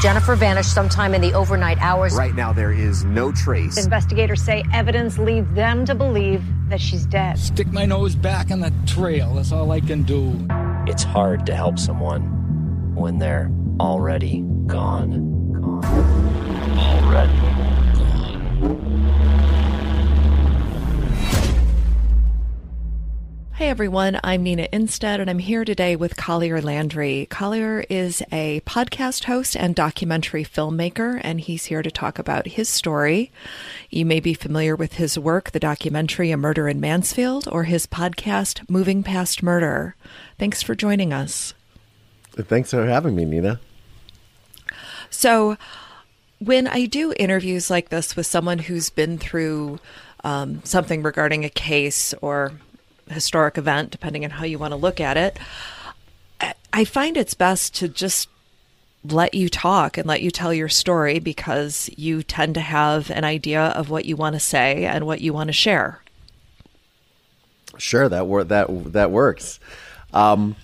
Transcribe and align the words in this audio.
Jennifer 0.00 0.34
vanished 0.34 0.72
sometime 0.72 1.14
in 1.14 1.20
the 1.20 1.34
overnight 1.34 1.78
hours. 1.78 2.14
Right 2.14 2.34
now, 2.34 2.52
there 2.52 2.72
is 2.72 3.04
no 3.04 3.32
trace. 3.32 3.82
Investigators 3.82 4.42
say 4.42 4.64
evidence 4.72 5.18
leads 5.18 5.52
them 5.52 5.84
to 5.84 5.94
believe 5.94 6.42
that 6.68 6.80
she's 6.80 7.04
dead. 7.04 7.38
Stick 7.38 7.66
my 7.68 7.84
nose 7.84 8.14
back 8.14 8.50
in 8.50 8.60
the 8.60 8.72
trail. 8.86 9.34
That's 9.34 9.52
all 9.52 9.70
I 9.72 9.80
can 9.80 10.02
do. 10.02 10.34
It's 10.86 11.02
hard 11.02 11.44
to 11.46 11.54
help 11.54 11.78
someone 11.78 12.94
when 12.94 13.18
they're 13.18 13.50
already 13.78 14.42
gone. 14.66 15.50
Gone. 15.52 16.78
Already 16.78 17.49
Hey 23.60 23.68
everyone, 23.68 24.18
I'm 24.24 24.42
Nina 24.42 24.68
Innsted, 24.72 25.20
and 25.20 25.28
I'm 25.28 25.38
here 25.38 25.66
today 25.66 25.94
with 25.94 26.16
Collier 26.16 26.62
Landry. 26.62 27.26
Collier 27.28 27.84
is 27.90 28.22
a 28.32 28.62
podcast 28.62 29.24
host 29.24 29.54
and 29.54 29.74
documentary 29.74 30.46
filmmaker, 30.46 31.20
and 31.22 31.42
he's 31.42 31.66
here 31.66 31.82
to 31.82 31.90
talk 31.90 32.18
about 32.18 32.46
his 32.46 32.70
story. 32.70 33.30
You 33.90 34.06
may 34.06 34.18
be 34.18 34.32
familiar 34.32 34.74
with 34.74 34.94
his 34.94 35.18
work, 35.18 35.50
the 35.50 35.60
documentary 35.60 36.30
A 36.30 36.38
Murder 36.38 36.68
in 36.68 36.80
Mansfield, 36.80 37.48
or 37.52 37.64
his 37.64 37.86
podcast, 37.86 38.66
Moving 38.70 39.02
Past 39.02 39.42
Murder. 39.42 39.94
Thanks 40.38 40.62
for 40.62 40.74
joining 40.74 41.12
us. 41.12 41.52
Thanks 42.30 42.70
for 42.70 42.86
having 42.86 43.14
me, 43.14 43.26
Nina. 43.26 43.60
So, 45.10 45.58
when 46.38 46.66
I 46.66 46.86
do 46.86 47.12
interviews 47.18 47.68
like 47.68 47.90
this 47.90 48.16
with 48.16 48.24
someone 48.24 48.60
who's 48.60 48.88
been 48.88 49.18
through 49.18 49.80
um, 50.24 50.62
something 50.64 51.02
regarding 51.02 51.44
a 51.44 51.50
case 51.50 52.14
or 52.22 52.52
historic 53.14 53.58
event, 53.58 53.90
depending 53.90 54.24
on 54.24 54.30
how 54.30 54.44
you 54.44 54.58
want 54.58 54.72
to 54.72 54.76
look 54.76 55.00
at 55.00 55.16
it, 55.16 55.38
I 56.72 56.84
find 56.84 57.16
it's 57.16 57.34
best 57.34 57.74
to 57.76 57.88
just 57.88 58.28
let 59.04 59.34
you 59.34 59.48
talk 59.48 59.96
and 59.96 60.06
let 60.06 60.22
you 60.22 60.30
tell 60.30 60.52
your 60.52 60.68
story 60.68 61.18
because 61.18 61.90
you 61.96 62.22
tend 62.22 62.54
to 62.54 62.60
have 62.60 63.10
an 63.10 63.24
idea 63.24 63.60
of 63.60 63.90
what 63.90 64.04
you 64.04 64.16
want 64.16 64.34
to 64.34 64.40
say 64.40 64.84
and 64.84 65.06
what 65.06 65.20
you 65.20 65.32
want 65.32 65.48
to 65.48 65.52
share. 65.52 66.02
Sure, 67.78 68.08
that 68.08 68.26
wor- 68.26 68.44
that 68.44 68.92
that 68.92 69.10
works. 69.10 69.58
Um, 70.12 70.56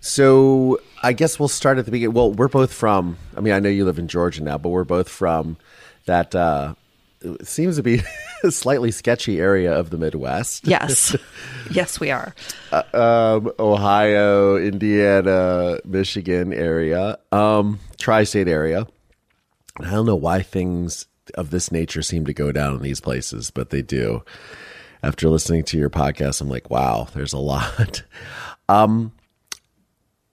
so 0.00 0.80
I 1.02 1.12
guess 1.12 1.38
we'll 1.38 1.48
start 1.48 1.78
at 1.78 1.86
the 1.86 1.90
beginning. 1.90 2.14
Well, 2.14 2.32
we're 2.32 2.48
both 2.48 2.72
from. 2.72 3.16
I 3.36 3.40
mean, 3.40 3.54
I 3.54 3.60
know 3.60 3.70
you 3.70 3.84
live 3.84 3.98
in 3.98 4.08
Georgia 4.08 4.42
now, 4.42 4.58
but 4.58 4.68
we're 4.68 4.84
both 4.84 5.08
from 5.08 5.56
that. 6.04 6.34
Uh, 6.34 6.74
seems 7.42 7.76
to 7.76 7.82
be 7.82 8.02
a 8.42 8.50
slightly 8.50 8.90
sketchy 8.90 9.40
area 9.40 9.72
of 9.72 9.90
the 9.90 9.98
Midwest. 9.98 10.66
Yes. 10.66 11.16
yes, 11.70 12.00
we 12.00 12.10
are. 12.10 12.34
Uh, 12.72 12.82
um, 12.94 13.52
Ohio, 13.58 14.56
Indiana, 14.56 15.78
Michigan 15.84 16.52
area, 16.52 17.18
um, 17.32 17.78
tri 17.98 18.24
state 18.24 18.48
area. 18.48 18.86
I 19.80 19.90
don't 19.90 20.06
know 20.06 20.16
why 20.16 20.42
things 20.42 21.06
of 21.34 21.50
this 21.50 21.70
nature 21.70 22.02
seem 22.02 22.24
to 22.26 22.34
go 22.34 22.52
down 22.52 22.74
in 22.74 22.82
these 22.82 23.00
places, 23.00 23.50
but 23.50 23.70
they 23.70 23.82
do. 23.82 24.24
After 25.02 25.28
listening 25.28 25.62
to 25.64 25.78
your 25.78 25.90
podcast, 25.90 26.40
I'm 26.40 26.48
like, 26.48 26.70
wow, 26.70 27.06
there's 27.14 27.32
a 27.32 27.38
lot. 27.38 28.02
um, 28.68 29.12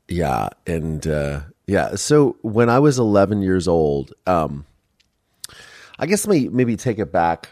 yeah. 0.07 0.49
And, 0.65 1.05
uh, 1.05 1.41
yeah. 1.67 1.95
So 1.95 2.37
when 2.41 2.69
I 2.69 2.79
was 2.79 2.97
11 2.97 3.41
years 3.41 3.67
old, 3.67 4.13
um, 4.25 4.65
I 5.97 6.05
guess 6.05 6.27
me 6.27 6.49
maybe 6.49 6.75
take 6.75 6.99
it 6.99 7.11
back. 7.11 7.49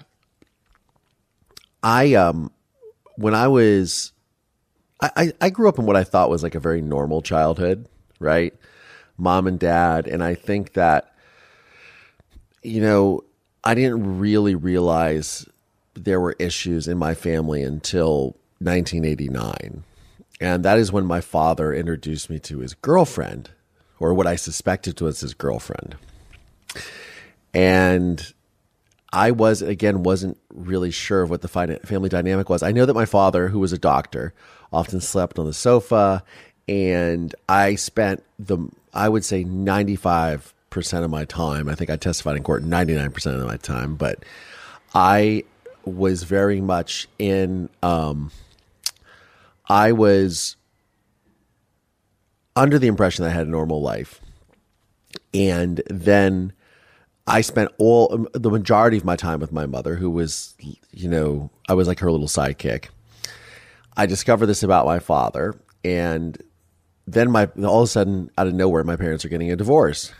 I 1.82 2.14
um 2.16 2.52
when 3.16 3.36
I 3.36 3.48
was 3.48 4.12
I, 5.02 5.34
I 5.42 5.50
grew 5.50 5.68
up 5.68 5.80
in 5.80 5.86
what 5.86 5.98
I 5.98 6.06
thought 6.06 6.30
was 6.30 6.44
like 6.44 6.56
a 6.56 6.60
very 6.62 6.82
normal 6.82 7.22
childhood, 7.22 7.88
right? 8.20 8.54
Mom 9.18 9.48
and 9.48 9.60
dad, 9.60 10.08
and 10.08 10.24
I 10.24 10.34
think 10.34 10.74
that 10.74 11.14
you 12.64 12.82
know, 12.82 13.24
I 13.64 13.76
didn't 13.76 14.20
really 14.20 14.56
realize 14.56 15.46
there 15.94 16.20
were 16.20 16.36
issues 16.40 16.88
in 16.88 16.98
my 16.98 17.14
family 17.14 17.62
until 17.62 18.36
1989. 18.60 19.84
And 20.40 20.66
that 20.66 20.80
is 20.80 20.92
when 20.92 21.06
my 21.06 21.22
father 21.22 21.74
introduced 21.74 22.30
me 22.30 22.40
to 22.40 22.60
his 22.60 22.74
girlfriend, 22.74 23.52
or 24.00 24.14
what 24.14 24.28
I 24.28 24.36
suspected 24.36 25.00
was 25.00 25.20
his 25.20 25.34
girlfriend. 25.34 25.96
And 27.54 28.34
I 29.14 29.30
was 29.30 29.62
again 29.62 30.02
wasn't 30.02 30.40
really 30.52 30.90
sure 30.90 31.22
of 31.22 31.30
what 31.30 31.44
the 31.44 31.48
family 31.48 32.10
dynamic 32.10 32.50
was. 32.50 32.64
I 32.64 32.72
know 32.72 32.88
that 32.88 32.96
my 32.96 33.06
father, 33.06 33.48
who 33.48 33.60
was 33.60 33.72
a 33.72 33.78
doctor, 33.78 34.34
often 34.74 35.00
slept 35.00 35.38
on 35.38 35.46
the 35.46 35.54
sofa, 35.54 36.24
and 36.68 37.34
I 37.48 37.76
spent 37.76 38.24
the 38.40 38.58
I 38.92 39.08
would 39.10 39.24
say 39.24 39.44
ninety 39.44 39.96
five 39.96 40.52
percent 40.72 41.06
of 41.06 41.12
my 41.12 41.26
time. 41.26 41.70
I 41.70 41.76
think 41.76 41.92
I 41.92 41.96
testified 41.96 42.38
in 42.38 42.44
court 42.44 42.64
ninety 42.64 42.96
nine 42.96 43.12
percent 43.12 43.40
of 43.40 43.46
my 43.46 43.58
time, 43.58 43.96
but 43.96 44.26
I 44.96 45.44
was 45.86 46.24
very 46.24 46.60
much 46.60 47.08
in. 47.20 47.70
Um, 47.84 48.32
I 49.70 49.92
was 49.92 50.56
under 52.56 52.80
the 52.80 52.88
impression 52.88 53.24
that 53.24 53.30
I 53.30 53.34
had 53.34 53.46
a 53.46 53.52
normal 53.52 53.80
life, 53.80 54.22
and 55.36 55.84
then 55.88 56.54
I 57.26 57.42
spent 57.42 57.72
all 57.78 58.14
um, 58.14 58.28
the 58.34 58.50
majority 58.50 58.98
of 58.98 59.06
my 59.06 59.16
time 59.16 59.40
with 59.40 59.52
my 59.52 59.66
mother, 59.66 59.96
who 59.96 60.10
was, 60.10 60.56
you 60.92 61.08
know, 61.08 61.50
I 61.70 61.74
was 61.74 61.88
like 61.88 62.00
her 62.00 62.12
little 62.12 62.28
sidekick. 62.28 62.88
I 63.96 64.06
discovered 64.06 64.48
this 64.48 64.64
about 64.64 64.86
my 64.86 65.00
father, 65.00 65.56
and 65.84 66.42
then 67.08 67.32
my 67.32 67.46
all 67.64 67.82
of 67.82 67.86
a 67.86 67.88
sudden, 67.88 68.30
out 68.38 68.48
of 68.48 68.54
nowhere, 68.54 68.84
my 68.84 68.96
parents 68.96 69.24
are 69.24 69.30
getting 69.30 69.52
a 69.52 69.56
divorce, 69.56 70.12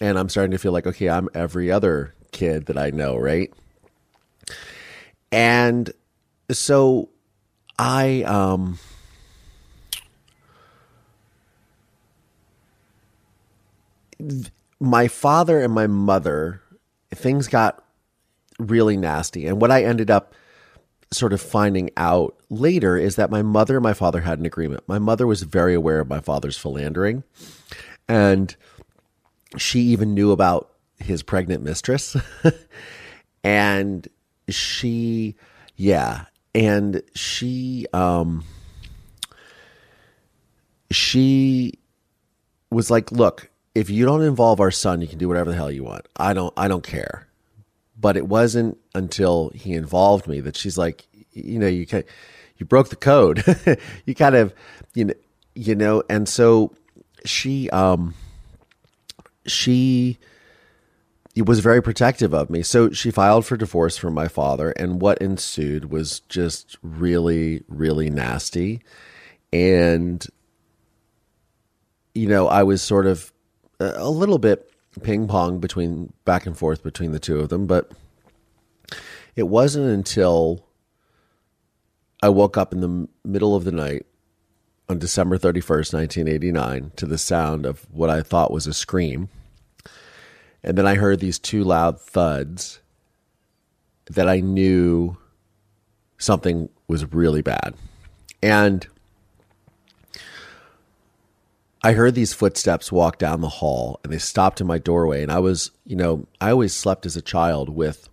and 0.00 0.18
I'm 0.18 0.28
starting 0.28 0.52
to 0.52 0.58
feel 0.58 0.72
like, 0.72 0.86
okay, 0.86 1.08
I'm 1.08 1.28
every 1.34 1.70
other 1.70 2.14
kid 2.30 2.66
that 2.66 2.78
I 2.78 2.90
know, 2.90 3.16
right? 3.16 3.52
And 5.30 5.90
so, 6.50 7.10
I 7.78 8.22
um. 8.22 8.78
Th- 14.18 14.50
my 14.82 15.06
father 15.06 15.60
and 15.60 15.72
my 15.72 15.86
mother, 15.86 16.60
things 17.14 17.46
got 17.46 17.84
really 18.58 18.96
nasty. 18.96 19.46
And 19.46 19.60
what 19.60 19.70
I 19.70 19.84
ended 19.84 20.10
up 20.10 20.34
sort 21.12 21.32
of 21.32 21.40
finding 21.40 21.90
out 21.96 22.36
later 22.50 22.96
is 22.96 23.14
that 23.14 23.30
my 23.30 23.42
mother 23.42 23.76
and 23.76 23.82
my 23.82 23.92
father 23.92 24.22
had 24.22 24.40
an 24.40 24.46
agreement. 24.46 24.82
My 24.88 24.98
mother 24.98 25.24
was 25.24 25.42
very 25.42 25.72
aware 25.72 26.00
of 26.00 26.08
my 26.08 26.18
father's 26.18 26.58
philandering, 26.58 27.22
and 28.08 28.56
she 29.56 29.80
even 29.82 30.14
knew 30.14 30.32
about 30.32 30.72
his 30.98 31.22
pregnant 31.22 31.62
mistress. 31.62 32.16
and 33.44 34.08
she, 34.48 35.36
yeah, 35.76 36.24
and 36.56 37.02
she, 37.14 37.86
um, 37.92 38.42
she 40.90 41.74
was 42.70 42.90
like, 42.90 43.12
look, 43.12 43.48
if 43.74 43.90
you 43.90 44.04
don't 44.04 44.22
involve 44.22 44.60
our 44.60 44.70
son, 44.70 45.00
you 45.00 45.06
can 45.06 45.18
do 45.18 45.28
whatever 45.28 45.50
the 45.50 45.56
hell 45.56 45.70
you 45.70 45.84
want. 45.84 46.06
I 46.16 46.34
don't 46.34 46.52
I 46.56 46.68
don't 46.68 46.86
care. 46.86 47.28
But 47.98 48.16
it 48.16 48.26
wasn't 48.26 48.78
until 48.94 49.50
he 49.54 49.74
involved 49.74 50.26
me 50.26 50.40
that 50.40 50.56
she's 50.56 50.76
like, 50.76 51.06
you 51.32 51.58
know, 51.58 51.68
you 51.68 51.86
can 51.86 52.04
you 52.56 52.66
broke 52.66 52.88
the 52.88 52.96
code. 52.96 53.44
you 54.06 54.14
kind 54.14 54.34
of 54.34 54.54
you 54.94 55.06
know 55.06 55.14
you 55.54 55.74
know, 55.74 56.02
and 56.08 56.28
so 56.28 56.74
she 57.24 57.68
um 57.70 58.14
she 59.46 60.18
was 61.36 61.60
very 61.60 61.82
protective 61.82 62.34
of 62.34 62.50
me. 62.50 62.62
So 62.62 62.90
she 62.90 63.10
filed 63.10 63.46
for 63.46 63.56
divorce 63.56 63.96
from 63.96 64.14
my 64.14 64.28
father, 64.28 64.70
and 64.72 65.00
what 65.00 65.18
ensued 65.18 65.90
was 65.90 66.20
just 66.20 66.76
really, 66.82 67.62
really 67.68 68.10
nasty. 68.10 68.82
And, 69.52 70.24
you 72.14 72.28
know, 72.28 72.48
I 72.48 72.62
was 72.62 72.82
sort 72.82 73.06
of 73.06 73.32
a 73.82 74.08
little 74.08 74.38
bit 74.38 74.70
ping 75.02 75.26
pong 75.26 75.58
between 75.58 76.12
back 76.24 76.46
and 76.46 76.56
forth 76.56 76.82
between 76.82 77.12
the 77.12 77.18
two 77.18 77.40
of 77.40 77.48
them, 77.48 77.66
but 77.66 77.90
it 79.36 79.44
wasn't 79.44 79.86
until 79.86 80.66
I 82.22 82.28
woke 82.28 82.56
up 82.56 82.72
in 82.72 82.80
the 82.80 83.08
middle 83.24 83.56
of 83.56 83.64
the 83.64 83.72
night 83.72 84.06
on 84.88 84.98
December 84.98 85.38
31st, 85.38 85.94
1989, 85.94 86.92
to 86.96 87.06
the 87.06 87.18
sound 87.18 87.66
of 87.66 87.86
what 87.90 88.10
I 88.10 88.22
thought 88.22 88.52
was 88.52 88.66
a 88.66 88.74
scream. 88.74 89.28
And 90.62 90.76
then 90.76 90.86
I 90.86 90.94
heard 90.94 91.20
these 91.20 91.38
two 91.38 91.64
loud 91.64 92.00
thuds 92.00 92.80
that 94.06 94.28
I 94.28 94.40
knew 94.40 95.16
something 96.18 96.68
was 96.86 97.12
really 97.12 97.42
bad. 97.42 97.74
And 98.42 98.86
I 101.84 101.92
heard 101.92 102.14
these 102.14 102.32
footsteps 102.32 102.92
walk 102.92 103.18
down 103.18 103.40
the 103.40 103.48
hall 103.48 104.00
and 104.04 104.12
they 104.12 104.18
stopped 104.18 104.60
in 104.60 104.66
my 104.66 104.78
doorway. 104.78 105.22
And 105.22 105.32
I 105.32 105.40
was, 105.40 105.72
you 105.84 105.96
know, 105.96 106.26
I 106.40 106.50
always 106.50 106.74
slept 106.74 107.06
as 107.06 107.16
a 107.16 107.22
child 107.22 107.68
with 107.68 108.08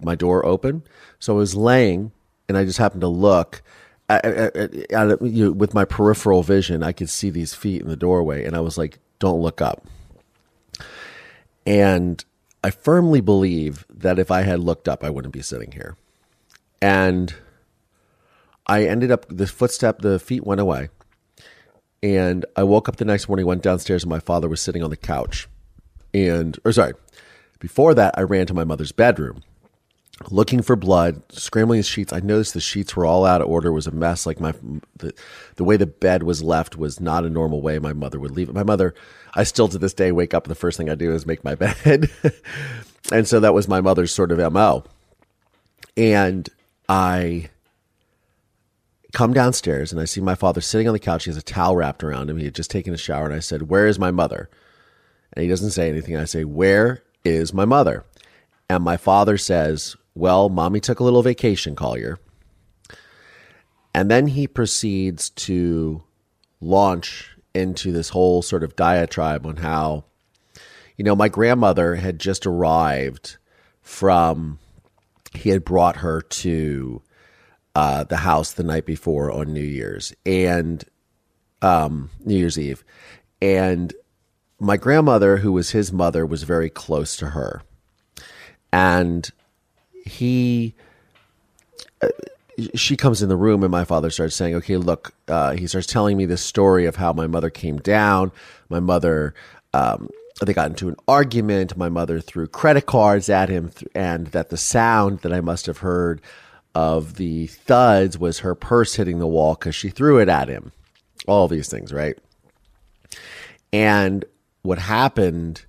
my 0.00 0.14
door 0.14 0.44
open. 0.46 0.82
So 1.18 1.34
I 1.34 1.38
was 1.38 1.54
laying 1.54 2.12
and 2.48 2.56
I 2.56 2.64
just 2.64 2.78
happened 2.78 3.02
to 3.02 3.08
look 3.08 3.62
you 4.08 4.86
know, 4.90 5.52
with 5.52 5.74
my 5.74 5.84
peripheral 5.84 6.42
vision. 6.42 6.82
I 6.82 6.92
could 6.92 7.10
see 7.10 7.28
these 7.28 7.54
feet 7.54 7.82
in 7.82 7.88
the 7.88 7.96
doorway 7.96 8.44
and 8.44 8.56
I 8.56 8.60
was 8.60 8.78
like, 8.78 8.98
don't 9.18 9.42
look 9.42 9.60
up. 9.60 9.86
And 11.66 12.24
I 12.62 12.70
firmly 12.70 13.20
believe 13.20 13.84
that 13.90 14.18
if 14.18 14.30
I 14.30 14.42
had 14.42 14.60
looked 14.60 14.88
up, 14.88 15.04
I 15.04 15.10
wouldn't 15.10 15.34
be 15.34 15.42
sitting 15.42 15.72
here. 15.72 15.96
And 16.80 17.34
I 18.66 18.84
ended 18.84 19.10
up, 19.10 19.26
the 19.28 19.46
footstep, 19.46 20.00
the 20.00 20.18
feet 20.18 20.46
went 20.46 20.60
away. 20.60 20.88
And 22.06 22.46
I 22.54 22.62
woke 22.62 22.88
up 22.88 22.96
the 22.96 23.04
next 23.04 23.28
morning, 23.28 23.46
went 23.46 23.64
downstairs, 23.64 24.04
and 24.04 24.10
my 24.10 24.20
father 24.20 24.48
was 24.48 24.60
sitting 24.60 24.80
on 24.80 24.90
the 24.90 24.96
couch. 24.96 25.48
And, 26.14 26.56
or 26.64 26.70
sorry, 26.70 26.92
before 27.58 27.94
that, 27.94 28.16
I 28.16 28.22
ran 28.22 28.46
to 28.46 28.54
my 28.54 28.62
mother's 28.62 28.92
bedroom 28.92 29.42
looking 30.30 30.62
for 30.62 30.76
blood, 30.76 31.20
scrambling 31.32 31.80
the 31.80 31.84
sheets. 31.84 32.12
I 32.12 32.20
noticed 32.20 32.54
the 32.54 32.60
sheets 32.60 32.94
were 32.94 33.04
all 33.04 33.26
out 33.26 33.42
of 33.42 33.48
order. 33.48 33.72
Was 33.72 33.88
a 33.88 33.90
mess. 33.90 34.24
Like 34.24 34.38
my 34.38 34.54
the, 34.96 35.12
the 35.56 35.64
way 35.64 35.76
the 35.76 35.86
bed 35.86 36.22
was 36.22 36.44
left 36.44 36.76
was 36.76 37.00
not 37.00 37.24
a 37.24 37.28
normal 37.28 37.60
way 37.60 37.80
my 37.80 37.92
mother 37.92 38.20
would 38.20 38.30
leave 38.30 38.48
it. 38.48 38.54
My 38.54 38.62
mother, 38.62 38.94
I 39.34 39.42
still 39.42 39.66
to 39.66 39.76
this 39.76 39.92
day 39.92 40.12
wake 40.12 40.32
up 40.32 40.44
and 40.44 40.50
the 40.52 40.54
first 40.54 40.78
thing 40.78 40.88
I 40.88 40.94
do 40.94 41.12
is 41.12 41.26
make 41.26 41.42
my 41.42 41.54
bed, 41.56 42.08
and 43.10 43.26
so 43.26 43.40
that 43.40 43.52
was 43.52 43.66
my 43.66 43.80
mother's 43.80 44.14
sort 44.14 44.30
of 44.30 44.52
mo. 44.52 44.84
And 45.96 46.48
I 46.88 47.50
come 49.16 49.32
downstairs 49.32 49.92
and 49.92 50.00
I 50.00 50.04
see 50.04 50.20
my 50.20 50.34
father 50.34 50.60
sitting 50.60 50.86
on 50.86 50.92
the 50.92 51.00
couch. 51.00 51.24
He 51.24 51.30
has 51.30 51.38
a 51.38 51.42
towel 51.42 51.74
wrapped 51.74 52.04
around 52.04 52.28
him. 52.28 52.36
He 52.36 52.44
had 52.44 52.54
just 52.54 52.70
taken 52.70 52.92
a 52.92 52.98
shower, 52.98 53.24
and 53.24 53.34
I 53.34 53.40
said, 53.40 53.70
"Where 53.70 53.86
is 53.86 53.98
my 53.98 54.10
mother?" 54.10 54.50
And 55.32 55.42
he 55.42 55.48
doesn't 55.48 55.70
say 55.70 55.88
anything. 55.88 56.16
I 56.16 56.26
say, 56.26 56.44
"Where 56.44 57.02
is 57.24 57.54
my 57.54 57.64
mother?" 57.64 58.04
And 58.68 58.82
my 58.82 58.96
father 58.96 59.38
says, 59.38 59.96
Well, 60.14 60.48
mommy 60.48 60.80
took 60.80 61.00
a 61.00 61.04
little 61.04 61.22
vacation, 61.22 61.76
Collier. 61.76 62.18
And 63.94 64.10
then 64.10 64.28
he 64.28 64.46
proceeds 64.46 65.30
to 65.30 66.02
launch 66.60 67.36
into 67.54 67.92
this 67.92 68.10
whole 68.10 68.42
sort 68.42 68.62
of 68.62 68.76
diatribe 68.76 69.46
on 69.46 69.56
how, 69.56 70.04
you 70.96 71.04
know, 71.04 71.16
my 71.16 71.28
grandmother 71.28 71.96
had 71.96 72.18
just 72.18 72.46
arrived 72.46 73.36
from, 73.80 74.58
he 75.32 75.50
had 75.50 75.64
brought 75.64 75.96
her 75.96 76.20
to 76.20 77.02
uh, 77.76 78.04
the 78.04 78.16
house 78.16 78.54
the 78.54 78.62
night 78.62 78.86
before 78.86 79.30
on 79.30 79.52
New 79.52 79.60
Year's 79.60 80.14
and 80.24 80.82
um, 81.60 82.08
New 82.24 82.34
Year's 82.34 82.58
Eve. 82.58 82.82
And 83.42 83.92
my 84.58 84.78
grandmother, 84.78 85.36
who 85.36 85.52
was 85.52 85.72
his 85.72 85.92
mother, 85.92 86.24
was 86.24 86.44
very 86.44 86.70
close 86.70 87.18
to 87.18 87.28
her. 87.28 87.60
And 88.72 89.30
he 90.06 90.74
uh, 92.00 92.08
she 92.74 92.96
comes 92.96 93.22
in 93.22 93.28
the 93.28 93.36
room 93.36 93.62
and 93.62 93.70
my 93.70 93.84
father 93.84 94.08
starts 94.08 94.34
saying 94.34 94.54
okay 94.54 94.78
look 94.78 95.12
uh, 95.28 95.52
he 95.52 95.66
starts 95.66 95.86
telling 95.86 96.16
me 96.16 96.24
this 96.24 96.40
story 96.40 96.86
of 96.86 96.96
how 96.96 97.12
my 97.12 97.26
mother 97.26 97.50
came 97.50 97.76
down. 97.76 98.32
My 98.70 98.80
mother 98.80 99.34
um, 99.74 100.08
they 100.40 100.54
got 100.54 100.70
into 100.70 100.88
an 100.88 100.96
argument. 101.06 101.76
My 101.76 101.90
mother 101.90 102.20
threw 102.20 102.46
credit 102.46 102.86
cards 102.86 103.28
at 103.28 103.50
him 103.50 103.70
and 103.94 104.28
that 104.28 104.48
the 104.48 104.56
sound 104.56 105.20
that 105.20 105.32
i 105.32 105.42
must 105.42 105.66
have 105.66 105.78
heard 105.78 106.22
of 106.76 107.14
the 107.14 107.46
thuds 107.46 108.18
was 108.18 108.40
her 108.40 108.54
purse 108.54 108.94
hitting 108.94 109.18
the 109.18 109.26
wall 109.26 109.54
because 109.54 109.74
she 109.74 109.88
threw 109.88 110.18
it 110.18 110.28
at 110.28 110.48
him 110.48 110.72
all 111.26 111.48
these 111.48 111.68
things 111.68 111.92
right 111.92 112.18
and 113.72 114.24
what 114.62 114.78
happened 114.78 115.64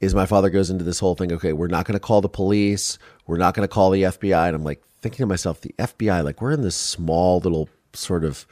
is 0.00 0.14
my 0.14 0.26
father 0.26 0.50
goes 0.50 0.70
into 0.70 0.84
this 0.84 0.98
whole 0.98 1.14
thing. 1.14 1.32
Okay, 1.32 1.52
we're 1.52 1.68
not 1.68 1.84
going 1.84 1.94
to 1.94 2.00
call 2.00 2.20
the 2.20 2.28
police. 2.28 2.98
We're 3.26 3.36
not 3.36 3.54
going 3.54 3.68
to 3.68 3.72
call 3.72 3.90
the 3.90 4.04
FBI. 4.04 4.46
And 4.46 4.56
I'm 4.56 4.64
like 4.64 4.82
thinking 5.00 5.22
to 5.22 5.26
myself, 5.26 5.60
the 5.60 5.74
FBI, 5.78 6.24
like 6.24 6.40
we're 6.40 6.52
in 6.52 6.62
this 6.62 6.76
small 6.76 7.40
little 7.40 7.68
sort 7.92 8.24
of 8.24 8.46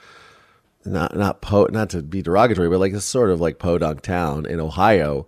not 0.85 1.17
not 1.17 1.41
po 1.43 1.67
not 1.71 1.91
to 1.91 2.03
be 2.03 2.23
derogatory, 2.23 2.69
but 2.69 2.79
like 2.79 2.93
this 2.93 3.05
sort 3.05 3.31
of 3.31 3.41
like 3.41 3.59
podunk 3.59 4.03
town 4.03 4.47
in 4.47 4.61
Ohio. 4.61 5.27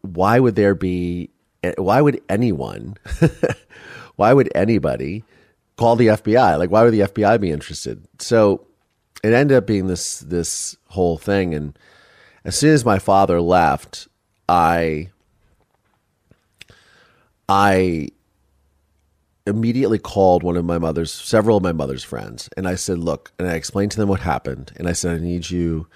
Why 0.00 0.38
would 0.38 0.54
there 0.54 0.74
be? 0.74 1.30
Eh, 1.62 1.74
why 1.78 2.00
would 2.00 2.20
anyone? 2.28 2.96
why 4.16 4.32
would 4.32 4.50
anybody 4.54 5.24
call 5.82 5.96
the 5.96 6.06
FBI? 6.06 6.58
Like, 6.58 6.70
why 6.70 6.84
would 6.84 6.94
the 6.94 7.00
FBI 7.00 7.40
be 7.40 7.50
interested? 7.50 8.06
So 8.20 8.66
it 9.24 9.32
ended 9.32 9.56
up 9.56 9.66
being 9.66 9.88
this 9.88 10.20
this 10.20 10.76
whole 10.88 11.18
thing, 11.18 11.54
and 11.54 11.76
as 12.44 12.56
soon 12.56 12.72
as 12.72 12.84
my 12.84 13.00
father 13.00 13.40
left, 13.40 14.06
I 14.48 15.10
I 17.48 18.08
immediately 19.44 19.98
called 19.98 20.44
one 20.44 20.56
of 20.56 20.64
my 20.64 20.78
mother's 20.78 21.12
several 21.12 21.56
of 21.56 21.64
my 21.64 21.72
mother's 21.72 22.04
friends 22.04 22.48
and 22.56 22.68
I 22.68 22.76
said, 22.76 22.98
"Look," 22.98 23.32
and 23.40 23.48
I 23.48 23.54
explained 23.54 23.90
to 23.92 23.96
them 23.96 24.08
what 24.08 24.20
happened 24.20 24.72
and 24.76 24.88
I 24.88 24.92
said, 24.92 25.16
"I 25.16 25.24
need 25.24 25.50
you 25.50 25.88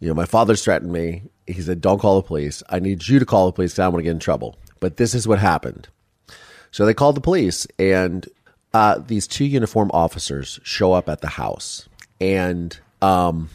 you 0.00 0.06
know, 0.06 0.14
my 0.14 0.26
father's 0.26 0.62
threatened 0.62 0.92
me. 0.92 1.22
He 1.46 1.60
said, 1.62 1.80
"Don't 1.80 1.98
call 1.98 2.20
the 2.20 2.28
police. 2.28 2.62
I 2.68 2.78
need 2.78 3.08
you 3.08 3.18
to 3.18 3.26
call 3.26 3.46
the 3.46 3.52
police. 3.52 3.78
I 3.78 3.84
don't 3.84 3.94
want 3.94 4.00
to 4.00 4.04
get 4.04 4.10
in 4.12 4.18
trouble." 4.20 4.58
But 4.80 4.96
this 4.98 5.14
is 5.14 5.26
what 5.26 5.38
happened. 5.38 5.88
So 6.70 6.84
they 6.84 6.94
called 6.94 7.16
the 7.16 7.22
police, 7.22 7.66
and 7.78 8.28
uh, 8.74 8.98
these 8.98 9.26
two 9.26 9.44
uniform 9.44 9.90
officers 9.92 10.60
show 10.62 10.92
up 10.92 11.08
at 11.08 11.20
the 11.20 11.28
house, 11.28 11.88
and 12.20 12.78
um, 13.00 13.50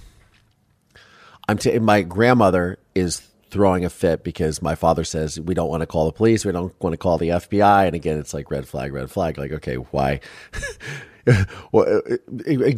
I'm 1.48 1.58
t- 1.58 1.78
my 1.80 2.02
grandmother 2.02 2.80
is 2.96 3.28
throwing 3.50 3.86
a 3.86 3.90
fit 3.90 4.24
because 4.24 4.64
my 4.64 4.74
father 4.74 5.04
says 5.04 5.40
we 5.40 5.54
don't 5.54 5.70
want 5.70 5.82
to 5.82 5.88
call 5.88 6.06
the 6.06 6.12
police, 6.12 6.44
we 6.44 6.52
don't 6.52 6.74
want 6.82 6.94
to 6.94 6.98
call 6.98 7.18
the 7.20 7.30
FBI, 7.30 7.86
and 7.86 7.96
again, 7.96 8.18
it's 8.18 8.34
like 8.34 8.50
red 8.50 8.68
flag, 8.68 8.92
red 8.92 9.12
flag. 9.12 9.38
Like, 9.38 9.52
okay, 9.52 9.76
why? 9.76 10.20
well, 11.72 12.02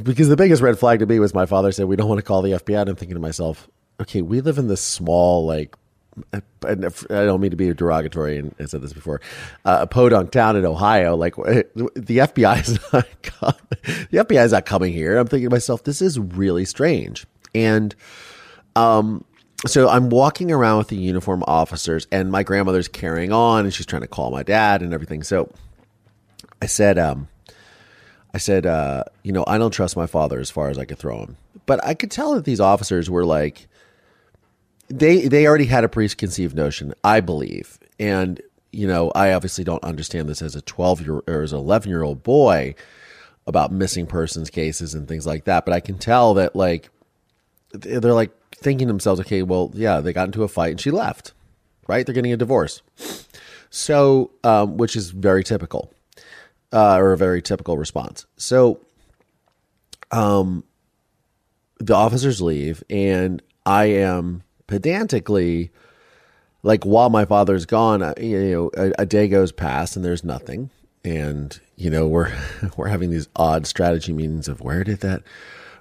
because 0.03 0.27
the 0.27 0.35
biggest 0.35 0.61
red 0.61 0.77
flag 0.77 0.99
to 0.99 1.05
me 1.05 1.19
was 1.19 1.33
my 1.33 1.45
father 1.45 1.71
said 1.71 1.85
we 1.85 1.95
don't 1.95 2.09
want 2.09 2.19
to 2.19 2.25
call 2.25 2.41
the 2.41 2.51
FBI, 2.51 2.81
and 2.81 2.89
I'm 2.89 2.95
thinking 2.95 3.15
to 3.15 3.21
myself, 3.21 3.69
okay, 4.01 4.21
we 4.21 4.41
live 4.41 4.57
in 4.57 4.67
this 4.67 4.81
small 4.81 5.45
like. 5.45 5.75
I 6.33 6.39
don't 7.09 7.41
mean 7.41 7.51
to 7.51 7.57
be 7.57 7.73
derogatory, 7.73 8.37
and 8.37 8.55
I 8.59 8.65
said 8.65 8.81
this 8.81 8.93
before. 8.93 9.19
Uh, 9.65 9.79
a 9.81 9.87
podunk 9.87 10.31
town 10.31 10.55
in 10.55 10.65
Ohio, 10.65 11.15
like 11.15 11.35
the 11.35 12.17
FBI 12.19 12.61
is 12.61 12.79
not 12.93 13.07
the 14.09 14.17
FBI 14.17 14.45
is 14.45 14.51
not 14.53 14.65
coming 14.65 14.93
here. 14.93 15.17
I'm 15.17 15.27
thinking 15.27 15.49
to 15.49 15.53
myself, 15.53 15.83
this 15.83 16.01
is 16.01 16.17
really 16.17 16.65
strange, 16.65 17.25
and 17.53 17.93
um, 18.75 19.25
so 19.67 19.89
I'm 19.89 20.09
walking 20.09 20.51
around 20.51 20.77
with 20.77 20.87
the 20.89 20.95
uniform 20.95 21.43
officers, 21.47 22.07
and 22.11 22.31
my 22.31 22.43
grandmother's 22.43 22.87
carrying 22.87 23.31
on, 23.31 23.65
and 23.65 23.73
she's 23.73 23.85
trying 23.85 24.03
to 24.03 24.07
call 24.07 24.31
my 24.31 24.43
dad 24.43 24.81
and 24.81 24.93
everything. 24.93 25.23
So 25.23 25.51
I 26.61 26.67
said, 26.67 26.97
um, 26.97 27.27
I 28.33 28.37
said, 28.37 28.65
uh, 28.65 29.03
you 29.23 29.31
know, 29.31 29.43
I 29.47 29.57
don't 29.57 29.71
trust 29.71 29.95
my 29.95 30.07
father 30.07 30.39
as 30.39 30.49
far 30.49 30.69
as 30.69 30.77
I 30.77 30.85
could 30.85 30.99
throw 30.99 31.19
him. 31.19 31.37
But 31.65 31.83
I 31.83 31.93
could 31.93 32.11
tell 32.11 32.35
that 32.35 32.45
these 32.45 32.59
officers 32.59 33.09
were 33.09 33.25
like, 33.25 33.67
they 34.87 35.27
they 35.27 35.47
already 35.47 35.65
had 35.65 35.83
a 35.83 35.89
preconceived 35.89 36.55
notion, 36.55 36.93
I 37.03 37.19
believe, 37.19 37.79
and 37.99 38.41
you 38.71 38.87
know, 38.87 39.11
I 39.15 39.33
obviously 39.33 39.63
don't 39.63 39.83
understand 39.83 40.27
this 40.27 40.41
as 40.41 40.55
a 40.55 40.61
twelve 40.61 41.01
year 41.01 41.21
or 41.27 41.41
as 41.41 41.53
an 41.53 41.59
eleven 41.59 41.89
year 41.89 42.03
old 42.03 42.23
boy 42.23 42.75
about 43.47 43.71
missing 43.71 44.07
persons 44.07 44.49
cases 44.49 44.93
and 44.93 45.07
things 45.07 45.25
like 45.25 45.45
that. 45.45 45.65
But 45.65 45.73
I 45.73 45.79
can 45.79 45.97
tell 45.97 46.33
that 46.35 46.55
like 46.55 46.89
they're 47.71 48.13
like 48.13 48.31
thinking 48.55 48.87
themselves, 48.87 49.19
okay, 49.21 49.43
well, 49.43 49.71
yeah, 49.73 49.99
they 49.99 50.13
got 50.13 50.27
into 50.27 50.43
a 50.43 50.47
fight 50.47 50.71
and 50.71 50.81
she 50.81 50.91
left, 50.91 51.33
right? 51.87 52.05
They're 52.05 52.15
getting 52.15 52.33
a 52.33 52.37
divorce. 52.37 52.81
So, 53.69 54.31
um, 54.43 54.77
which 54.77 54.95
is 54.95 55.09
very 55.09 55.43
typical, 55.43 55.91
uh, 56.71 56.95
or 56.95 57.11
a 57.11 57.17
very 57.17 57.41
typical 57.41 57.77
response. 57.77 58.25
So, 58.37 58.79
um, 60.11 60.63
the 61.79 61.93
officers 61.93 62.41
leave, 62.41 62.83
and 62.89 63.41
I 63.65 63.85
am 63.85 64.43
pedantically, 64.67 65.71
like, 66.63 66.83
while 66.85 67.09
my 67.09 67.25
father's 67.25 67.65
gone, 67.65 68.01
uh, 68.01 68.13
you 68.19 68.51
know, 68.51 68.71
a, 68.75 68.91
a 68.99 69.05
day 69.05 69.27
goes 69.27 69.51
past 69.51 69.95
and 69.95 70.03
there's 70.03 70.23
nothing, 70.23 70.69
and 71.03 71.59
you 71.75 71.89
know, 71.89 72.07
we're 72.07 72.31
we're 72.77 72.87
having 72.87 73.09
these 73.11 73.27
odd 73.35 73.67
strategy 73.67 74.13
meetings 74.13 74.47
of 74.47 74.61
where 74.61 74.83
did 74.83 75.01
that 75.01 75.23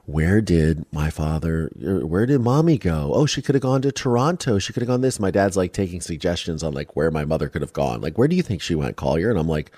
where 0.07 0.43
did 0.43 0.85
my 0.93 1.09
father, 1.09 1.71
where 1.77 2.27
did 2.27 2.41
mommy 2.41 2.77
go? 2.77 3.13
Oh, 3.15 3.25
she 3.25 3.41
could 3.41 3.55
have 3.55 3.63
gone 3.63 3.81
to 3.83 3.93
Toronto. 3.93 4.59
She 4.59 4.73
could 4.73 4.83
have 4.83 4.89
gone 4.89 5.01
this. 5.01 5.19
My 5.19 5.31
dad's 5.31 5.57
like 5.57 5.73
taking 5.73 6.01
suggestions 6.03 6.63
on 6.63 6.75
like 6.75 6.95
where 6.95 7.11
my 7.11 7.25
mother 7.25 7.49
could 7.49 7.63
have 7.63 7.73
gone. 7.73 8.03
Like, 8.03 8.19
where 8.19 8.29
do 8.29 8.37
you 8.37 8.43
think 8.43 8.61
she 8.61 8.75
went, 8.75 8.97
Collier? 8.97 9.31
And 9.31 9.39
I'm 9.39 9.49
like, 9.49 9.71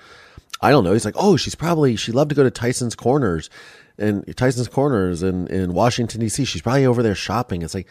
I 0.61 0.69
don't 0.69 0.83
know. 0.83 0.91
He's 0.91 1.05
like, 1.05 1.15
oh, 1.17 1.37
she's 1.37 1.55
probably, 1.55 1.95
she 1.95 2.11
loved 2.11 2.29
to 2.29 2.35
go 2.35 2.43
to 2.43 2.51
Tyson's 2.51 2.95
Corners 2.95 3.49
and 3.97 4.35
Tyson's 4.35 4.67
Corners 4.67 5.23
in, 5.23 5.47
in 5.47 5.73
Washington, 5.73 6.19
D.C. 6.19 6.43
She's 6.43 6.61
probably 6.61 6.85
over 6.85 7.01
there 7.01 7.15
shopping. 7.15 7.61
It's 7.61 7.73
like, 7.73 7.87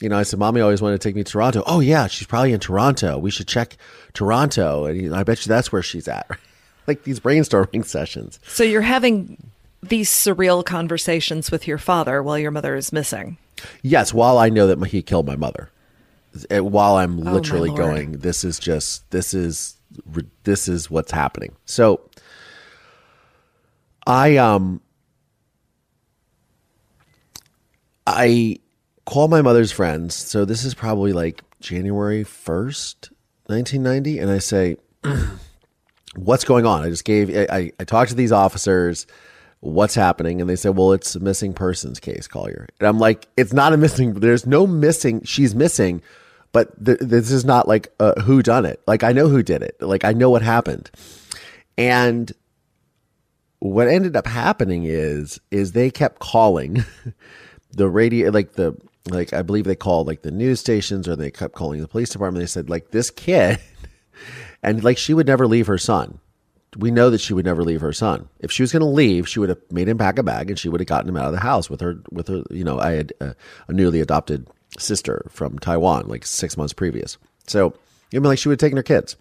you 0.00 0.08
know, 0.08 0.18
I 0.18 0.22
said, 0.24 0.38
mommy 0.38 0.60
always 0.60 0.82
wanted 0.82 1.00
to 1.00 1.08
take 1.08 1.14
me 1.14 1.22
to 1.22 1.30
Toronto. 1.30 1.62
Oh, 1.66 1.80
yeah, 1.80 2.06
she's 2.06 2.26
probably 2.26 2.52
in 2.52 2.60
Toronto. 2.60 3.18
We 3.18 3.30
should 3.30 3.46
check 3.46 3.76
Toronto. 4.14 4.86
And 4.86 5.00
he, 5.00 5.10
I 5.10 5.22
bet 5.22 5.44
you 5.44 5.50
that's 5.50 5.70
where 5.70 5.82
she's 5.82 6.08
at. 6.08 6.28
like 6.86 7.04
these 7.04 7.20
brainstorming 7.20 7.84
sessions. 7.86 8.40
So 8.46 8.64
you're 8.64 8.82
having 8.82 9.50
these 9.82 10.10
surreal 10.10 10.64
conversations 10.64 11.50
with 11.50 11.66
your 11.66 11.78
father 11.78 12.22
while 12.22 12.38
your 12.38 12.50
mother 12.50 12.74
is 12.74 12.92
missing. 12.92 13.36
Yes, 13.82 14.12
while 14.12 14.38
I 14.38 14.48
know 14.48 14.66
that 14.66 14.84
he 14.88 15.02
killed 15.02 15.26
my 15.26 15.36
mother. 15.36 15.70
Uh, 16.50 16.64
while 16.64 16.96
I'm 16.96 17.26
oh, 17.26 17.32
literally 17.32 17.70
going, 17.70 18.12
this 18.12 18.42
is 18.42 18.58
just 18.58 19.10
this 19.10 19.34
is 19.34 19.76
this 20.44 20.66
is 20.66 20.90
what's 20.90 21.12
happening. 21.12 21.54
So 21.66 22.08
I 24.06 24.36
um 24.38 24.80
I 28.06 28.58
call 29.04 29.28
my 29.28 29.42
mother's 29.42 29.72
friends. 29.72 30.14
So 30.14 30.44
this 30.44 30.64
is 30.64 30.74
probably 30.74 31.12
like 31.12 31.42
January 31.60 32.24
1st 32.24 33.10
1990? 33.46 34.18
And 34.18 34.30
I 34.30 34.38
say, 34.38 34.76
what's 36.16 36.44
going 36.44 36.66
on? 36.66 36.82
I 36.82 36.88
just 36.90 37.04
gave, 37.04 37.34
I, 37.34 37.72
I 37.78 37.84
talked 37.84 38.10
to 38.10 38.16
these 38.16 38.32
officers. 38.32 39.06
What's 39.60 39.94
happening? 39.94 40.40
And 40.40 40.50
they 40.50 40.56
said, 40.56 40.76
well, 40.76 40.92
it's 40.92 41.14
a 41.14 41.20
missing 41.20 41.52
persons 41.52 42.00
case, 42.00 42.26
Collier. 42.26 42.66
And 42.80 42.88
I'm 42.88 42.98
like, 42.98 43.28
it's 43.36 43.52
not 43.52 43.72
a 43.72 43.76
missing, 43.76 44.14
there's 44.14 44.46
no 44.46 44.66
missing, 44.66 45.22
she's 45.24 45.54
missing, 45.54 46.02
but 46.50 46.84
th- 46.84 46.98
this 47.00 47.30
is 47.30 47.44
not 47.44 47.68
like 47.68 47.92
uh, 48.00 48.20
who 48.22 48.42
done 48.42 48.64
it. 48.64 48.80
Like, 48.86 49.04
I 49.04 49.12
know 49.12 49.28
who 49.28 49.42
did 49.42 49.62
it. 49.62 49.80
Like, 49.80 50.04
I 50.04 50.12
know 50.12 50.30
what 50.30 50.42
happened. 50.42 50.90
And 51.78 52.32
what 53.60 53.86
ended 53.86 54.16
up 54.16 54.26
happening 54.26 54.84
is, 54.84 55.40
is 55.50 55.72
they 55.72 55.90
kept 55.90 56.18
calling 56.18 56.84
the 57.70 57.88
radio, 57.88 58.30
like 58.30 58.54
the, 58.54 58.76
like 59.08 59.32
I 59.32 59.42
believe 59.42 59.64
they 59.64 59.76
called 59.76 60.06
like 60.06 60.22
the 60.22 60.30
news 60.30 60.60
stations 60.60 61.08
or 61.08 61.16
they 61.16 61.30
kept 61.30 61.54
calling 61.54 61.80
the 61.80 61.88
police 61.88 62.10
department. 62.10 62.42
They 62.42 62.46
said 62.46 62.70
like 62.70 62.90
this 62.90 63.10
kid, 63.10 63.58
and 64.62 64.82
like 64.82 64.98
she 64.98 65.14
would 65.14 65.26
never 65.26 65.46
leave 65.46 65.66
her 65.66 65.78
son. 65.78 66.18
We 66.76 66.90
know 66.90 67.10
that 67.10 67.20
she 67.20 67.34
would 67.34 67.44
never 67.44 67.64
leave 67.64 67.82
her 67.82 67.92
son. 67.92 68.28
If 68.40 68.50
she 68.50 68.62
was 68.62 68.72
going 68.72 68.80
to 68.80 68.86
leave, 68.86 69.28
she 69.28 69.38
would 69.38 69.50
have 69.50 69.60
made 69.70 69.88
him 69.88 69.98
pack 69.98 70.18
a 70.18 70.22
bag 70.22 70.48
and 70.48 70.58
she 70.58 70.70
would 70.70 70.80
have 70.80 70.86
gotten 70.86 71.06
him 71.06 71.18
out 71.18 71.26
of 71.26 71.32
the 71.32 71.40
house 71.40 71.68
with 71.68 71.82
her. 71.82 71.98
With 72.10 72.28
her, 72.28 72.44
you 72.48 72.64
know, 72.64 72.80
I 72.80 72.92
had 72.92 73.12
a, 73.20 73.36
a 73.68 73.72
newly 73.74 74.00
adopted 74.00 74.48
sister 74.78 75.26
from 75.28 75.58
Taiwan 75.58 76.08
like 76.08 76.24
six 76.24 76.56
months 76.56 76.72
previous. 76.72 77.18
So 77.46 77.74
you 78.10 78.20
know, 78.20 78.28
like 78.28 78.38
she 78.38 78.48
would 78.48 78.60
have 78.60 78.66
taken 78.66 78.76
her 78.76 78.82
kids. 78.82 79.16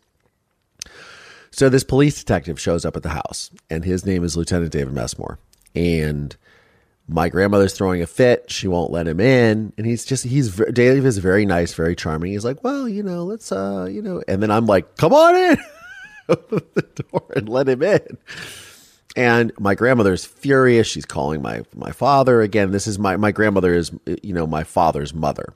So 1.51 1.69
this 1.69 1.83
police 1.83 2.17
detective 2.17 2.59
shows 2.59 2.85
up 2.85 2.95
at 2.95 3.03
the 3.03 3.09
house, 3.09 3.51
and 3.69 3.83
his 3.83 4.05
name 4.05 4.23
is 4.23 4.37
Lieutenant 4.37 4.71
David 4.71 4.93
Messmore, 4.93 5.37
and 5.75 6.35
my 7.07 7.29
grandmother's 7.29 7.73
throwing 7.73 8.01
a 8.01 8.07
fit. 8.07 8.49
She 8.49 8.67
won't 8.67 8.91
let 8.91 9.07
him 9.07 9.19
in. 9.19 9.73
And 9.77 9.85
he's 9.85 10.05
just, 10.05 10.23
he's, 10.23 10.55
Dave 10.55 11.05
is 11.05 11.17
very 11.17 11.45
nice, 11.45 11.73
very 11.73 11.95
charming. 11.95 12.31
He's 12.31 12.45
like, 12.45 12.63
well, 12.63 12.87
you 12.87 13.03
know, 13.03 13.23
let's, 13.23 13.51
uh, 13.51 13.87
you 13.89 14.01
know, 14.01 14.23
and 14.27 14.41
then 14.41 14.51
I'm 14.51 14.65
like, 14.65 14.95
come 14.97 15.13
on 15.13 15.35
in, 15.35 15.57
the 16.27 17.03
door 17.11 17.25
and 17.35 17.49
let 17.49 17.67
him 17.67 17.83
in. 17.83 18.17
And 19.15 19.51
my 19.59 19.75
grandmother's 19.75 20.23
furious. 20.23 20.87
She's 20.87 21.05
calling 21.05 21.41
my, 21.41 21.63
my 21.75 21.91
father 21.91 22.41
again. 22.41 22.71
This 22.71 22.87
is 22.87 22.97
my, 22.97 23.17
my 23.17 23.31
grandmother 23.31 23.73
is, 23.73 23.91
you 24.23 24.33
know, 24.33 24.47
my 24.47 24.63
father's 24.63 25.13
mother, 25.13 25.53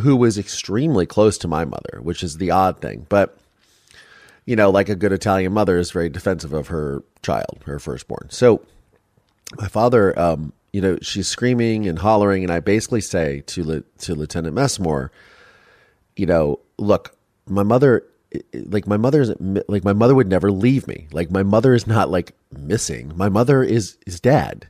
who 0.00 0.16
was 0.16 0.38
extremely 0.38 1.06
close 1.06 1.38
to 1.38 1.48
my 1.48 1.64
mother, 1.64 2.00
which 2.02 2.24
is 2.24 2.38
the 2.38 2.50
odd 2.50 2.80
thing. 2.80 3.06
But, 3.08 3.38
you 4.44 4.56
know, 4.56 4.70
like 4.70 4.88
a 4.88 4.96
good 4.96 5.12
Italian 5.12 5.52
mother 5.52 5.78
is 5.78 5.92
very 5.92 6.08
defensive 6.08 6.52
of 6.52 6.66
her 6.66 7.04
child, 7.22 7.60
her 7.66 7.78
firstborn. 7.78 8.26
So 8.30 8.62
my 9.58 9.68
father, 9.68 10.18
um, 10.18 10.52
you 10.72 10.80
know, 10.80 10.98
she's 11.02 11.28
screaming 11.28 11.86
and 11.86 11.98
hollering, 11.98 12.42
and 12.42 12.52
I 12.52 12.60
basically 12.60 13.00
say 13.00 13.42
to 13.46 13.84
to 13.98 14.14
Lieutenant 14.14 14.54
Messmore, 14.54 15.12
you 16.16 16.26
know, 16.26 16.60
look, 16.78 17.16
my 17.46 17.62
mother, 17.62 18.04
like 18.52 18.86
my 18.86 18.96
mother's 18.96 19.30
like 19.68 19.84
my 19.84 19.92
mother 19.92 20.14
would 20.14 20.28
never 20.28 20.50
leave 20.50 20.86
me. 20.86 21.06
Like 21.12 21.30
my 21.30 21.42
mother 21.42 21.74
is 21.74 21.86
not 21.86 22.10
like 22.10 22.34
missing. 22.50 23.12
My 23.16 23.28
mother 23.28 23.62
is 23.62 23.96
is 24.06 24.20
dead, 24.20 24.68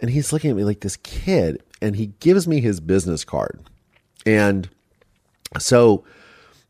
and 0.00 0.10
he's 0.10 0.32
looking 0.32 0.50
at 0.50 0.56
me 0.56 0.64
like 0.64 0.80
this 0.80 0.96
kid, 0.96 1.62
and 1.80 1.96
he 1.96 2.06
gives 2.20 2.46
me 2.46 2.60
his 2.60 2.80
business 2.80 3.24
card, 3.24 3.60
and 4.26 4.68
so 5.58 6.04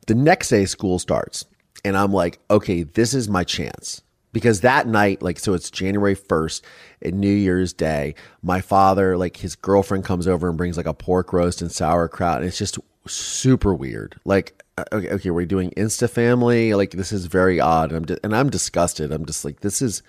the 0.06 0.14
next 0.14 0.49
day 0.49 0.66
school 0.66 0.99
starts, 0.99 1.44
and 1.84 1.96
I'm 1.96 2.12
like, 2.12 2.38
okay, 2.50 2.82
this 2.82 3.14
is 3.14 3.28
my 3.28 3.44
chance 3.44 4.02
because 4.32 4.62
that 4.62 4.86
night, 4.86 5.22
like, 5.22 5.38
so 5.38 5.54
it's 5.54 5.70
January 5.70 6.16
1st 6.16 6.62
and 7.02 7.20
New 7.20 7.32
Year's 7.32 7.72
Day. 7.72 8.14
My 8.42 8.60
father, 8.60 9.16
like, 9.16 9.36
his 9.36 9.54
girlfriend 9.54 10.04
comes 10.04 10.26
over 10.26 10.48
and 10.48 10.56
brings 10.56 10.76
like 10.76 10.86
a 10.86 10.94
pork 10.94 11.32
roast 11.32 11.60
and 11.60 11.70
sauerkraut. 11.70 12.38
And 12.38 12.46
it's 12.46 12.58
just 12.58 12.78
super 13.06 13.74
weird. 13.74 14.18
Like, 14.24 14.62
uh, 14.78 14.84
okay, 14.92 15.10
okay 15.10 15.30
we're 15.30 15.46
doing 15.46 15.70
Insta 15.76 16.08
family. 16.08 16.74
Like, 16.74 16.92
this 16.92 17.12
is 17.12 17.26
very 17.26 17.60
odd. 17.60 17.92
And 17.92 18.10
I'm, 18.10 18.16
and 18.24 18.34
I'm 18.34 18.50
disgusted. 18.50 19.12
I'm 19.12 19.26
just 19.26 19.44
like, 19.44 19.60
this 19.60 19.82
is 19.82 20.02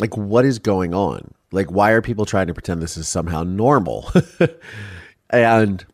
like, 0.00 0.16
what 0.16 0.44
is 0.44 0.58
going 0.58 0.92
on? 0.92 1.32
Like, 1.52 1.70
why 1.70 1.92
are 1.92 2.02
people 2.02 2.26
trying 2.26 2.48
to 2.48 2.54
pretend 2.54 2.82
this 2.82 2.96
is 2.96 3.06
somehow 3.06 3.44
normal? 3.44 4.10
and 5.30 5.86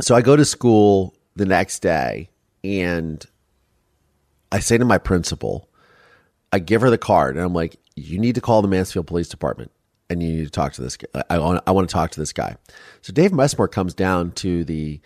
so 0.00 0.14
I 0.14 0.20
go 0.20 0.36
to 0.36 0.44
school 0.44 1.14
the 1.34 1.46
next 1.46 1.80
day 1.80 2.28
and 2.62 3.24
I 4.52 4.60
say 4.60 4.78
to 4.78 4.84
my 4.84 4.98
principal, 4.98 5.67
I 6.52 6.58
give 6.58 6.80
her 6.80 6.90
the 6.90 6.98
card 6.98 7.36
and 7.36 7.44
I'm 7.44 7.54
like, 7.54 7.76
you 7.96 8.18
need 8.18 8.34
to 8.36 8.40
call 8.40 8.62
the 8.62 8.68
Mansfield 8.68 9.06
Police 9.06 9.28
Department 9.28 9.70
and 10.08 10.22
you 10.22 10.28
need 10.28 10.44
to 10.44 10.50
talk 10.50 10.72
to 10.74 10.82
this 10.82 10.96
guy. 10.96 11.22
I 11.28 11.38
want, 11.38 11.62
I 11.66 11.72
want 11.72 11.88
to 11.88 11.92
talk 11.92 12.10
to 12.12 12.20
this 12.20 12.32
guy. 12.32 12.56
So 13.02 13.12
Dave 13.12 13.32
Messmore 13.32 13.68
comes 13.68 13.94
down 13.94 14.32
to 14.32 14.64
the 14.64 15.00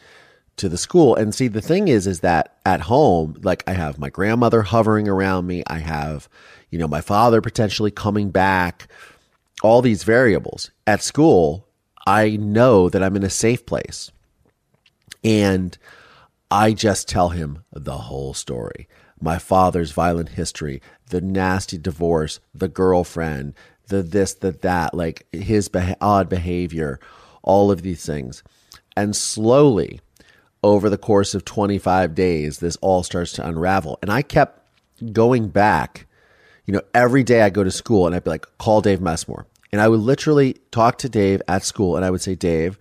to 0.58 0.68
the 0.68 0.76
school 0.76 1.14
and 1.16 1.34
see 1.34 1.48
the 1.48 1.62
thing 1.62 1.88
is 1.88 2.06
is 2.06 2.20
that 2.20 2.58
at 2.66 2.82
home 2.82 3.34
like 3.42 3.64
I 3.66 3.72
have 3.72 3.98
my 3.98 4.10
grandmother 4.10 4.62
hovering 4.62 5.08
around 5.08 5.46
me. 5.46 5.62
I 5.66 5.78
have 5.78 6.28
you 6.70 6.78
know 6.78 6.88
my 6.88 7.00
father 7.00 7.40
potentially 7.40 7.90
coming 7.90 8.30
back. 8.30 8.88
All 9.62 9.80
these 9.80 10.02
variables. 10.02 10.70
At 10.86 11.02
school, 11.02 11.68
I 12.06 12.36
know 12.36 12.88
that 12.88 13.02
I'm 13.02 13.16
in 13.16 13.22
a 13.22 13.30
safe 13.30 13.64
place. 13.64 14.10
And 15.24 15.78
I 16.50 16.72
just 16.72 17.08
tell 17.08 17.28
him 17.28 17.64
the 17.72 17.96
whole 17.96 18.34
story 18.34 18.88
my 19.22 19.38
father's 19.38 19.92
violent 19.92 20.30
history, 20.30 20.82
the 21.10 21.20
nasty 21.20 21.78
divorce, 21.78 22.40
the 22.54 22.68
girlfriend, 22.68 23.54
the 23.88 24.02
this, 24.02 24.34
the 24.34 24.52
that, 24.52 24.94
like 24.94 25.26
his 25.32 25.70
odd 26.00 26.28
behavior, 26.28 26.98
all 27.42 27.70
of 27.70 27.82
these 27.82 28.04
things. 28.04 28.42
And 28.96 29.14
slowly, 29.14 30.00
over 30.62 30.90
the 30.90 30.98
course 30.98 31.34
of 31.34 31.44
25 31.44 32.14
days, 32.14 32.58
this 32.58 32.76
all 32.76 33.02
starts 33.02 33.32
to 33.32 33.46
unravel. 33.46 33.98
And 34.02 34.10
I 34.10 34.22
kept 34.22 34.60
going 35.12 35.48
back, 35.48 36.06
you 36.66 36.72
know, 36.72 36.82
every 36.94 37.22
day 37.22 37.42
I 37.42 37.50
go 37.50 37.64
to 37.64 37.70
school 37.70 38.06
and 38.06 38.14
I'd 38.14 38.24
be 38.24 38.30
like, 38.30 38.46
call 38.58 38.80
Dave 38.80 39.00
Messmore. 39.00 39.46
And 39.72 39.80
I 39.80 39.88
would 39.88 40.00
literally 40.00 40.56
talk 40.70 40.98
to 40.98 41.08
Dave 41.08 41.40
at 41.48 41.64
school 41.64 41.96
and 41.96 42.04
I 42.04 42.10
would 42.10 42.20
say, 42.20 42.34
Dave, 42.34 42.78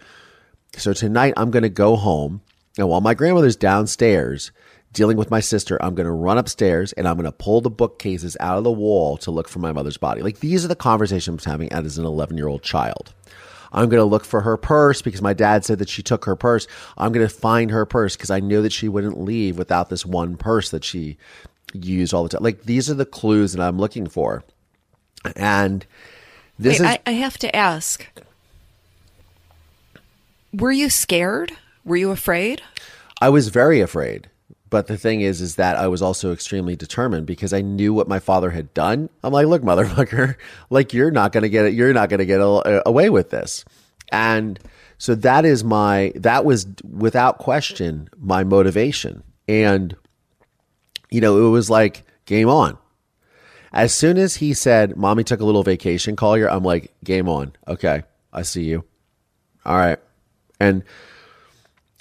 so 0.76 0.94
tonight 0.94 1.34
I'm 1.38 1.52
going 1.52 1.64
to 1.64 1.70
go 1.70 1.96
home. 1.96 2.42
And 2.78 2.88
while 2.90 3.02
my 3.02 3.14
grandmother's 3.14 3.56
downstairs, 3.56 4.52
dealing 4.94 5.18
with 5.18 5.32
my 5.32 5.40
sister, 5.40 5.82
I'm 5.82 5.96
going 5.96 6.06
to 6.06 6.12
run 6.12 6.38
upstairs 6.38 6.94
and 6.94 7.08
I'm 7.08 7.16
going 7.16 7.26
to 7.26 7.32
pull 7.32 7.62
the 7.62 7.70
bookcases 7.70 8.36
out 8.40 8.58
of 8.58 8.64
the 8.64 8.72
wall 8.72 9.18
to 9.18 9.32
look 9.32 9.48
for 9.48 9.60
my 9.60 9.72
mother's 9.72 9.98
body. 9.98 10.22
Like 10.22 10.40
these 10.40 10.66
are 10.66 10.68
the 10.68 10.76
conversations 10.76 11.46
I'm 11.46 11.52
having 11.52 11.72
as 11.72 11.98
an 11.98 12.06
11 12.06 12.38
year 12.38 12.48
old 12.48 12.64
child. 12.64 13.14
I'm 13.74 13.88
going 13.88 14.02
to 14.02 14.06
look 14.06 14.26
for 14.26 14.42
her 14.42 14.58
purse 14.58 15.02
because 15.02 15.22
my 15.22 15.34
dad 15.34 15.64
said 15.64 15.80
that 15.80 15.88
she 15.88 16.04
took 16.04 16.26
her 16.26 16.36
purse. 16.36 16.68
I'm 16.98 17.14
going 17.14 17.26
to 17.26 17.34
find 17.34 17.72
her 17.72 17.86
purse 17.86 18.18
because 18.18 18.30
I 18.30 18.42
knew 18.42 18.62
that 18.64 18.74
she 18.74 18.90
wouldn't 18.90 19.22
leave 19.22 19.58
without 19.58 19.90
this 19.90 20.06
one 20.06 20.36
purse 20.36 20.72
that 20.72 20.84
she 20.84 21.18
used 21.74 22.14
all 22.14 22.24
the 22.24 22.30
time. 22.30 22.44
Like 22.44 22.64
these 22.64 22.90
are 22.90 22.96
the 22.96 23.06
clues 23.06 23.54
that 23.54 23.66
I'm 23.66 23.78
looking 23.78 24.08
for. 24.08 24.44
And 25.38 25.86
this 26.60 26.80
Wait, 26.80 26.86
is. 26.86 26.92
I, 26.92 27.00
I 27.06 27.12
have 27.12 27.38
to 27.40 27.56
ask 27.56 28.08
were 30.54 30.72
you 30.72 30.90
scared? 30.90 31.54
Were 31.86 31.96
you 31.96 32.12
afraid? 32.12 32.62
I 33.22 33.30
was 33.30 33.48
very 33.48 33.80
afraid. 33.80 34.30
But 34.72 34.88
the 34.88 34.98
thing 34.98 35.20
is, 35.20 35.42
is 35.42 35.56
that 35.56 35.76
I 35.76 35.90
was 35.90 36.02
also 36.02 36.32
extremely 36.32 36.78
determined 36.78 37.28
because 37.28 37.52
I 37.52 37.60
knew 37.60 37.94
what 37.94 38.08
my 38.08 38.20
father 38.20 38.52
had 38.52 38.74
done. 38.74 39.10
I'm 39.22 39.34
like, 39.34 39.46
look, 39.46 39.62
motherfucker, 39.62 40.38
like 40.70 40.94
you're 40.94 41.12
not 41.12 41.34
going 41.34 41.44
to 41.44 41.50
get 41.50 41.66
it. 41.66 41.74
You're 41.74 41.94
not 41.94 42.08
going 42.08 42.20
to 42.20 42.26
get 42.26 42.40
away 42.42 43.10
with 43.10 43.32
this. 43.32 43.66
And 44.14 44.58
so 44.98 45.14
that 45.16 45.44
is 45.44 45.66
my, 45.66 46.14
that 46.16 46.46
was 46.46 46.68
without 46.90 47.38
question 47.38 48.10
my 48.18 48.46
motivation. 48.46 49.24
And, 49.46 49.94
you 51.10 51.20
know, 51.20 51.46
it 51.46 51.50
was 51.50 51.70
like 51.70 52.06
game 52.26 52.48
on. 52.48 52.78
As 53.74 53.94
soon 53.94 54.18
as 54.18 54.38
he 54.38 54.54
said, 54.54 54.96
mommy 54.96 55.26
took 55.26 55.42
a 55.42 55.46
little 55.46 55.64
vacation, 55.64 56.16
Collier, 56.16 56.50
I'm 56.50 56.64
like, 56.64 56.94
game 57.04 57.28
on. 57.28 57.54
Okay. 57.68 58.04
I 58.32 58.44
see 58.44 58.64
you. 58.64 58.86
All 59.66 59.76
right. 59.76 60.00
And, 60.62 60.84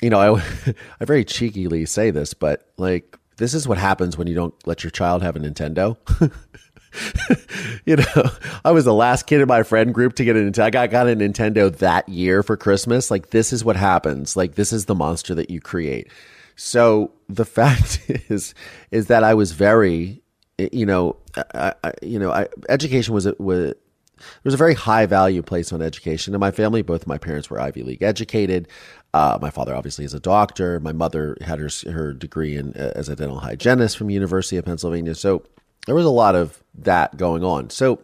you 0.03 0.11
know, 0.11 0.19
I, 0.37 0.43
I 1.01 1.05
very 1.05 1.25
cheekily 1.25 1.87
say 1.87 2.11
this, 2.11 2.35
but 2.35 2.71
like, 2.77 3.19
this 3.37 3.55
is 3.55 3.67
what 3.67 3.79
happens 3.79 4.19
when 4.19 4.27
you 4.27 4.35
don't 4.35 4.55
let 4.67 4.85
your 4.85 4.91
child 4.91 5.23
have 5.23 5.37
a 5.37 5.41
Nintendo. 5.41 5.97
you 7.87 7.97
know, 7.97 8.31
I 8.65 8.71
was 8.71 8.85
the 8.85 8.95
last 8.95 9.27
kid 9.27 9.41
in 9.41 9.49
my 9.49 9.63
friend 9.63 9.95
group 9.95 10.15
to 10.17 10.25
get 10.25 10.37
a 10.37 10.41
Nintendo. 10.41 10.65
I 10.65 10.71
got, 10.71 10.91
got 10.91 11.09
a 11.09 11.17
Nintendo 11.17 11.75
that 11.79 12.09
year 12.09 12.43
for 12.43 12.57
Christmas. 12.57 13.11
Like, 13.11 13.31
this 13.31 13.53
is 13.53 13.65
what 13.65 13.77
happens. 13.77 14.37
Like, 14.37 14.57
this 14.57 14.73
is 14.73 14.85
the 14.85 14.95
monster 14.95 15.35
that 15.35 15.51
you 15.51 15.61
create. 15.61 16.09
So 16.57 17.13
the 17.29 17.45
fact 17.47 18.03
is, 18.29 18.55
is 18.91 19.07
that 19.07 19.25
I 19.25 19.35
was 19.35 19.53
very, 19.53 20.23
you 20.59 20.85
know, 20.85 21.17
I, 21.55 21.75
I, 21.83 21.93
you 22.03 22.19
know, 22.19 22.31
I, 22.31 22.49
education 22.69 23.15
was 23.15 23.27
was 23.39 23.75
there 24.21 24.41
was 24.45 24.55
a 24.55 24.59
very 24.59 24.75
high 24.75 25.07
value 25.07 25.43
placed 25.43 25.73
on 25.73 25.81
education. 25.81 26.35
In 26.35 26.41
my 26.41 26.51
family, 26.51 26.83
both 26.83 27.07
my 27.07 27.17
parents 27.17 27.49
were 27.49 27.61
Ivy 27.61 27.83
League 27.83 28.03
educated. 28.03 28.69
Uh, 29.13 29.39
my 29.43 29.51
father 29.51 29.75
obviously 29.75 30.05
is 30.05 30.15
a 30.15 30.21
doctor. 30.21 30.79
My 30.81 30.93
mother 30.93 31.37
had 31.41 31.59
her 31.59 31.69
her 31.91 32.13
degree 32.13 32.57
in 32.57 32.75
uh, 32.75 32.93
as 32.95 33.09
a 33.09 33.17
dental 33.17 33.41
hygienist 33.41 33.97
from 33.97 34.11
University 34.11 34.57
of 34.57 34.65
Pennsylvania. 34.65 35.15
So 35.15 35.45
there 35.87 35.95
was 35.95 36.05
a 36.05 36.11
lot 36.11 36.37
of 36.37 36.63
that 36.75 37.17
going 37.17 37.43
on. 37.43 37.71
So 37.71 38.01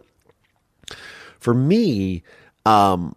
for 1.38 1.54
me, 1.54 2.24
um, 2.64 3.14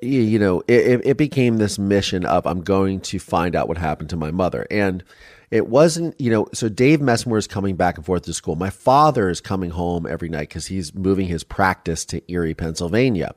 you, 0.00 0.38
know, 0.38 0.62
it, 0.66 1.02
it 1.04 1.16
became 1.16 1.58
this 1.58 1.78
mission 1.78 2.24
of 2.24 2.46
I'm 2.46 2.62
going 2.62 3.00
to 3.00 3.18
find 3.18 3.54
out 3.54 3.68
what 3.68 3.76
happened 3.76 4.10
to 4.10 4.16
my 4.16 4.30
mother. 4.30 4.66
And 4.70 5.04
it 5.50 5.68
wasn't, 5.68 6.18
you 6.20 6.30
know, 6.30 6.48
so 6.54 6.68
Dave 6.68 7.00
Messmore 7.00 7.38
is 7.38 7.46
coming 7.46 7.76
back 7.76 7.96
and 7.96 8.06
forth 8.06 8.22
to 8.22 8.32
school. 8.32 8.56
My 8.56 8.70
father 8.70 9.28
is 9.28 9.40
coming 9.40 9.70
home 9.70 10.06
every 10.06 10.28
night 10.28 10.48
because 10.48 10.66
he's 10.66 10.94
moving 10.94 11.28
his 11.28 11.44
practice 11.44 12.04
to 12.06 12.32
Erie, 12.32 12.54
Pennsylvania. 12.54 13.34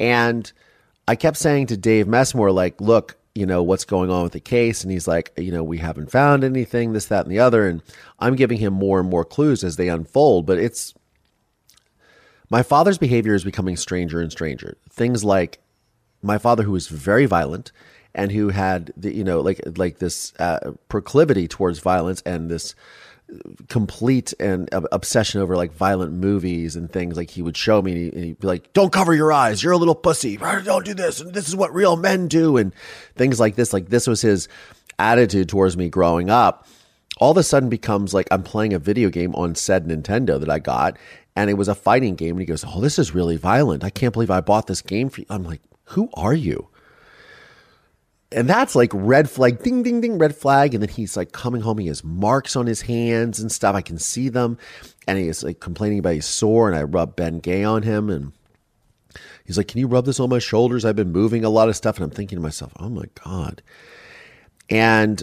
And 0.00 0.52
I 1.06 1.16
kept 1.16 1.36
saying 1.36 1.66
to 1.66 1.76
Dave 1.76 2.06
Messmore, 2.06 2.52
like, 2.52 2.80
look, 2.80 3.16
you 3.34 3.46
know, 3.46 3.62
what's 3.62 3.84
going 3.84 4.10
on 4.10 4.22
with 4.22 4.32
the 4.32 4.40
case? 4.40 4.82
And 4.82 4.92
he's 4.92 5.08
like, 5.08 5.32
you 5.36 5.50
know, 5.50 5.64
we 5.64 5.78
haven't 5.78 6.10
found 6.10 6.44
anything, 6.44 6.92
this, 6.92 7.06
that, 7.06 7.24
and 7.24 7.32
the 7.32 7.38
other. 7.38 7.66
And 7.66 7.82
I'm 8.18 8.36
giving 8.36 8.58
him 8.58 8.72
more 8.72 9.00
and 9.00 9.08
more 9.08 9.24
clues 9.24 9.64
as 9.64 9.76
they 9.76 9.88
unfold. 9.88 10.46
But 10.46 10.58
it's, 10.58 10.94
my 12.50 12.62
father's 12.62 12.98
behavior 12.98 13.34
is 13.34 13.44
becoming 13.44 13.76
stranger 13.76 14.20
and 14.20 14.30
stranger. 14.30 14.76
Things 14.90 15.24
like 15.24 15.58
my 16.22 16.38
father, 16.38 16.62
who 16.62 16.72
was 16.72 16.88
very 16.88 17.26
violent 17.26 17.72
and 18.14 18.30
who 18.30 18.50
had 18.50 18.92
the, 18.96 19.14
you 19.14 19.24
know, 19.24 19.40
like, 19.40 19.60
like 19.76 19.98
this 19.98 20.34
uh, 20.38 20.72
proclivity 20.88 21.48
towards 21.48 21.78
violence 21.78 22.22
and 22.26 22.50
this, 22.50 22.74
complete 23.68 24.34
and 24.38 24.68
obsession 24.72 25.40
over 25.40 25.56
like 25.56 25.72
violent 25.72 26.12
movies 26.12 26.76
and 26.76 26.90
things. 26.90 27.16
Like 27.16 27.30
he 27.30 27.42
would 27.42 27.56
show 27.56 27.80
me 27.80 28.08
and 28.08 28.24
he'd 28.24 28.40
be 28.40 28.46
like 28.46 28.72
don't 28.72 28.92
cover 28.92 29.14
your 29.14 29.32
eyes. 29.32 29.62
You're 29.62 29.72
a 29.72 29.78
little 29.78 29.94
pussy. 29.94 30.36
Don't 30.36 30.84
do 30.84 30.94
this? 30.94 31.20
And 31.20 31.32
this 31.32 31.48
is 31.48 31.56
what 31.56 31.74
real 31.74 31.96
men 31.96 32.28
do. 32.28 32.56
And 32.56 32.74
things 33.16 33.40
like 33.40 33.56
this. 33.56 33.72
Like 33.72 33.88
this 33.88 34.06
was 34.06 34.20
his 34.20 34.48
attitude 34.98 35.48
towards 35.48 35.76
me 35.76 35.88
growing 35.88 36.30
up. 36.30 36.66
All 37.18 37.30
of 37.30 37.36
a 37.36 37.42
sudden 37.42 37.68
becomes 37.68 38.14
like 38.14 38.26
i'm 38.30 38.42
playing 38.42 38.72
a 38.72 38.78
video 38.78 39.08
game 39.08 39.34
on 39.34 39.54
said 39.54 39.86
nintendo 39.86 40.40
that 40.40 40.48
i 40.50 40.58
got 40.58 40.96
and 41.36 41.50
it 41.50 41.54
was 41.54 41.68
a 41.68 41.74
fighting 41.74 42.14
game 42.14 42.30
and 42.30 42.40
he 42.40 42.46
goes 42.46 42.64
oh 42.66 42.80
this 42.80 42.98
is 42.98 43.14
really 43.14 43.36
violent. 43.36 43.84
I 43.84 43.90
can't 43.90 44.12
believe 44.12 44.30
i 44.30 44.40
bought 44.40 44.66
this 44.66 44.82
game 44.82 45.08
for 45.08 45.20
you. 45.20 45.26
I'm 45.30 45.44
like 45.44 45.60
who 45.84 46.08
are 46.14 46.34
you 46.34 46.68
and 48.32 48.48
that's 48.48 48.74
like 48.74 48.90
red 48.94 49.30
flag, 49.30 49.62
ding, 49.62 49.82
ding, 49.82 50.00
ding, 50.00 50.18
red 50.18 50.34
flag. 50.34 50.74
And 50.74 50.82
then 50.82 50.88
he's 50.88 51.16
like 51.16 51.32
coming 51.32 51.60
home. 51.60 51.78
He 51.78 51.86
has 51.88 52.04
marks 52.04 52.56
on 52.56 52.66
his 52.66 52.82
hands 52.82 53.40
and 53.40 53.50
stuff. 53.50 53.74
I 53.74 53.82
can 53.82 53.98
see 53.98 54.28
them. 54.28 54.58
And 55.06 55.18
he's 55.18 55.42
like 55.42 55.60
complaining 55.60 55.98
about 55.98 56.14
his 56.14 56.26
sore. 56.26 56.68
And 56.68 56.76
I 56.76 56.82
rub 56.82 57.16
Bengay 57.16 57.68
on 57.68 57.82
him. 57.82 58.10
And 58.10 58.32
he's 59.44 59.56
like, 59.56 59.68
Can 59.68 59.80
you 59.80 59.86
rub 59.86 60.04
this 60.06 60.20
on 60.20 60.30
my 60.30 60.38
shoulders? 60.38 60.84
I've 60.84 60.96
been 60.96 61.12
moving 61.12 61.44
a 61.44 61.50
lot 61.50 61.68
of 61.68 61.76
stuff. 61.76 61.96
And 61.96 62.04
I'm 62.04 62.10
thinking 62.10 62.36
to 62.36 62.42
myself, 62.42 62.72
Oh 62.78 62.88
my 62.88 63.04
God. 63.24 63.62
And 64.68 65.22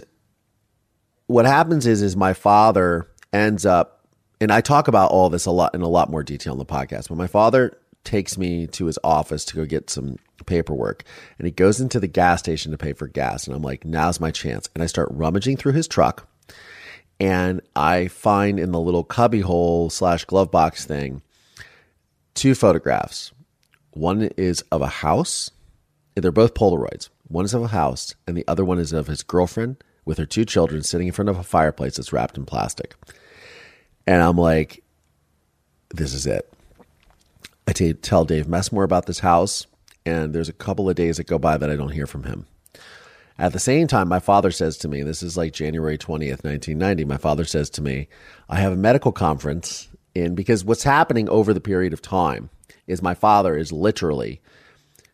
what 1.26 1.46
happens 1.46 1.86
is, 1.86 2.02
is 2.02 2.16
my 2.16 2.34
father 2.34 3.08
ends 3.32 3.64
up, 3.64 4.06
and 4.40 4.50
I 4.52 4.60
talk 4.60 4.88
about 4.88 5.10
all 5.10 5.30
this 5.30 5.46
a 5.46 5.50
lot 5.50 5.74
in 5.74 5.82
a 5.82 5.88
lot 5.88 6.10
more 6.10 6.22
detail 6.22 6.54
in 6.54 6.58
the 6.58 6.66
podcast, 6.66 7.08
but 7.08 7.16
my 7.16 7.26
father 7.26 7.78
takes 8.04 8.38
me 8.38 8.66
to 8.68 8.86
his 8.86 8.98
office 9.04 9.44
to 9.46 9.56
go 9.56 9.64
get 9.64 9.90
some 9.90 10.16
paperwork. 10.46 11.04
And 11.38 11.46
he 11.46 11.52
goes 11.52 11.80
into 11.80 12.00
the 12.00 12.06
gas 12.06 12.40
station 12.40 12.72
to 12.72 12.78
pay 12.78 12.92
for 12.92 13.08
gas. 13.08 13.46
And 13.46 13.54
I'm 13.54 13.62
like 13.62 13.84
now's 13.84 14.20
my 14.20 14.30
chance. 14.30 14.68
And 14.74 14.82
I 14.82 14.86
start 14.86 15.08
rummaging 15.10 15.56
through 15.56 15.72
his 15.72 15.88
truck. 15.88 16.28
And 17.18 17.60
I 17.76 18.08
find 18.08 18.58
in 18.58 18.72
the 18.72 18.80
little 18.80 19.04
cubbyhole 19.04 19.90
slash 19.90 20.24
glove 20.24 20.50
box 20.50 20.84
thing 20.84 21.22
two 22.34 22.54
photographs. 22.54 23.32
One 23.90 24.22
is 24.36 24.62
of 24.72 24.80
a 24.80 24.86
house. 24.86 25.50
They're 26.14 26.32
both 26.32 26.54
polaroids. 26.54 27.08
One 27.28 27.44
is 27.44 27.54
of 27.54 27.62
a 27.62 27.68
house 27.68 28.14
and 28.26 28.36
the 28.36 28.44
other 28.48 28.64
one 28.64 28.78
is 28.78 28.92
of 28.92 29.06
his 29.06 29.22
girlfriend 29.22 29.82
with 30.04 30.18
her 30.18 30.26
two 30.26 30.44
children 30.44 30.82
sitting 30.82 31.06
in 31.06 31.12
front 31.12 31.28
of 31.28 31.38
a 31.38 31.42
fireplace 31.42 31.96
that's 31.96 32.12
wrapped 32.12 32.36
in 32.36 32.46
plastic. 32.46 32.94
And 34.06 34.22
I'm 34.22 34.36
like 34.36 34.82
this 35.94 36.14
is 36.14 36.26
it 36.26 36.50
I 37.66 37.72
t- 37.72 37.92
tell 37.92 38.24
Dave 38.24 38.48
Messmore 38.48 38.84
about 38.84 39.06
this 39.06 39.20
house 39.20 39.66
and 40.06 40.34
there's 40.34 40.48
a 40.48 40.54
couple 40.54 40.88
of 40.88 40.96
days 40.96 41.18
that 41.18 41.26
go 41.26 41.38
by 41.38 41.56
that 41.56 41.70
I 41.70 41.76
don't 41.76 41.90
hear 41.90 42.06
from 42.06 42.24
him. 42.24 42.46
At 43.38 43.52
the 43.52 43.58
same 43.58 43.86
time, 43.86 44.08
my 44.08 44.20
father 44.20 44.50
says 44.50 44.76
to 44.78 44.88
me, 44.88 45.02
this 45.02 45.22
is 45.22 45.36
like 45.36 45.52
January 45.52 45.96
20th, 45.96 46.44
1990. 46.44 47.04
My 47.06 47.16
father 47.16 47.44
says 47.44 47.70
to 47.70 47.82
me, 47.82 48.08
I 48.48 48.56
have 48.56 48.72
a 48.72 48.76
medical 48.76 49.12
conference 49.12 49.88
in 50.14 50.34
because 50.34 50.64
what's 50.64 50.82
happening 50.82 51.28
over 51.28 51.54
the 51.54 51.60
period 51.60 51.92
of 51.92 52.02
time 52.02 52.50
is 52.86 53.00
my 53.00 53.14
father 53.14 53.56
is 53.56 53.72
literally 53.72 54.42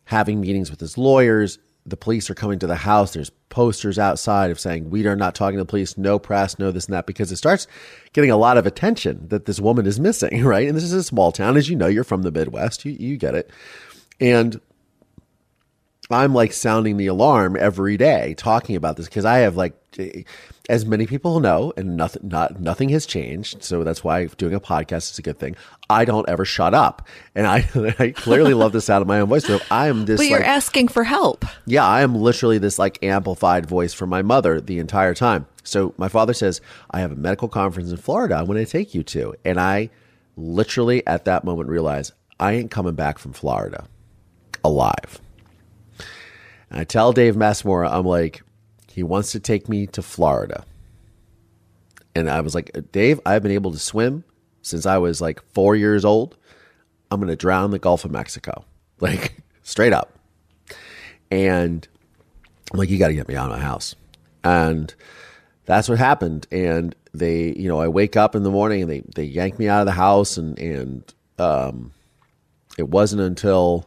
having 0.06 0.40
meetings 0.40 0.70
with 0.70 0.80
his 0.80 0.98
lawyers. 0.98 1.59
The 1.87 1.96
police 1.96 2.29
are 2.29 2.35
coming 2.35 2.59
to 2.59 2.66
the 2.66 2.77
house. 2.77 3.12
There's 3.12 3.31
posters 3.49 3.99
outside 3.99 4.51
of 4.51 4.59
saying, 4.59 4.90
We 4.90 5.07
are 5.07 5.16
not 5.16 5.35
talking 5.35 5.57
to 5.57 5.62
the 5.62 5.68
police, 5.68 5.96
no 5.96 6.18
press, 6.18 6.59
no 6.59 6.70
this 6.70 6.87
and 6.87 6.94
that, 6.94 7.07
because 7.07 7.31
it 7.31 7.37
starts 7.37 7.66
getting 8.12 8.31
a 8.31 8.37
lot 8.37 8.59
of 8.59 8.66
attention 8.66 9.29
that 9.29 9.46
this 9.46 9.61
woman 9.61 9.87
is 9.87 10.01
missing, 10.01 10.44
right? 10.44 10.66
And 10.66 10.77
this 10.77 10.85
is 10.85 10.92
a 10.92 11.03
small 11.03 11.33
town. 11.33 11.57
As 11.57 11.68
you 11.68 11.77
know, 11.77 11.87
you're 11.87 12.05
from 12.05 12.22
the 12.22 12.33
Midwest, 12.33 12.85
you, 12.85 12.92
you 12.92 13.16
get 13.16 13.35
it. 13.35 13.51
And 14.20 14.61
I'm 16.10 16.34
like 16.34 16.52
sounding 16.52 16.96
the 16.96 17.08
alarm 17.08 17.56
every 17.58 17.96
day 17.96 18.34
talking 18.34 18.76
about 18.76 18.96
this 18.96 19.06
because 19.06 19.24
I 19.24 19.38
have 19.38 19.56
like, 19.56 19.74
as 20.68 20.84
many 20.84 21.06
people 21.06 21.40
know, 21.40 21.72
and 21.76 21.96
nothing, 21.96 22.28
not 22.28 22.60
nothing 22.60 22.88
has 22.90 23.06
changed. 23.06 23.62
So 23.62 23.84
that's 23.84 24.02
why 24.02 24.26
doing 24.26 24.54
a 24.54 24.60
podcast 24.60 25.12
is 25.12 25.18
a 25.18 25.22
good 25.22 25.38
thing. 25.38 25.56
I 25.88 26.04
don't 26.04 26.28
ever 26.28 26.44
shut 26.44 26.74
up, 26.74 27.06
and 27.34 27.46
I, 27.46 27.68
I 27.98 28.10
clearly 28.10 28.54
love 28.54 28.72
the 28.72 28.80
sound 28.80 29.02
of 29.02 29.08
my 29.08 29.20
own 29.20 29.28
voice. 29.28 29.44
So 29.44 29.60
I 29.70 29.88
am 29.88 30.04
this. 30.04 30.20
But 30.20 30.28
you're 30.28 30.40
like, 30.40 30.48
asking 30.48 30.88
for 30.88 31.04
help. 31.04 31.44
Yeah, 31.66 31.86
I 31.86 32.02
am 32.02 32.14
literally 32.14 32.58
this 32.58 32.78
like 32.78 33.02
amplified 33.02 33.66
voice 33.66 33.94
for 33.94 34.06
my 34.06 34.22
mother 34.22 34.60
the 34.60 34.78
entire 34.78 35.14
time. 35.14 35.46
So 35.64 35.94
my 35.96 36.08
father 36.08 36.34
says, 36.34 36.60
"I 36.90 37.00
have 37.00 37.12
a 37.12 37.16
medical 37.16 37.48
conference 37.48 37.90
in 37.90 37.96
Florida. 37.96 38.36
I 38.36 38.42
want 38.42 38.58
to 38.58 38.66
take 38.66 38.94
you 38.94 39.02
to," 39.04 39.34
and 39.44 39.60
I 39.60 39.90
literally 40.36 41.06
at 41.06 41.24
that 41.24 41.44
moment 41.44 41.68
realize 41.68 42.12
I 42.38 42.52
ain't 42.52 42.70
coming 42.70 42.94
back 42.94 43.18
from 43.18 43.32
Florida 43.32 43.86
alive. 44.64 45.20
And 46.70 46.81
I 46.81 46.85
tell 46.85 47.12
Dave 47.12 47.37
Messmore, 47.37 47.85
I'm 47.85 48.07
like, 48.07 48.42
he 48.90 49.02
wants 49.02 49.33
to 49.33 49.40
take 49.40 49.68
me 49.68 49.87
to 49.88 50.02
Florida. 50.02 50.64
And 52.14 52.31
I 52.31 52.40
was 52.40 52.55
like, 52.55 52.70
Dave, 52.92 53.20
I've 53.26 53.42
been 53.42 53.52
able 53.52 53.72
to 53.72 53.79
swim 53.79 54.24
since 54.62 54.87
I 54.87 54.98
was 54.98 55.20
like 55.20 55.42
four 55.52 55.76
years 55.76 56.05
old. 56.05 56.37
I'm 57.11 57.20
going 57.20 57.29
to 57.29 57.37
drown 57.37 57.70
the 57.70 57.79
Gulf 57.79 58.05
of 58.05 58.11
Mexico, 58.11 58.64
like 59.00 59.37
straight 59.62 59.92
up. 59.92 60.18
And 61.31 61.87
I'm 62.72 62.79
like, 62.79 62.88
you 62.88 62.98
got 62.98 63.09
to 63.09 63.14
get 63.14 63.29
me 63.29 63.37
out 63.37 63.50
of 63.50 63.59
my 63.59 63.62
house. 63.62 63.94
And 64.42 64.94
that's 65.66 65.88
what 65.88 65.98
happened. 65.98 66.46
And 66.50 66.94
they, 67.12 67.52
you 67.52 67.68
know, 67.68 67.81
I 67.81 67.88
wake 67.88 68.16
up 68.16 68.35
in 68.35 68.42
the 68.44 68.50
morning 68.50 68.83
and 68.83 68.90
they, 68.90 69.02
they 69.14 69.24
yank 69.24 69.59
me 69.59 69.68
out 69.68 69.81
of 69.81 69.87
the 69.87 69.92
house. 69.92 70.37
And, 70.37 70.59
and, 70.59 71.14
um, 71.38 71.92
it 72.79 72.88
wasn't 72.88 73.22
until 73.22 73.87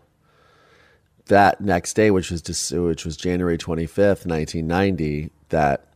that 1.29 1.61
next 1.61 1.93
day, 1.93 2.11
which 2.11 2.29
was 2.29 2.41
just, 2.41 2.71
which 2.71 3.05
was 3.05 3.17
January 3.17 3.57
25th, 3.57 4.27
1990, 4.27 5.31
that 5.49 5.87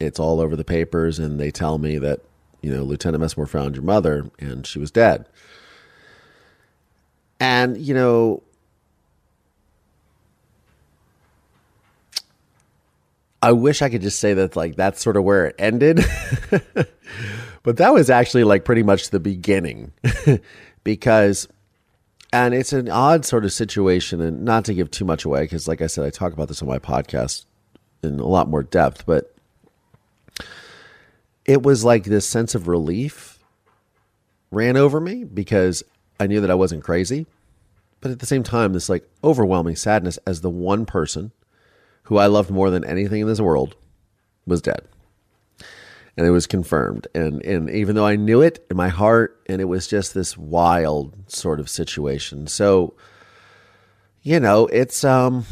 it's 0.00 0.18
all 0.18 0.40
over 0.40 0.56
the 0.56 0.64
papers, 0.64 1.18
and 1.18 1.38
they 1.38 1.50
tell 1.50 1.78
me 1.78 1.98
that 1.98 2.20
you 2.62 2.74
know 2.74 2.82
Lieutenant 2.82 3.20
Messmore 3.20 3.46
found 3.46 3.74
your 3.74 3.84
mother, 3.84 4.30
and 4.38 4.66
she 4.66 4.78
was 4.78 4.90
dead. 4.90 5.26
And 7.40 7.76
you 7.76 7.94
know, 7.94 8.42
I 13.42 13.52
wish 13.52 13.82
I 13.82 13.88
could 13.88 14.02
just 14.02 14.20
say 14.20 14.34
that 14.34 14.54
like 14.54 14.76
that's 14.76 15.02
sort 15.02 15.16
of 15.16 15.24
where 15.24 15.46
it 15.46 15.56
ended. 15.58 16.04
but 17.62 17.76
that 17.76 17.92
was 17.92 18.08
actually 18.08 18.44
like 18.44 18.64
pretty 18.64 18.84
much 18.84 19.10
the 19.10 19.20
beginning 19.20 19.92
because 20.84 21.48
and 22.32 22.54
it's 22.54 22.72
an 22.72 22.88
odd 22.88 23.24
sort 23.24 23.44
of 23.44 23.52
situation 23.52 24.20
and 24.20 24.42
not 24.42 24.64
to 24.64 24.74
give 24.74 24.90
too 24.90 25.04
much 25.04 25.24
away 25.24 25.42
because 25.42 25.68
like 25.68 25.82
i 25.82 25.86
said 25.86 26.04
i 26.04 26.10
talk 26.10 26.32
about 26.32 26.48
this 26.48 26.62
on 26.62 26.68
my 26.68 26.78
podcast 26.78 27.44
in 28.02 28.18
a 28.18 28.26
lot 28.26 28.48
more 28.48 28.62
depth 28.62 29.04
but 29.06 29.34
it 31.44 31.62
was 31.62 31.84
like 31.84 32.04
this 32.04 32.26
sense 32.26 32.54
of 32.54 32.68
relief 32.68 33.38
ran 34.50 34.76
over 34.76 35.00
me 35.00 35.24
because 35.24 35.82
i 36.18 36.26
knew 36.26 36.40
that 36.40 36.50
i 36.50 36.54
wasn't 36.54 36.82
crazy 36.82 37.26
but 38.00 38.10
at 38.10 38.18
the 38.18 38.26
same 38.26 38.42
time 38.42 38.72
this 38.72 38.88
like 38.88 39.08
overwhelming 39.22 39.76
sadness 39.76 40.18
as 40.26 40.40
the 40.40 40.50
one 40.50 40.86
person 40.86 41.32
who 42.04 42.16
i 42.16 42.26
loved 42.26 42.50
more 42.50 42.70
than 42.70 42.84
anything 42.84 43.20
in 43.20 43.28
this 43.28 43.40
world 43.40 43.76
was 44.46 44.62
dead 44.62 44.82
and 46.16 46.26
it 46.26 46.30
was 46.30 46.46
confirmed. 46.46 47.06
And 47.14 47.44
and 47.44 47.70
even 47.70 47.94
though 47.94 48.06
I 48.06 48.16
knew 48.16 48.42
it 48.42 48.64
in 48.70 48.76
my 48.76 48.88
heart, 48.88 49.40
and 49.46 49.60
it 49.60 49.66
was 49.66 49.86
just 49.86 50.14
this 50.14 50.36
wild 50.36 51.30
sort 51.30 51.60
of 51.60 51.68
situation. 51.68 52.46
So, 52.46 52.94
you 54.22 54.40
know, 54.40 54.66
it's 54.66 55.04
um. 55.04 55.46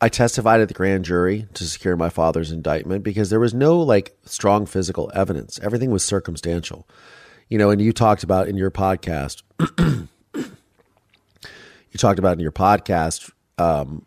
I 0.00 0.10
testified 0.10 0.60
at 0.60 0.68
the 0.68 0.74
grand 0.74 1.06
jury 1.06 1.46
to 1.54 1.64
secure 1.64 1.96
my 1.96 2.10
father's 2.10 2.52
indictment 2.52 3.04
because 3.04 3.30
there 3.30 3.40
was 3.40 3.54
no 3.54 3.80
like 3.80 4.14
strong 4.26 4.66
physical 4.66 5.10
evidence. 5.14 5.58
Everything 5.62 5.90
was 5.90 6.04
circumstantial. 6.04 6.86
You 7.48 7.56
know, 7.56 7.70
and 7.70 7.80
you 7.80 7.92
talked 7.92 8.22
about 8.22 8.48
in 8.48 8.56
your 8.56 8.70
podcast, 8.70 9.42
you 9.78 10.08
talked 11.96 12.18
about 12.18 12.34
in 12.34 12.40
your 12.40 12.52
podcast, 12.52 13.30
um, 13.56 14.04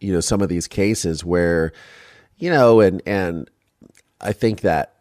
you 0.00 0.12
know, 0.12 0.20
some 0.20 0.40
of 0.40 0.48
these 0.48 0.66
cases 0.66 1.24
where 1.24 1.72
you 2.38 2.50
know, 2.50 2.80
and 2.80 3.02
and 3.06 3.50
I 4.20 4.32
think 4.32 4.62
that 4.62 4.94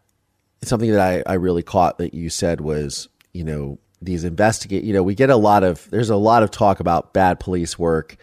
something 0.64 0.92
that 0.92 1.00
I, 1.28 1.32
I 1.32 1.36
really 1.36 1.64
caught 1.64 1.98
that 1.98 2.14
you 2.14 2.30
said 2.30 2.62
was, 2.62 3.10
you 3.34 3.44
know, 3.44 3.80
these 4.02 4.24
investigate. 4.24 4.84
You 4.84 4.94
know, 4.94 5.04
we 5.04 5.16
get 5.16 5.30
a 5.30 5.36
lot 5.36 5.64
of 5.64 5.90
there's 5.90 6.10
a 6.10 6.16
lot 6.16 6.44
of 6.44 6.52
talk 6.52 6.80
about 6.80 7.14
bad 7.14 7.40
police 7.40 7.78
work, 7.78 8.18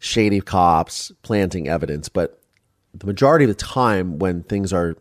shady 0.00 0.40
cops 0.40 1.12
planting 1.22 1.68
evidence, 1.68 2.08
but 2.08 2.40
the 2.94 3.06
majority 3.06 3.44
of 3.44 3.48
the 3.48 3.54
time 3.54 4.18
when 4.18 4.42
things 4.44 4.72
are 4.72 4.96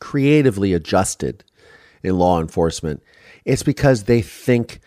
creatively 0.00 0.74
adjusted 0.74 1.44
in 2.02 2.18
law 2.18 2.40
enforcement, 2.40 3.02
it's 3.44 3.62
because 3.62 4.04
they 4.04 4.20
think 4.20 4.80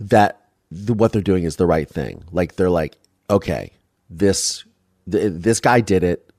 that 0.00 0.40
the, 0.70 0.94
what 0.94 1.12
they're 1.12 1.22
doing 1.22 1.44
is 1.44 1.56
the 1.56 1.66
right 1.66 1.88
thing. 1.88 2.24
Like 2.32 2.56
they're 2.56 2.70
like, 2.70 2.96
okay, 3.30 3.72
this 4.10 4.64
th- 5.10 5.32
this 5.34 5.60
guy 5.60 5.80
did 5.80 6.02
it. 6.02 6.30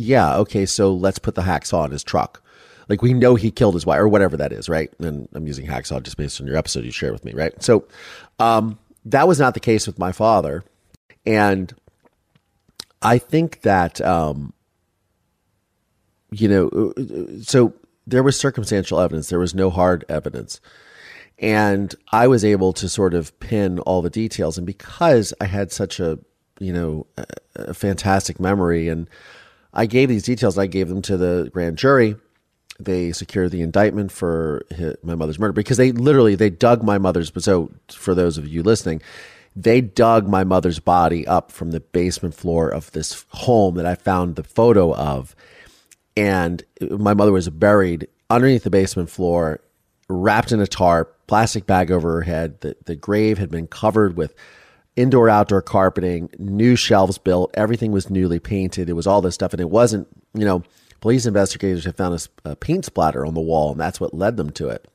Yeah, 0.00 0.36
okay, 0.38 0.64
so 0.64 0.94
let's 0.94 1.18
put 1.18 1.34
the 1.34 1.42
hacksaw 1.42 1.84
in 1.84 1.90
his 1.90 2.02
truck. 2.02 2.42
Like 2.88 3.02
we 3.02 3.12
know 3.12 3.34
he 3.34 3.50
killed 3.50 3.74
his 3.74 3.84
wife 3.84 3.98
or 3.98 4.08
whatever 4.08 4.34
that 4.38 4.50
is, 4.50 4.66
right? 4.66 4.90
And 4.98 5.28
I'm 5.34 5.46
using 5.46 5.66
hacksaw 5.66 6.02
just 6.02 6.16
based 6.16 6.40
on 6.40 6.46
your 6.46 6.56
episode 6.56 6.86
you 6.86 6.90
shared 6.90 7.12
with 7.12 7.22
me, 7.22 7.32
right? 7.34 7.52
So 7.62 7.86
um, 8.38 8.78
that 9.04 9.28
was 9.28 9.38
not 9.38 9.52
the 9.52 9.60
case 9.60 9.86
with 9.86 9.98
my 9.98 10.10
father, 10.10 10.64
and 11.26 11.74
I 13.02 13.18
think 13.18 13.60
that 13.60 14.00
um, 14.00 14.54
you 16.30 16.48
know, 16.48 16.94
so 17.42 17.74
there 18.06 18.22
was 18.22 18.38
circumstantial 18.38 19.00
evidence. 19.00 19.28
There 19.28 19.38
was 19.38 19.54
no 19.54 19.68
hard 19.68 20.06
evidence. 20.08 20.62
And 21.38 21.94
I 22.10 22.26
was 22.26 22.42
able 22.42 22.72
to 22.74 22.88
sort 22.88 23.12
of 23.12 23.38
pin 23.38 23.80
all 23.80 24.00
the 24.00 24.10
details. 24.10 24.56
And 24.56 24.66
because 24.66 25.34
I 25.40 25.44
had 25.44 25.72
such 25.72 26.00
a, 26.00 26.18
you 26.58 26.72
know, 26.72 27.06
a, 27.16 27.24
a 27.54 27.74
fantastic 27.74 28.40
memory 28.40 28.88
and 28.88 29.08
I 29.72 29.86
gave 29.86 30.08
these 30.08 30.24
details, 30.24 30.58
I 30.58 30.66
gave 30.66 30.88
them 30.88 31.02
to 31.02 31.16
the 31.16 31.50
grand 31.52 31.78
jury. 31.78 32.16
They 32.78 33.12
secured 33.12 33.50
the 33.50 33.60
indictment 33.60 34.10
for 34.10 34.64
his, 34.70 34.96
my 35.02 35.14
mother's 35.14 35.38
murder 35.38 35.52
because 35.52 35.76
they 35.76 35.92
literally, 35.92 36.34
they 36.34 36.50
dug 36.50 36.82
my 36.82 36.98
mother's, 36.98 37.30
so 37.38 37.70
for 37.88 38.14
those 38.14 38.38
of 38.38 38.48
you 38.48 38.62
listening, 38.62 39.02
they 39.54 39.80
dug 39.80 40.26
my 40.26 40.44
mother's 40.44 40.78
body 40.78 41.26
up 41.26 41.52
from 41.52 41.72
the 41.72 41.80
basement 41.80 42.34
floor 42.34 42.68
of 42.68 42.90
this 42.92 43.26
home 43.30 43.74
that 43.74 43.86
I 43.86 43.96
found 43.96 44.36
the 44.36 44.44
photo 44.44 44.94
of 44.94 45.34
and 46.16 46.62
my 46.80 47.14
mother 47.14 47.32
was 47.32 47.48
buried 47.48 48.08
underneath 48.28 48.64
the 48.64 48.70
basement 48.70 49.10
floor, 49.10 49.60
wrapped 50.08 50.52
in 50.52 50.60
a 50.60 50.66
tarp, 50.66 51.26
plastic 51.26 51.66
bag 51.66 51.90
over 51.90 52.12
her 52.14 52.22
head. 52.22 52.60
The, 52.60 52.76
the 52.84 52.96
grave 52.96 53.38
had 53.38 53.50
been 53.50 53.66
covered 53.66 54.16
with 54.16 54.34
indoor 55.00 55.28
outdoor 55.28 55.62
carpeting, 55.62 56.30
new 56.38 56.76
shelves 56.76 57.18
built. 57.18 57.50
Everything 57.54 57.92
was 57.92 58.10
newly 58.10 58.38
painted. 58.38 58.88
It 58.88 58.94
was 58.94 59.06
all 59.06 59.22
this 59.22 59.34
stuff. 59.34 59.52
And 59.52 59.60
it 59.60 59.70
wasn't, 59.70 60.08
you 60.34 60.44
know, 60.44 60.62
police 61.00 61.26
investigators 61.26 61.84
had 61.84 61.96
found 61.96 62.28
a, 62.44 62.50
a 62.50 62.56
paint 62.56 62.84
splatter 62.84 63.24
on 63.24 63.34
the 63.34 63.40
wall, 63.40 63.72
and 63.72 63.80
that's 63.80 64.00
what 64.00 64.14
led 64.14 64.36
them 64.36 64.50
to 64.50 64.68
it. 64.68 64.86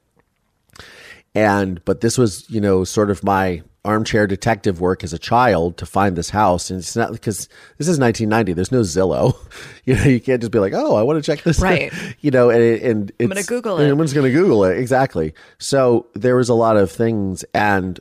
And, 1.34 1.84
but 1.84 2.02
this 2.02 2.18
was, 2.18 2.50
you 2.50 2.62
know, 2.62 2.84
sort 2.84 3.10
of 3.10 3.24
my 3.24 3.62
armchair 3.84 4.26
detective 4.26 4.82
work 4.82 5.04
as 5.04 5.14
a 5.14 5.20
child 5.20 5.78
to 5.78 5.86
find 5.86 6.16
this 6.16 6.32
house. 6.32 6.70
And 6.70 6.80
it's 6.80 6.96
not 6.96 7.12
because 7.12 7.48
this 7.78 7.88
is 7.88 8.00
1990. 8.00 8.54
There's 8.54 8.72
no 8.72 8.82
Zillow. 8.82 9.36
You 9.88 9.96
know, 9.96 10.06
you 10.06 10.20
can't 10.20 10.42
just 10.42 10.52
be 10.52 10.58
like, 10.58 10.74
oh, 10.74 10.96
I 10.96 11.04
want 11.04 11.24
to 11.24 11.32
check 11.32 11.44
this. 11.44 11.60
Right. 11.60 11.94
you 12.20 12.32
know, 12.32 12.50
and, 12.50 12.82
and 12.82 13.12
I'm 13.20 13.28
going 13.28 13.40
to 13.40 13.48
Google 13.48 13.78
it. 13.78 13.84
Everyone's 13.84 14.14
going 14.14 14.26
to 14.26 14.36
Google 14.36 14.66
it. 14.66 14.80
Exactly. 14.80 15.36
So 15.60 16.08
there 16.16 16.36
was 16.36 16.50
a 16.50 16.56
lot 16.56 16.76
of 16.76 16.92
things 16.92 17.46
and 17.54 18.00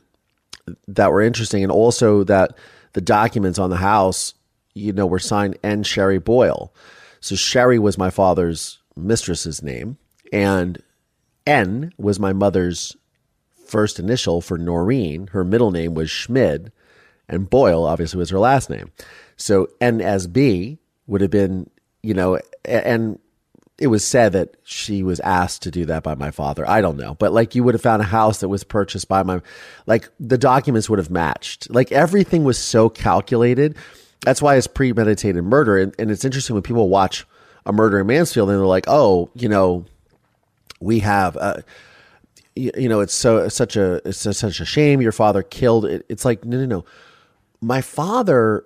that 0.87 1.11
were 1.11 1.21
interesting. 1.21 1.63
And 1.63 1.71
also 1.71 2.23
that 2.23 2.57
the 2.93 3.01
documents 3.01 3.59
on 3.59 3.69
the 3.69 3.77
house, 3.77 4.33
you 4.73 4.93
know, 4.93 5.05
were 5.05 5.19
signed 5.19 5.57
N. 5.63 5.83
Sherry 5.83 6.19
Boyle. 6.19 6.73
So 7.19 7.35
Sherry 7.35 7.79
was 7.79 7.97
my 7.97 8.09
father's 8.09 8.79
mistress's 8.95 9.61
name 9.61 9.97
and 10.31 10.81
N 11.45 11.93
was 11.97 12.19
my 12.19 12.33
mother's 12.33 12.95
first 13.65 13.99
initial 13.99 14.41
for 14.41 14.57
Noreen. 14.57 15.27
Her 15.27 15.43
middle 15.43 15.71
name 15.71 15.93
was 15.93 16.09
Schmid, 16.09 16.71
and 17.27 17.49
Boyle 17.49 17.85
obviously 17.85 18.17
was 18.19 18.29
her 18.29 18.39
last 18.39 18.69
name. 18.69 18.91
So 19.37 19.67
NSB 19.81 20.77
would 21.07 21.21
have 21.21 21.31
been, 21.31 21.69
you 22.01 22.13
know, 22.13 22.39
and 22.63 23.19
it 23.77 23.87
was 23.87 24.05
said 24.05 24.31
that 24.33 24.55
she 24.63 25.03
was 25.03 25.19
asked 25.19 25.63
to 25.63 25.71
do 25.71 25.85
that 25.85 26.01
by 26.01 26.15
my 26.15 26.31
father. 26.31 26.67
I 26.67 26.79
don't 26.79 26.97
know, 26.97 27.15
but 27.15 27.33
like 27.33 27.55
you 27.55 27.63
would 27.63 27.75
have 27.75 27.81
found 27.81 28.01
a 28.01 28.05
house 28.05 28.39
that 28.39 28.47
was 28.47 28.63
purchased 28.63 29.07
by 29.07 29.23
my, 29.23 29.41
like 29.85 30.09
the 30.19 30.37
documents 30.37 30.89
would 30.89 30.99
have 30.99 31.09
matched. 31.09 31.69
Like 31.69 31.91
everything 31.91 32.45
was 32.45 32.57
so 32.57 32.89
calculated. 32.89 33.75
That's 34.21 34.41
why 34.41 34.55
it's 34.55 34.67
premeditated 34.67 35.43
murder. 35.43 35.77
And, 35.77 35.93
and 35.99 36.09
it's 36.09 36.23
interesting 36.23 36.53
when 36.53 36.63
people 36.63 36.87
watch 36.87 37.25
a 37.65 37.73
murder 37.73 37.99
in 37.99 38.07
Mansfield 38.07 38.49
and 38.49 38.57
they're 38.57 38.65
like, 38.65 38.85
oh, 38.87 39.29
you 39.35 39.49
know, 39.49 39.85
we 40.79 40.99
have. 40.99 41.35
Uh, 41.35 41.61
you, 42.55 42.71
you 42.77 42.87
know, 42.87 43.01
it's 43.01 43.13
so 43.13 43.39
it's 43.39 43.55
such 43.55 43.75
a 43.75 43.95
it's 44.07 44.19
such 44.19 44.61
a 44.61 44.65
shame 44.65 45.01
your 45.01 45.11
father 45.11 45.43
killed 45.43 45.85
it. 45.85 46.05
It's 46.07 46.23
like 46.23 46.45
no, 46.45 46.57
no, 46.57 46.65
no. 46.65 46.85
My 47.59 47.81
father, 47.81 48.63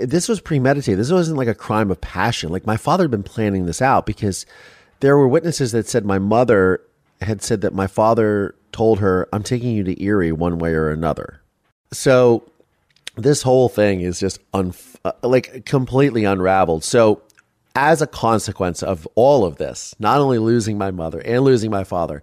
this 0.00 0.28
was 0.28 0.40
premeditated. 0.40 0.98
This 0.98 1.10
wasn't 1.10 1.38
like 1.38 1.48
a 1.48 1.54
crime 1.54 1.90
of 1.90 2.00
passion. 2.00 2.50
Like 2.50 2.66
my 2.66 2.76
father 2.76 3.04
had 3.04 3.10
been 3.10 3.22
planning 3.22 3.66
this 3.66 3.82
out 3.82 4.06
because 4.06 4.46
there 5.00 5.16
were 5.16 5.28
witnesses 5.28 5.72
that 5.72 5.88
said 5.88 6.04
my 6.04 6.18
mother 6.18 6.80
had 7.20 7.42
said 7.42 7.62
that 7.62 7.74
my 7.74 7.86
father 7.86 8.54
told 8.72 9.00
her, 9.00 9.28
"I'm 9.32 9.42
taking 9.42 9.70
you 9.70 9.84
to 9.84 10.02
Erie 10.02 10.32
one 10.32 10.58
way 10.58 10.74
or 10.74 10.90
another." 10.90 11.40
So 11.92 12.44
this 13.16 13.42
whole 13.42 13.68
thing 13.68 14.00
is 14.00 14.20
just 14.20 14.38
un, 14.52 14.74
uh, 15.04 15.12
like 15.22 15.64
completely 15.64 16.24
unraveled. 16.24 16.84
So 16.84 17.22
as 17.74 18.00
a 18.00 18.06
consequence 18.06 18.82
of 18.82 19.06
all 19.14 19.44
of 19.44 19.56
this, 19.56 19.94
not 19.98 20.20
only 20.20 20.38
losing 20.38 20.78
my 20.78 20.90
mother 20.90 21.20
and 21.20 21.44
losing 21.44 21.70
my 21.70 21.84
father, 21.84 22.22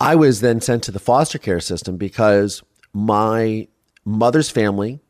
I 0.00 0.14
was 0.14 0.40
then 0.40 0.60
sent 0.60 0.82
to 0.84 0.90
the 0.90 0.98
foster 0.98 1.38
care 1.38 1.60
system 1.60 1.96
because 1.96 2.62
my 2.92 3.68
mother's 4.04 4.48
family 4.50 5.00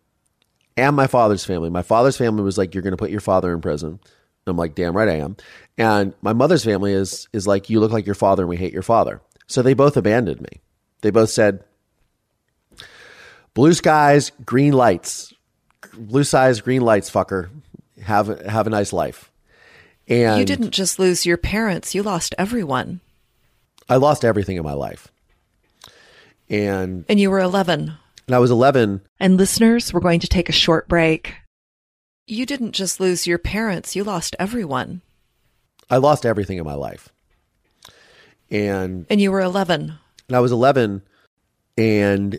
and 0.80 0.96
my 0.96 1.06
father's 1.06 1.44
family, 1.44 1.68
my 1.70 1.82
father's 1.82 2.16
family 2.16 2.42
was 2.42 2.56
like, 2.56 2.74
You're 2.74 2.82
going 2.82 2.92
to 2.92 2.96
put 2.96 3.10
your 3.10 3.20
father 3.20 3.52
in 3.52 3.60
prison. 3.60 4.00
I'm 4.46 4.56
like, 4.56 4.74
Damn 4.74 4.96
right 4.96 5.08
I 5.08 5.16
am. 5.16 5.36
And 5.76 6.14
my 6.22 6.32
mother's 6.32 6.64
family 6.64 6.92
is, 6.92 7.28
is 7.32 7.46
like, 7.46 7.68
You 7.68 7.80
look 7.80 7.92
like 7.92 8.06
your 8.06 8.14
father 8.14 8.42
and 8.42 8.50
we 8.50 8.56
hate 8.56 8.72
your 8.72 8.82
father. 8.82 9.20
So 9.46 9.62
they 9.62 9.74
both 9.74 9.96
abandoned 9.96 10.40
me. 10.40 10.60
They 11.02 11.10
both 11.10 11.30
said, 11.30 11.64
Blue 13.54 13.74
skies, 13.74 14.32
green 14.44 14.72
lights. 14.72 15.34
Blue 15.92 16.24
skies, 16.24 16.60
green 16.60 16.82
lights, 16.82 17.10
fucker. 17.10 17.50
Have, 18.02 18.40
have 18.46 18.66
a 18.66 18.70
nice 18.70 18.92
life. 18.92 19.30
And 20.08 20.40
you 20.40 20.46
didn't 20.46 20.70
just 20.70 20.98
lose 20.98 21.26
your 21.26 21.36
parents, 21.36 21.94
you 21.94 22.02
lost 22.02 22.34
everyone. 22.38 23.00
I 23.88 23.96
lost 23.96 24.24
everything 24.24 24.56
in 24.56 24.64
my 24.64 24.72
life. 24.72 25.08
And 26.48 27.04
and 27.08 27.20
you 27.20 27.30
were 27.30 27.38
11. 27.38 27.94
And 28.30 28.34
I 28.36 28.38
was 28.38 28.52
11. 28.52 29.00
And 29.18 29.36
listeners, 29.36 29.92
we're 29.92 29.98
going 29.98 30.20
to 30.20 30.28
take 30.28 30.48
a 30.48 30.52
short 30.52 30.86
break. 30.86 31.34
You 32.28 32.46
didn't 32.46 32.70
just 32.70 33.00
lose 33.00 33.26
your 33.26 33.38
parents, 33.38 33.96
you 33.96 34.04
lost 34.04 34.36
everyone. 34.38 35.02
I 35.90 35.96
lost 35.96 36.24
everything 36.24 36.56
in 36.56 36.64
my 36.64 36.74
life. 36.74 37.08
And 38.48 39.04
and 39.10 39.20
you 39.20 39.32
were 39.32 39.40
11. 39.40 39.98
And 40.28 40.36
I 40.36 40.38
was 40.38 40.52
11 40.52 41.02
and 41.76 42.38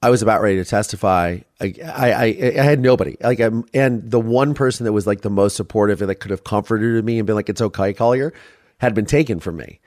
I 0.00 0.10
was 0.10 0.22
about 0.22 0.42
ready 0.42 0.58
to 0.58 0.64
testify. 0.64 1.38
I, 1.60 1.74
I, 1.84 2.24
I, 2.56 2.62
had 2.62 2.78
nobody. 2.78 3.16
Like, 3.20 3.40
I'm, 3.40 3.64
and 3.74 4.08
the 4.08 4.20
one 4.20 4.54
person 4.54 4.84
that 4.84 4.92
was 4.92 5.08
like 5.08 5.22
the 5.22 5.28
most 5.28 5.56
supportive 5.56 6.02
and 6.02 6.08
that 6.08 6.20
could 6.20 6.30
have 6.30 6.44
comforted 6.44 7.04
me 7.04 7.18
and 7.18 7.26
been 7.26 7.34
like, 7.34 7.48
"It's 7.48 7.60
okay, 7.60 7.92
Collier," 7.92 8.32
had 8.78 8.94
been 8.94 9.06
taken 9.06 9.40
from 9.40 9.56
me 9.56 9.80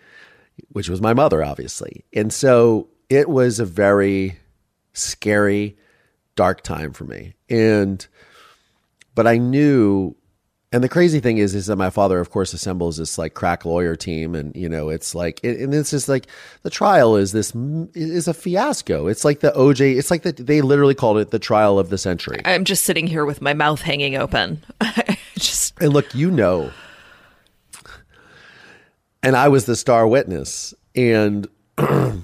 which 0.69 0.89
was 0.89 1.01
my 1.01 1.13
mother, 1.13 1.43
obviously. 1.43 2.05
And 2.13 2.31
so 2.31 2.89
it 3.09 3.27
was 3.29 3.59
a 3.59 3.65
very 3.65 4.38
scary, 4.93 5.77
dark 6.36 6.62
time 6.62 6.93
for 6.93 7.03
me. 7.03 7.34
And, 7.49 8.06
but 9.15 9.27
I 9.27 9.38
knew, 9.38 10.15
and 10.71 10.84
the 10.84 10.89
crazy 10.89 11.19
thing 11.19 11.38
is, 11.38 11.53
is 11.53 11.67
that 11.67 11.75
my 11.75 11.89
father, 11.89 12.19
of 12.19 12.32
course, 12.32 12.53
assembles 12.53 12.97
this 12.97 13.17
like 13.17 13.36
crack 13.36 13.65
lawyer 13.65 13.95
team. 13.95 14.34
And, 14.34 14.56
you 14.56 14.67
know, 14.67 14.89
it's 14.89 15.13
like, 15.13 15.39
and 15.43 15.73
it's 15.73 15.91
just 15.91 16.10
like 16.10 16.27
the 16.63 16.69
trial 16.69 17.15
is 17.15 17.32
this, 17.32 17.53
is 17.93 18.27
a 18.27 18.34
fiasco. 18.34 19.08
It's 19.08 19.23
like 19.23 19.41
the 19.41 19.51
OJ, 19.51 19.97
it's 19.97 20.10
like 20.10 20.23
that 20.23 20.38
they 20.38 20.62
literally 20.62 20.95
called 20.95 21.19
it 21.19 21.32
the 21.32 21.39
trial 21.39 21.77
of 21.77 21.89
the 21.89 21.97
century. 21.97 22.41
I'm 22.45 22.65
just 22.65 22.86
sitting 22.86 23.06
here 23.06 23.25
with 23.25 23.41
my 23.41 23.53
mouth 23.53 23.82
hanging 23.82 24.15
open. 24.15 24.63
just, 25.36 25.79
and 25.79 25.93
look, 25.93 26.15
you 26.15 26.32
know, 26.32 26.71
and 29.23 29.36
I 29.36 29.47
was 29.47 29.65
the 29.65 29.75
star 29.75 30.08
witness. 30.08 30.73
And 30.95 31.47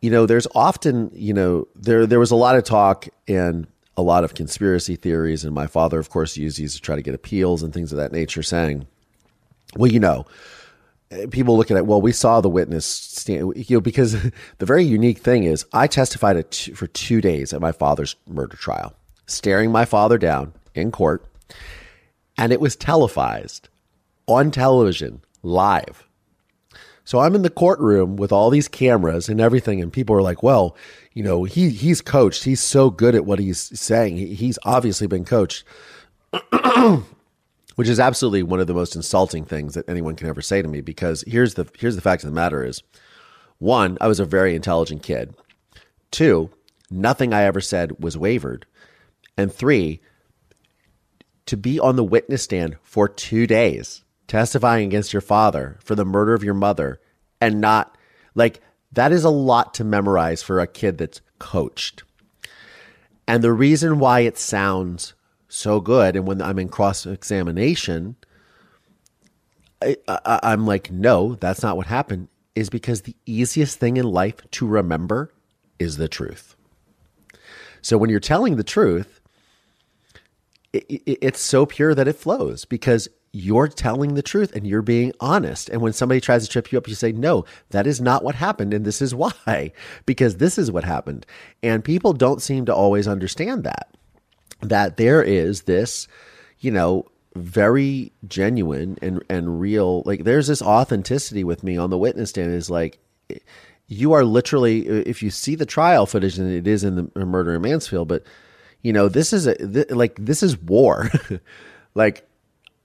you 0.00 0.10
know, 0.10 0.26
there's 0.26 0.46
often, 0.54 1.10
you 1.14 1.32
know, 1.32 1.66
there 1.74 2.06
there 2.06 2.20
was 2.20 2.30
a 2.30 2.36
lot 2.36 2.56
of 2.56 2.64
talk 2.64 3.08
and 3.26 3.66
a 3.96 4.02
lot 4.02 4.24
of 4.24 4.34
conspiracy 4.34 4.96
theories, 4.96 5.44
and 5.44 5.54
my 5.54 5.66
father, 5.66 5.98
of 5.98 6.10
course, 6.10 6.36
used 6.36 6.58
these 6.58 6.74
to 6.74 6.80
try 6.80 6.96
to 6.96 7.02
get 7.02 7.14
appeals 7.14 7.62
and 7.62 7.72
things 7.72 7.92
of 7.92 7.98
that 7.98 8.12
nature, 8.12 8.42
saying, 8.42 8.86
"Well, 9.76 9.90
you 9.90 10.00
know." 10.00 10.26
People 11.30 11.56
look 11.56 11.70
at. 11.70 11.86
Well, 11.86 12.02
we 12.02 12.10
saw 12.10 12.40
the 12.40 12.48
witness 12.48 12.84
stand, 12.84 13.52
you 13.54 13.76
know, 13.76 13.80
because 13.80 14.20
the 14.58 14.66
very 14.66 14.82
unique 14.82 15.18
thing 15.18 15.44
is 15.44 15.64
I 15.72 15.86
testified 15.86 16.52
for 16.74 16.88
two 16.88 17.20
days 17.20 17.52
at 17.52 17.60
my 17.60 17.70
father's 17.70 18.16
murder 18.26 18.56
trial, 18.56 18.92
staring 19.26 19.70
my 19.70 19.84
father 19.84 20.18
down 20.18 20.52
in 20.74 20.90
court, 20.90 21.24
and 22.36 22.52
it 22.52 22.60
was 22.60 22.74
televised 22.74 23.68
on 24.26 24.50
television 24.50 25.22
live. 25.44 26.06
So 27.06 27.20
I'm 27.20 27.36
in 27.36 27.42
the 27.42 27.50
courtroom 27.50 28.16
with 28.16 28.32
all 28.32 28.50
these 28.50 28.66
cameras 28.66 29.28
and 29.28 29.40
everything, 29.40 29.80
and 29.80 29.92
people 29.92 30.16
are 30.16 30.22
like, 30.22 30.42
"Well, 30.42 30.76
you 31.12 31.22
know, 31.22 31.44
he 31.44 31.70
he's 31.70 32.02
coached. 32.02 32.42
He's 32.42 32.60
so 32.60 32.90
good 32.90 33.14
at 33.14 33.24
what 33.24 33.38
he's 33.38 33.60
saying. 33.78 34.16
He, 34.16 34.34
he's 34.34 34.58
obviously 34.64 35.06
been 35.06 35.24
coached." 35.24 35.64
Which 37.76 37.88
is 37.88 38.00
absolutely 38.00 38.42
one 38.42 38.58
of 38.58 38.66
the 38.66 38.74
most 38.74 38.96
insulting 38.96 39.44
things 39.44 39.74
that 39.74 39.88
anyone 39.88 40.16
can 40.16 40.28
ever 40.28 40.42
say 40.42 40.62
to 40.62 40.68
me. 40.68 40.80
Because 40.80 41.22
here's 41.28 41.54
the 41.54 41.68
here's 41.78 41.94
the 41.94 42.02
fact 42.02 42.24
of 42.24 42.28
the 42.28 42.34
matter: 42.34 42.64
is 42.64 42.82
one, 43.58 43.96
I 44.00 44.08
was 44.08 44.18
a 44.18 44.24
very 44.24 44.56
intelligent 44.56 45.04
kid. 45.04 45.32
Two, 46.10 46.50
nothing 46.90 47.32
I 47.32 47.44
ever 47.44 47.60
said 47.60 48.02
was 48.02 48.18
wavered, 48.18 48.66
and 49.36 49.52
three, 49.52 50.00
to 51.46 51.56
be 51.56 51.78
on 51.78 51.94
the 51.94 52.02
witness 52.02 52.42
stand 52.42 52.78
for 52.82 53.08
two 53.08 53.46
days 53.46 54.02
testifying 54.26 54.86
against 54.86 55.12
your 55.12 55.22
father 55.22 55.78
for 55.84 55.94
the 55.94 56.04
murder 56.04 56.34
of 56.34 56.44
your 56.44 56.54
mother 56.54 57.00
and 57.40 57.60
not 57.60 57.96
like 58.34 58.60
that 58.92 59.12
is 59.12 59.24
a 59.24 59.30
lot 59.30 59.74
to 59.74 59.84
memorize 59.84 60.42
for 60.42 60.60
a 60.60 60.66
kid 60.66 60.98
that's 60.98 61.20
coached. 61.38 62.02
And 63.28 63.42
the 63.42 63.52
reason 63.52 63.98
why 63.98 64.20
it 64.20 64.38
sounds 64.38 65.14
so 65.48 65.80
good, 65.80 66.16
and 66.16 66.26
when 66.26 66.40
I'm 66.40 66.58
in 66.58 66.68
cross 66.68 67.06
examination, 67.06 68.16
I, 69.82 69.96
am 70.42 70.66
like, 70.66 70.90
no, 70.90 71.34
that's 71.34 71.62
not 71.62 71.76
what 71.76 71.86
happened, 71.86 72.28
is 72.54 72.70
because 72.70 73.02
the 73.02 73.16
easiest 73.26 73.78
thing 73.78 73.96
in 73.96 74.06
life 74.06 74.36
to 74.52 74.66
remember 74.66 75.32
is 75.78 75.96
the 75.96 76.08
truth. 76.08 76.56
So 77.82 77.98
when 77.98 78.10
you're 78.10 78.20
telling 78.20 78.56
the 78.56 78.64
truth, 78.64 79.20
it, 80.72 80.84
it, 80.88 81.18
it's 81.22 81.40
so 81.40 81.66
pure 81.66 81.94
that 81.94 82.08
it 82.08 82.16
flows 82.16 82.64
because 82.64 83.08
you're 83.36 83.68
telling 83.68 84.14
the 84.14 84.22
truth 84.22 84.56
and 84.56 84.66
you're 84.66 84.80
being 84.80 85.12
honest. 85.20 85.68
And 85.68 85.82
when 85.82 85.92
somebody 85.92 86.22
tries 86.22 86.44
to 86.44 86.50
trip 86.50 86.72
you 86.72 86.78
up, 86.78 86.88
you 86.88 86.94
say, 86.94 87.12
no, 87.12 87.44
that 87.70 87.86
is 87.86 88.00
not 88.00 88.24
what 88.24 88.34
happened. 88.34 88.72
And 88.72 88.84
this 88.84 89.02
is 89.02 89.14
why, 89.14 89.72
because 90.06 90.38
this 90.38 90.56
is 90.56 90.72
what 90.72 90.84
happened. 90.84 91.26
And 91.62 91.84
people 91.84 92.14
don't 92.14 92.40
seem 92.40 92.64
to 92.64 92.74
always 92.74 93.06
understand 93.06 93.64
that, 93.64 93.94
that 94.62 94.96
there 94.96 95.22
is 95.22 95.62
this, 95.62 96.08
you 96.60 96.70
know, 96.70 97.06
very 97.34 98.10
genuine 98.26 98.96
and, 99.02 99.22
and 99.28 99.60
real, 99.60 100.02
like 100.06 100.24
there's 100.24 100.46
this 100.46 100.62
authenticity 100.62 101.44
with 101.44 101.62
me 101.62 101.76
on 101.76 101.90
the 101.90 101.98
witness 101.98 102.30
stand 102.30 102.54
is 102.54 102.70
like, 102.70 102.98
you 103.86 104.14
are 104.14 104.24
literally, 104.24 104.86
if 104.88 105.22
you 105.22 105.28
see 105.28 105.54
the 105.54 105.66
trial 105.66 106.06
footage 106.06 106.38
and 106.38 106.50
it 106.50 106.66
is 106.66 106.82
in 106.82 107.10
the 107.14 107.26
murder 107.26 107.54
in 107.54 107.62
Mansfield, 107.62 108.08
but 108.08 108.24
you 108.80 108.94
know, 108.94 109.08
this 109.08 109.34
is 109.34 109.46
a, 109.46 109.54
th- 109.56 109.90
like, 109.90 110.16
this 110.18 110.42
is 110.42 110.56
war. 110.58 111.10
like 111.94 112.26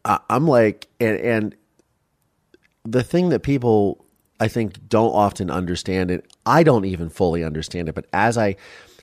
I'm 0.06 0.48
like, 0.48 0.88
and, 1.00 1.18
and 1.20 1.56
the 2.84 3.04
thing 3.04 3.30
that 3.30 3.42
people 3.42 4.06
I 4.40 4.48
think 4.48 4.88
don't 4.90 5.14
often 5.14 5.52
understand 5.52 6.10
it, 6.10 6.26
I 6.46 6.64
don't 6.64 6.86
even 6.86 7.10
fully 7.10 7.44
understand 7.44 7.90
it, 7.90 7.96
but 7.96 8.08
as 8.12 8.38
I 8.38 8.56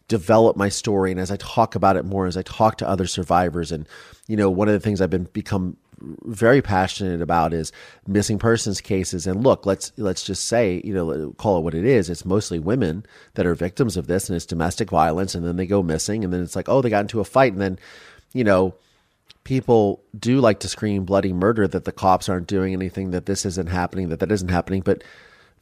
develop 0.08 0.56
my 0.56 0.68
story 0.68 1.12
and 1.12 1.20
as 1.20 1.30
I 1.30 1.36
talk 1.36 1.74
about 1.74 1.96
it 1.96 2.04
more, 2.04 2.26
as 2.26 2.36
I 2.36 2.42
talk 2.42 2.78
to 2.78 2.88
other 2.88 3.06
survivors, 3.06 3.70
and 3.70 3.86
you 4.26 4.36
know, 4.36 4.50
one 4.50 4.68
of 4.68 4.74
the 4.74 4.80
things 4.80 5.00
I've 5.00 5.10
been 5.10 5.28
become 5.32 5.76
very 6.24 6.62
passionate 6.62 7.20
about 7.20 7.52
is 7.52 7.72
missing 8.06 8.38
persons 8.38 8.80
cases. 8.80 9.26
And 9.26 9.44
look 9.44 9.66
let's 9.66 9.92
let's 9.96 10.24
just 10.24 10.46
say 10.46 10.80
you 10.84 10.94
know 10.94 11.32
call 11.38 11.58
it 11.58 11.62
what 11.62 11.74
it 11.74 11.84
is 11.84 12.08
it's 12.08 12.24
mostly 12.24 12.58
women 12.58 13.04
that 13.34 13.46
are 13.46 13.54
victims 13.54 13.96
of 13.96 14.06
this 14.06 14.28
and 14.28 14.36
it's 14.36 14.46
domestic 14.46 14.90
violence 14.90 15.34
and 15.34 15.44
then 15.44 15.56
they 15.56 15.66
go 15.66 15.82
missing 15.82 16.24
and 16.24 16.32
then 16.32 16.42
it's 16.42 16.56
like 16.56 16.68
oh 16.68 16.80
they 16.80 16.90
got 16.90 17.00
into 17.00 17.20
a 17.20 17.24
fight 17.24 17.52
and 17.52 17.60
then 17.60 17.78
you 18.32 18.44
know 18.44 18.74
people 19.48 20.04
do 20.18 20.40
like 20.40 20.60
to 20.60 20.68
scream 20.68 21.06
bloody 21.06 21.32
murder 21.32 21.66
that 21.66 21.86
the 21.86 21.90
cops 21.90 22.28
aren't 22.28 22.46
doing 22.46 22.74
anything, 22.74 23.12
that 23.12 23.24
this 23.24 23.46
isn't 23.46 23.70
happening, 23.70 24.10
that 24.10 24.20
that 24.20 24.30
isn't 24.30 24.50
happening. 24.50 24.82
But 24.82 25.02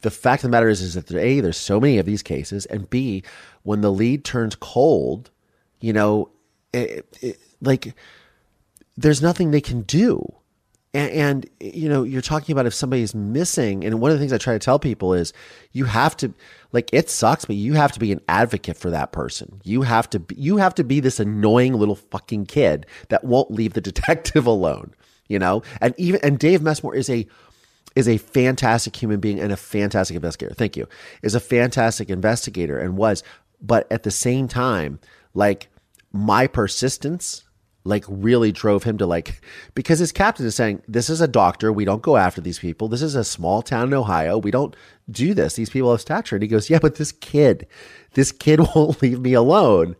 the 0.01 0.11
fact 0.11 0.43
of 0.43 0.49
the 0.49 0.51
matter 0.51 0.67
is, 0.67 0.81
is 0.81 0.95
that 0.95 1.09
A, 1.09 1.39
there's 1.39 1.55
so 1.55 1.79
many 1.79 1.97
of 1.97 2.05
these 2.05 2.21
cases, 2.21 2.65
and 2.65 2.89
B, 2.89 3.23
when 3.63 3.79
the 3.79 3.89
lead 3.89 4.25
turns 4.25 4.55
cold, 4.55 5.29
you 5.79 5.93
know, 5.93 6.31
it, 6.73 7.07
it, 7.21 7.39
like 7.61 7.95
there's 8.97 9.21
nothing 9.21 9.51
they 9.51 9.61
can 9.61 9.83
do. 9.83 10.35
And, 10.93 11.11
and, 11.11 11.49
you 11.59 11.89
know, 11.89 12.03
you're 12.03 12.21
talking 12.21 12.53
about 12.53 12.65
if 12.65 12.73
somebody's 12.73 13.13
missing, 13.13 13.83
and 13.83 13.99
one 13.99 14.09
of 14.09 14.17
the 14.17 14.19
things 14.19 14.33
I 14.33 14.37
try 14.37 14.53
to 14.53 14.59
tell 14.59 14.79
people 14.79 15.13
is 15.13 15.33
you 15.71 15.85
have 15.85 16.15
to 16.17 16.33
like 16.71 16.89
it 16.93 17.09
sucks, 17.09 17.45
but 17.45 17.55
you 17.55 17.73
have 17.73 17.91
to 17.93 17.99
be 17.99 18.11
an 18.11 18.21
advocate 18.27 18.77
for 18.77 18.89
that 18.89 19.11
person. 19.11 19.61
You 19.63 19.83
have 19.83 20.09
to 20.11 20.19
be, 20.19 20.35
you 20.35 20.57
have 20.57 20.75
to 20.75 20.83
be 20.83 20.99
this 20.99 21.19
annoying 21.19 21.73
little 21.73 21.95
fucking 21.95 22.45
kid 22.45 22.85
that 23.09 23.23
won't 23.23 23.51
leave 23.51 23.73
the 23.73 23.81
detective 23.91 24.45
alone, 24.45 24.93
you 25.27 25.39
know? 25.39 25.61
And 25.81 25.93
even 25.97 26.19
and 26.23 26.39
Dave 26.39 26.61
Messmore 26.61 26.95
is 26.95 27.09
a 27.09 27.27
is 27.95 28.07
a 28.07 28.17
fantastic 28.17 28.95
human 28.95 29.19
being 29.19 29.39
and 29.39 29.51
a 29.51 29.57
fantastic 29.57 30.15
investigator. 30.15 30.53
Thank 30.53 30.77
you. 30.77 30.87
Is 31.23 31.35
a 31.35 31.39
fantastic 31.39 32.09
investigator 32.09 32.77
and 32.77 32.95
was, 32.95 33.23
but 33.61 33.91
at 33.91 34.03
the 34.03 34.11
same 34.11 34.47
time, 34.47 34.99
like 35.33 35.67
my 36.11 36.47
persistence 36.47 37.43
like 37.87 38.05
really 38.07 38.51
drove 38.51 38.83
him 38.83 38.97
to 38.97 39.05
like 39.05 39.41
because 39.75 39.99
his 39.99 40.11
captain 40.11 40.45
is 40.45 40.55
saying 40.55 40.81
this 40.87 41.09
is 41.09 41.21
a 41.21 41.27
doctor. 41.27 41.71
We 41.71 41.85
don't 41.85 42.01
go 42.01 42.17
after 42.17 42.41
these 42.41 42.59
people. 42.59 42.87
This 42.87 43.01
is 43.01 43.15
a 43.15 43.23
small 43.23 43.61
town 43.61 43.87
in 43.87 43.93
ohio. 43.93 44.37
We 44.37 44.51
don't 44.51 44.75
do 45.09 45.33
this. 45.33 45.55
These 45.55 45.69
people 45.69 45.91
have 45.91 46.01
stature. 46.01 46.35
And 46.35 46.43
he 46.43 46.47
goes 46.47 46.69
yeah 46.69 46.79
but 46.79 46.95
this 46.95 47.11
kid 47.11 47.67
this 48.13 48.31
kid 48.31 48.59
won't 48.75 49.01
leave 49.01 49.19
me 49.19 49.33
alone. 49.33 49.95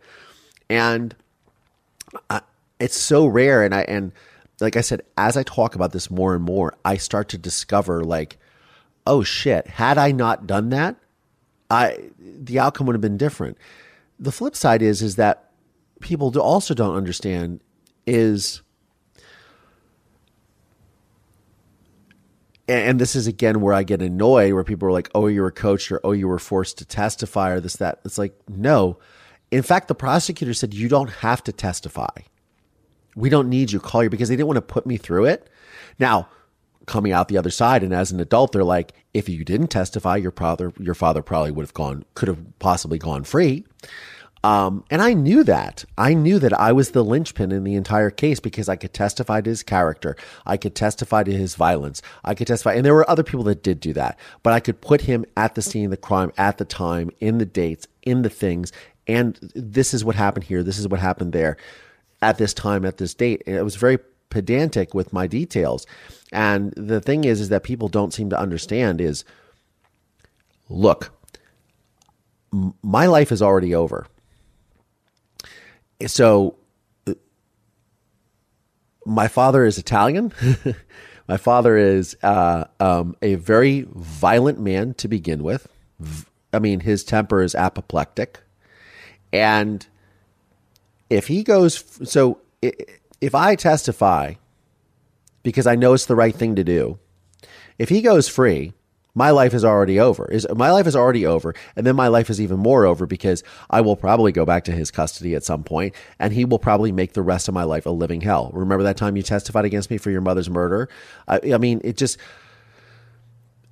And 0.69 1.15
I, 2.29 2.41
it's 2.79 2.97
so 2.97 3.25
rare. 3.25 3.63
And 3.63 3.73
i 3.73 3.81
and 3.81 4.11
like 4.59 4.75
i 4.75 4.81
said 4.81 5.01
as 5.17 5.37
i 5.37 5.43
talk 5.43 5.75
about 5.75 5.91
this 5.91 6.09
more 6.09 6.33
and 6.33 6.43
more 6.43 6.75
i 6.83 6.97
start 6.97 7.29
to 7.29 7.37
discover 7.37 8.03
like 8.03 8.37
oh 9.05 9.21
shit 9.21 9.67
had 9.67 9.99
i 9.99 10.11
not 10.11 10.47
done 10.47 10.69
that 10.69 10.95
i 11.69 12.09
the 12.19 12.59
outcome 12.59 12.87
would 12.87 12.95
have 12.95 13.01
been 13.01 13.17
different. 13.17 13.57
The 14.19 14.31
flip 14.31 14.55
side 14.55 14.81
is 14.81 15.01
is 15.01 15.15
that 15.17 15.51
people 15.99 16.37
also 16.39 16.73
don't 16.73 16.95
understand 16.95 17.59
is 18.07 18.63
and 22.67 22.99
this 22.99 23.15
is 23.15 23.27
again 23.27 23.61
where 23.61 23.73
I 23.73 23.83
get 23.83 24.01
annoyed 24.01 24.53
where 24.53 24.63
people 24.63 24.87
are 24.87 24.91
like, 24.91 25.09
oh, 25.15 25.27
you 25.27 25.41
were 25.41 25.51
coached 25.51 25.91
or 25.91 26.01
oh, 26.03 26.11
you 26.11 26.27
were 26.27 26.39
forced 26.39 26.77
to 26.79 26.85
testify 26.85 27.51
or 27.51 27.59
this, 27.59 27.77
that. 27.77 27.99
It's 28.03 28.17
like, 28.17 28.37
no. 28.49 28.99
In 29.51 29.61
fact, 29.61 29.87
the 29.87 29.95
prosecutor 29.95 30.53
said, 30.53 30.73
you 30.73 30.89
don't 30.89 31.09
have 31.09 31.41
to 31.45 31.53
testify. 31.53 32.09
We 33.15 33.29
don't 33.29 33.49
need 33.49 33.71
you. 33.71 33.79
Call 33.79 34.03
you 34.03 34.09
because 34.09 34.27
they 34.27 34.35
didn't 34.35 34.47
want 34.47 34.57
to 34.57 34.61
put 34.61 34.85
me 34.85 34.97
through 34.97 35.25
it. 35.25 35.49
Now, 35.97 36.27
coming 36.85 37.13
out 37.13 37.29
the 37.29 37.37
other 37.37 37.49
side, 37.49 37.83
and 37.83 37.93
as 37.93 38.11
an 38.11 38.19
adult, 38.19 38.51
they're 38.51 38.63
like, 38.63 38.93
if 39.13 39.29
you 39.29 39.45
didn't 39.45 39.67
testify, 39.67 40.17
your 40.17 40.31
father, 40.31 40.73
your 40.77 40.93
father 40.93 41.21
probably 41.21 41.51
would 41.51 41.63
have 41.63 41.73
gone, 41.73 42.03
could 42.15 42.27
have 42.27 42.59
possibly 42.59 42.97
gone 42.97 43.23
free. 43.23 43.65
Um, 44.47 44.85
and 44.89 45.01
I 45.01 45.13
knew 45.13 45.43
that. 45.43 45.83
I 45.97 46.13
knew 46.13 46.39
that 46.39 46.57
I 46.57 46.71
was 46.71 46.91
the 46.91 47.03
linchpin 47.03 47.51
in 47.51 47.65
the 47.65 47.75
entire 47.75 48.09
case 48.09 48.39
because 48.39 48.69
I 48.69 48.77
could 48.77 48.93
testify 48.93 49.41
to 49.41 49.49
his 49.49 49.61
character. 49.61 50.15
I 50.45 50.55
could 50.55 50.73
testify 50.73 51.23
to 51.23 51.33
his 51.33 51.55
violence. 51.55 52.01
I 52.23 52.33
could 52.33 52.47
testify. 52.47 52.75
And 52.75 52.85
there 52.85 52.93
were 52.93 53.09
other 53.09 53.23
people 53.23 53.43
that 53.43 53.61
did 53.61 53.81
do 53.81 53.91
that, 53.91 54.17
but 54.43 54.53
I 54.53 54.61
could 54.61 54.79
put 54.79 55.01
him 55.01 55.25
at 55.35 55.55
the 55.55 55.61
scene 55.61 55.83
of 55.83 55.91
the 55.91 55.97
crime 55.97 56.31
at 56.37 56.59
the 56.59 56.63
time, 56.63 57.11
in 57.19 57.39
the 57.39 57.45
dates, 57.45 57.89
in 58.03 58.21
the 58.21 58.29
things. 58.29 58.71
And 59.05 59.37
this 59.53 59.93
is 59.93 60.05
what 60.05 60.15
happened 60.15 60.45
here. 60.45 60.63
This 60.63 60.79
is 60.79 60.87
what 60.87 61.01
happened 61.01 61.33
there 61.33 61.57
at 62.21 62.37
this 62.37 62.53
time, 62.53 62.85
at 62.85 62.99
this 62.99 63.13
date. 63.13 63.43
And 63.45 63.57
it 63.57 63.63
was 63.63 63.75
very 63.75 63.99
pedantic 64.29 64.93
with 64.93 65.11
my 65.11 65.27
details. 65.27 65.85
And 66.31 66.71
the 66.77 67.01
thing 67.01 67.25
is, 67.25 67.41
is 67.41 67.49
that 67.49 67.63
people 67.63 67.89
don't 67.89 68.13
seem 68.13 68.29
to 68.29 68.39
understand 68.39 69.01
is 69.01 69.25
look, 70.69 71.11
my 72.81 73.07
life 73.07 73.33
is 73.33 73.41
already 73.41 73.75
over 73.75 74.07
so 76.05 76.55
my 79.05 79.27
father 79.27 79.65
is 79.65 79.77
Italian. 79.77 80.33
my 81.27 81.37
father 81.37 81.77
is 81.77 82.15
uh, 82.23 82.65
um, 82.79 83.15
a 83.21 83.35
very 83.35 83.87
violent 83.93 84.59
man 84.59 84.93
to 84.95 85.07
begin 85.07 85.43
with. 85.43 85.67
I 86.53 86.59
mean, 86.59 86.81
his 86.81 87.03
temper 87.03 87.41
is 87.41 87.55
apoplectic. 87.55 88.39
And 89.31 89.85
if 91.09 91.27
he 91.27 91.43
goes, 91.43 91.83
so 92.03 92.39
if 92.61 93.33
I 93.33 93.55
testify 93.55 94.35
because 95.43 95.67
I 95.67 95.75
know 95.75 95.93
it's 95.93 96.05
the 96.05 96.15
right 96.15 96.35
thing 96.35 96.55
to 96.55 96.63
do, 96.63 96.99
if 97.77 97.89
he 97.89 98.01
goes 98.01 98.27
free, 98.27 98.73
my 99.17 99.31
life 99.31 99.55
is 99.55 99.65
already 99.65 99.99
over. 99.99 100.29
Is 100.31 100.45
my 100.55 100.71
life 100.71 100.85
is 100.85 100.95
already 100.95 101.25
over, 101.25 101.55
and 101.75 101.87
then 101.87 101.95
my 101.95 102.07
life 102.07 102.29
is 102.29 102.39
even 102.39 102.59
more 102.59 102.85
over 102.85 103.07
because 103.07 103.43
I 103.67 103.81
will 103.81 103.95
probably 103.95 104.31
go 104.31 104.45
back 104.45 104.65
to 104.65 104.71
his 104.71 104.91
custody 104.91 105.33
at 105.33 105.43
some 105.43 105.63
point, 105.63 105.95
and 106.19 106.31
he 106.31 106.45
will 106.45 106.59
probably 106.59 106.91
make 106.91 107.13
the 107.13 107.23
rest 107.23 107.47
of 107.47 107.55
my 107.55 107.63
life 107.63 107.87
a 107.87 107.89
living 107.89 108.21
hell. 108.21 108.51
Remember 108.53 108.83
that 108.83 108.95
time 108.95 109.17
you 109.17 109.23
testified 109.23 109.65
against 109.65 109.89
me 109.89 109.97
for 109.97 110.11
your 110.11 110.21
mother's 110.21 110.51
murder? 110.51 110.87
I, 111.27 111.39
I 111.51 111.57
mean, 111.57 111.81
it 111.83 111.97
just, 111.97 112.19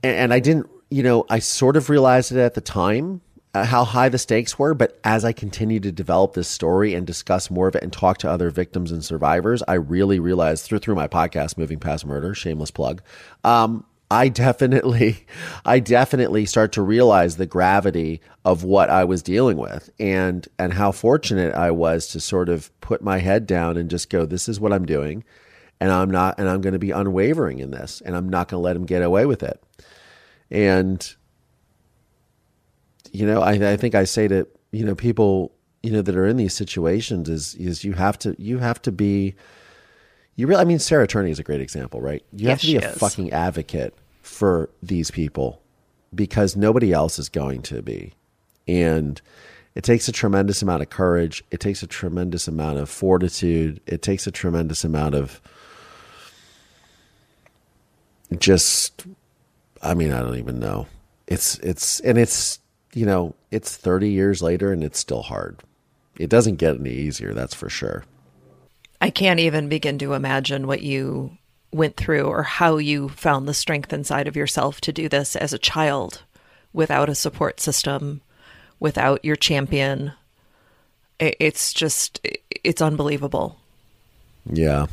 and, 0.01 0.15
and 0.15 0.33
I 0.33 0.39
didn't, 0.39 0.67
you 0.89 1.03
know, 1.03 1.27
I 1.29 1.37
sort 1.37 1.77
of 1.77 1.91
realized 1.91 2.31
it 2.31 2.39
at 2.39 2.55
the 2.55 2.61
time 2.61 3.21
uh, 3.53 3.65
how 3.65 3.83
high 3.83 4.09
the 4.09 4.17
stakes 4.17 4.57
were. 4.57 4.73
But 4.73 4.99
as 5.03 5.23
I 5.23 5.31
continue 5.31 5.79
to 5.81 5.91
develop 5.91 6.33
this 6.33 6.47
story 6.47 6.95
and 6.95 7.05
discuss 7.05 7.51
more 7.51 7.67
of 7.67 7.75
it 7.75 7.83
and 7.83 7.93
talk 7.93 8.17
to 8.19 8.29
other 8.31 8.49
victims 8.49 8.91
and 8.91 9.05
survivors, 9.05 9.61
I 9.67 9.75
really 9.75 10.19
realized 10.19 10.65
through 10.65 10.79
through 10.79 10.95
my 10.95 11.07
podcast, 11.07 11.55
Moving 11.55 11.79
Past 11.79 12.03
Murder, 12.03 12.33
shameless 12.33 12.71
plug, 12.71 13.03
um, 13.43 13.85
I 14.15 14.29
definitely, 14.29 15.25
I 15.65 15.79
definitely 15.79 16.45
start 16.45 16.71
to 16.73 16.81
realize 16.81 17.35
the 17.35 17.45
gravity 17.45 18.21
of 18.45 18.63
what 18.63 18.89
I 18.89 19.03
was 19.03 19.21
dealing 19.21 19.57
with 19.57 19.89
and, 19.99 20.47
and 20.57 20.73
how 20.73 20.93
fortunate 20.93 21.53
I 21.53 21.71
was 21.71 22.07
to 22.07 22.21
sort 22.21 22.47
of 22.47 22.71
put 22.79 23.01
my 23.01 23.19
head 23.19 23.45
down 23.45 23.75
and 23.75 23.89
just 23.89 24.09
go, 24.09 24.25
this 24.25 24.47
is 24.47 24.59
what 24.59 24.71
I'm 24.71 24.85
doing. 24.85 25.25
And 25.81 25.91
I'm 25.91 26.09
not, 26.09 26.39
and 26.39 26.47
I'm 26.47 26.61
going 26.61 26.73
to 26.73 26.79
be 26.79 26.91
unwavering 26.91 27.59
in 27.59 27.71
this 27.71 28.01
and 28.05 28.15
I'm 28.15 28.29
not 28.29 28.47
going 28.47 28.61
to 28.61 28.63
let 28.63 28.77
him 28.77 28.85
get 28.85 29.01
away 29.01 29.25
with 29.25 29.43
it. 29.43 29.61
And, 30.49 31.15
you 33.11 33.25
know, 33.25 33.41
I, 33.41 33.73
I 33.73 33.75
think 33.75 33.95
I 33.95 34.05
say 34.05 34.29
to, 34.29 34.47
you 34.71 34.85
know, 34.85 34.95
people, 34.95 35.51
you 35.83 35.91
know, 35.91 36.01
that 36.01 36.15
are 36.15 36.25
in 36.25 36.37
these 36.37 36.53
situations 36.53 37.27
is, 37.27 37.55
is 37.55 37.83
you 37.83 37.93
have 37.93 38.17
to, 38.19 38.33
you 38.41 38.59
have 38.59 38.81
to 38.83 38.93
be, 38.93 39.35
you 40.37 40.47
really, 40.47 40.61
I 40.61 40.65
mean, 40.65 40.79
Sarah 40.79 41.07
Turney 41.07 41.31
is 41.31 41.39
a 41.39 41.43
great 41.43 41.61
example, 41.61 41.99
right? 41.99 42.23
You 42.31 42.47
have 42.49 42.61
to 42.61 42.67
be 42.67 42.77
a 42.77 42.91
is. 42.91 42.97
fucking 42.97 43.31
advocate 43.33 43.93
for 44.25 44.69
these 44.81 45.11
people 45.11 45.61
because 46.13 46.55
nobody 46.55 46.91
else 46.91 47.19
is 47.19 47.29
going 47.29 47.61
to 47.61 47.81
be. 47.81 48.13
And 48.67 49.21
it 49.75 49.83
takes 49.83 50.07
a 50.07 50.11
tremendous 50.11 50.61
amount 50.61 50.81
of 50.81 50.89
courage. 50.89 51.43
It 51.51 51.59
takes 51.59 51.83
a 51.83 51.87
tremendous 51.87 52.47
amount 52.47 52.79
of 52.79 52.89
fortitude. 52.89 53.81
It 53.85 54.01
takes 54.01 54.25
a 54.25 54.31
tremendous 54.31 54.83
amount 54.83 55.15
of 55.15 55.39
just, 58.39 59.05
I 59.81 59.93
mean, 59.93 60.11
I 60.11 60.21
don't 60.21 60.37
even 60.37 60.59
know. 60.59 60.87
It's, 61.27 61.59
it's, 61.59 61.99
and 61.99 62.17
it's, 62.17 62.59
you 62.93 63.05
know, 63.05 63.35
it's 63.51 63.77
30 63.77 64.09
years 64.09 64.41
later 64.41 64.71
and 64.71 64.83
it's 64.83 64.99
still 64.99 65.21
hard. 65.21 65.59
It 66.17 66.29
doesn't 66.29 66.55
get 66.55 66.79
any 66.79 66.91
easier, 66.91 67.33
that's 67.33 67.53
for 67.53 67.69
sure. 67.69 68.05
I 69.01 69.11
can't 69.11 69.39
even 69.39 69.69
begin 69.69 69.99
to 69.99 70.13
imagine 70.13 70.65
what 70.65 70.81
you 70.81 71.37
went 71.75 71.97
through 71.97 72.23
or 72.23 72.43
how 72.43 72.77
you 72.77 73.09
found 73.09 73.47
the 73.47 73.53
strength 73.53 73.91
inside 73.91 74.27
of 74.27 74.35
yourself 74.35 74.79
to 74.81 74.93
do 74.93 75.09
this 75.09 75.35
as 75.35 75.53
a 75.53 75.59
child 75.59 76.23
without 76.73 77.09
a 77.09 77.15
support 77.15 77.59
system, 77.59 78.21
without 78.79 79.23
your 79.23 79.35
champion. 79.35 80.13
It's 81.19 81.73
just, 81.73 82.25
it's 82.63 82.81
unbelievable. 82.81 83.57
Yeah. 84.51 84.87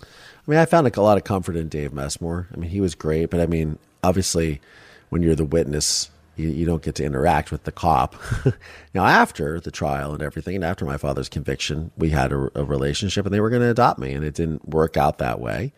I 0.00 0.50
mean, 0.50 0.58
I 0.58 0.66
found 0.66 0.86
a 0.86 1.00
lot 1.00 1.16
of 1.16 1.24
comfort 1.24 1.56
in 1.56 1.68
Dave 1.68 1.92
Messmore. 1.92 2.48
I 2.52 2.56
mean, 2.58 2.70
he 2.70 2.80
was 2.80 2.94
great, 2.94 3.30
but 3.30 3.40
I 3.40 3.46
mean, 3.46 3.78
obviously, 4.02 4.60
when 5.08 5.22
you're 5.22 5.34
the 5.34 5.44
witness, 5.44 6.10
you, 6.36 6.48
you 6.48 6.66
don't 6.66 6.82
get 6.82 6.94
to 6.96 7.04
interact 7.04 7.50
with 7.52 7.64
the 7.64 7.72
cop. 7.72 8.16
now, 8.94 9.06
after 9.06 9.60
the 9.60 9.70
trial 9.70 10.12
and 10.12 10.22
everything, 10.22 10.56
and 10.56 10.64
after 10.64 10.84
my 10.84 10.96
father's 10.96 11.28
conviction, 11.28 11.90
we 11.96 12.10
had 12.10 12.32
a, 12.32 12.50
a 12.54 12.64
relationship, 12.64 13.24
and 13.26 13.34
they 13.34 13.40
were 13.40 13.50
going 13.50 13.62
to 13.62 13.70
adopt 13.70 13.98
me, 13.98 14.12
and 14.12 14.24
it 14.24 14.34
didn't 14.34 14.68
work 14.68 14.96
out 14.96 15.18
that 15.18 15.40
way. 15.40 15.72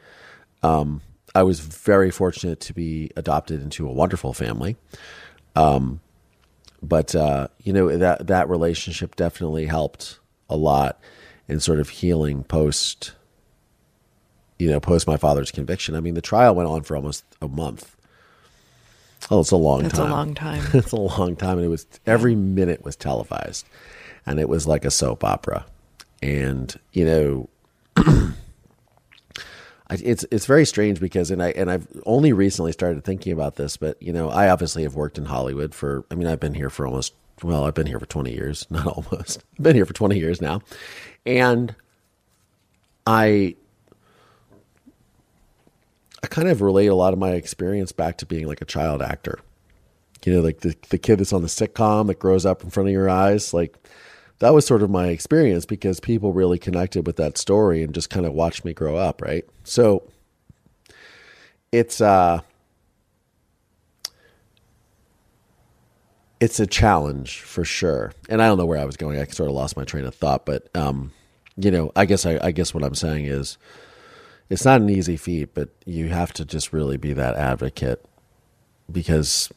Um, 0.62 1.02
I 1.34 1.42
was 1.42 1.60
very 1.60 2.10
fortunate 2.10 2.60
to 2.60 2.72
be 2.72 3.10
adopted 3.16 3.60
into 3.60 3.86
a 3.88 3.92
wonderful 3.92 4.32
family. 4.32 4.76
Um, 5.54 6.00
but 6.82 7.14
uh, 7.14 7.48
you 7.62 7.72
know 7.72 7.96
that 7.96 8.26
that 8.26 8.48
relationship 8.48 9.16
definitely 9.16 9.66
helped 9.66 10.18
a 10.48 10.56
lot 10.56 11.00
in 11.48 11.60
sort 11.60 11.80
of 11.80 11.88
healing 11.88 12.44
post 12.44 13.12
you 14.58 14.70
know 14.70 14.80
post 14.80 15.06
my 15.06 15.16
father's 15.16 15.50
conviction 15.50 15.94
i 15.94 16.00
mean 16.00 16.14
the 16.14 16.22
trial 16.22 16.54
went 16.54 16.68
on 16.68 16.82
for 16.82 16.96
almost 16.96 17.24
a 17.42 17.48
month 17.48 17.95
oh 19.30 19.40
it's 19.40 19.50
a 19.50 19.56
long 19.56 19.82
That's 19.82 19.94
a 19.94 20.02
time. 20.02 20.10
long 20.10 20.34
time. 20.34 20.64
it's 20.74 20.92
a 20.92 20.96
long 20.96 21.36
time 21.36 21.58
and 21.58 21.64
it 21.64 21.68
was 21.68 21.86
every 22.06 22.34
minute 22.34 22.84
was 22.84 22.96
televised 22.96 23.66
and 24.26 24.38
it 24.40 24.48
was 24.48 24.66
like 24.66 24.84
a 24.84 24.90
soap 24.90 25.24
opera. 25.24 25.66
And 26.22 26.74
you 26.92 27.04
know 27.04 27.48
I, 29.88 29.94
it's 30.02 30.24
it's 30.30 30.46
very 30.46 30.64
strange 30.66 30.98
because 31.00 31.30
and 31.30 31.42
I 31.42 31.50
and 31.50 31.70
I've 31.70 31.86
only 32.06 32.32
recently 32.32 32.72
started 32.72 33.04
thinking 33.04 33.32
about 33.32 33.56
this, 33.56 33.76
but 33.76 34.00
you 34.02 34.12
know 34.12 34.30
I 34.30 34.48
obviously 34.48 34.82
have 34.82 34.94
worked 34.96 35.18
in 35.18 35.24
Hollywood 35.26 35.74
for 35.74 36.04
I 36.10 36.14
mean 36.16 36.26
I've 36.26 36.40
been 36.40 36.54
here 36.54 36.70
for 36.70 36.86
almost 36.86 37.14
well 37.42 37.64
I've 37.64 37.74
been 37.74 37.86
here 37.86 38.00
for 38.00 38.06
twenty 38.06 38.32
years 38.32 38.66
not 38.70 38.86
almost 38.86 39.44
I've 39.58 39.62
been 39.62 39.76
here 39.76 39.86
for 39.86 39.92
twenty 39.94 40.18
years 40.18 40.40
now, 40.40 40.60
and 41.24 41.74
I 43.06 43.54
I 46.26 46.28
kind 46.28 46.48
of 46.48 46.60
relate 46.60 46.88
a 46.88 46.94
lot 46.94 47.12
of 47.12 47.20
my 47.20 47.34
experience 47.34 47.92
back 47.92 48.18
to 48.18 48.26
being 48.26 48.48
like 48.48 48.60
a 48.60 48.64
child 48.64 49.00
actor, 49.00 49.38
you 50.24 50.34
know 50.34 50.40
like 50.40 50.58
the 50.58 50.74
the 50.88 50.98
kid 50.98 51.20
that's 51.20 51.32
on 51.32 51.42
the 51.42 51.48
sitcom 51.48 52.08
that 52.08 52.18
grows 52.18 52.44
up 52.44 52.64
in 52.64 52.70
front 52.70 52.88
of 52.88 52.92
your 52.92 53.08
eyes 53.08 53.54
like 53.54 53.76
that 54.40 54.52
was 54.52 54.66
sort 54.66 54.82
of 54.82 54.90
my 54.90 55.06
experience 55.06 55.64
because 55.64 56.00
people 56.00 56.32
really 56.32 56.58
connected 56.58 57.06
with 57.06 57.14
that 57.16 57.38
story 57.38 57.82
and 57.82 57.94
just 57.94 58.10
kind 58.10 58.26
of 58.26 58.32
watched 58.32 58.64
me 58.64 58.74
grow 58.74 58.96
up, 58.96 59.22
right? 59.22 59.46
So 59.62 60.02
it's 61.70 62.00
uh 62.00 62.40
it's 66.40 66.58
a 66.60 66.66
challenge 66.66 67.40
for 67.40 67.64
sure. 67.64 68.12
And 68.28 68.42
I 68.42 68.48
don't 68.48 68.58
know 68.58 68.66
where 68.66 68.80
I 68.80 68.84
was 68.84 68.96
going. 68.98 69.18
I 69.18 69.24
sort 69.26 69.48
of 69.48 69.54
lost 69.54 69.76
my 69.76 69.84
train 69.84 70.04
of 70.04 70.14
thought, 70.14 70.44
but 70.44 70.68
um 70.74 71.12
you 71.56 71.70
know, 71.70 71.92
I 71.94 72.04
guess 72.04 72.26
I, 72.26 72.38
I 72.42 72.50
guess 72.50 72.74
what 72.74 72.82
I'm 72.82 72.96
saying 72.96 73.26
is 73.26 73.56
it's 74.48 74.64
not 74.64 74.80
an 74.80 74.88
easy 74.90 75.16
feat, 75.16 75.50
but 75.54 75.70
you 75.84 76.08
have 76.08 76.32
to 76.34 76.44
just 76.44 76.72
really 76.72 76.96
be 76.96 77.12
that 77.12 77.36
advocate 77.36 78.04
because 78.90 79.50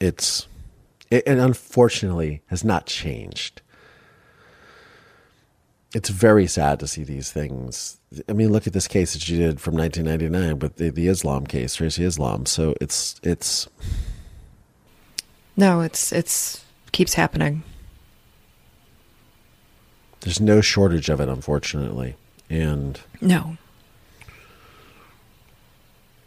it's 0.00 0.46
it, 1.10 1.26
it 1.26 1.38
unfortunately 1.38 2.42
has 2.46 2.64
not 2.64 2.86
changed. 2.86 3.62
It's 5.94 6.10
very 6.10 6.46
sad 6.46 6.80
to 6.80 6.86
see 6.86 7.02
these 7.02 7.32
things. 7.32 7.98
I 8.28 8.34
mean, 8.34 8.52
look 8.52 8.66
at 8.66 8.74
this 8.74 8.86
case 8.86 9.14
that 9.14 9.26
you 9.26 9.38
did 9.38 9.58
from 9.58 9.74
1999 9.74 10.58
with 10.58 10.76
the, 10.76 10.90
the 10.90 11.08
Islam 11.08 11.46
case, 11.46 11.76
Tracy 11.76 12.04
Islam. 12.04 12.44
So 12.44 12.74
it's 12.78 13.18
it's 13.22 13.68
No, 15.56 15.80
it's, 15.80 16.12
it's, 16.12 16.62
keeps 16.92 17.14
happening. 17.14 17.62
there's 20.20 20.40
no 20.40 20.60
shortage 20.60 21.08
of 21.08 21.20
it, 21.20 21.28
unfortunately, 21.28 22.16
and 22.50 23.00
No. 23.20 23.56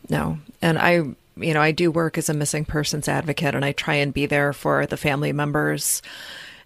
No. 0.09 0.39
And 0.61 0.77
I, 0.77 0.91
you 1.37 1.53
know, 1.53 1.61
I 1.61 1.71
do 1.71 1.89
work 1.89 2.17
as 2.17 2.29
a 2.29 2.33
missing 2.33 2.65
persons 2.65 3.07
advocate 3.07 3.55
and 3.55 3.63
I 3.63 3.71
try 3.71 3.95
and 3.95 4.13
be 4.13 4.25
there 4.25 4.53
for 4.53 4.85
the 4.85 4.97
family 4.97 5.31
members 5.31 6.01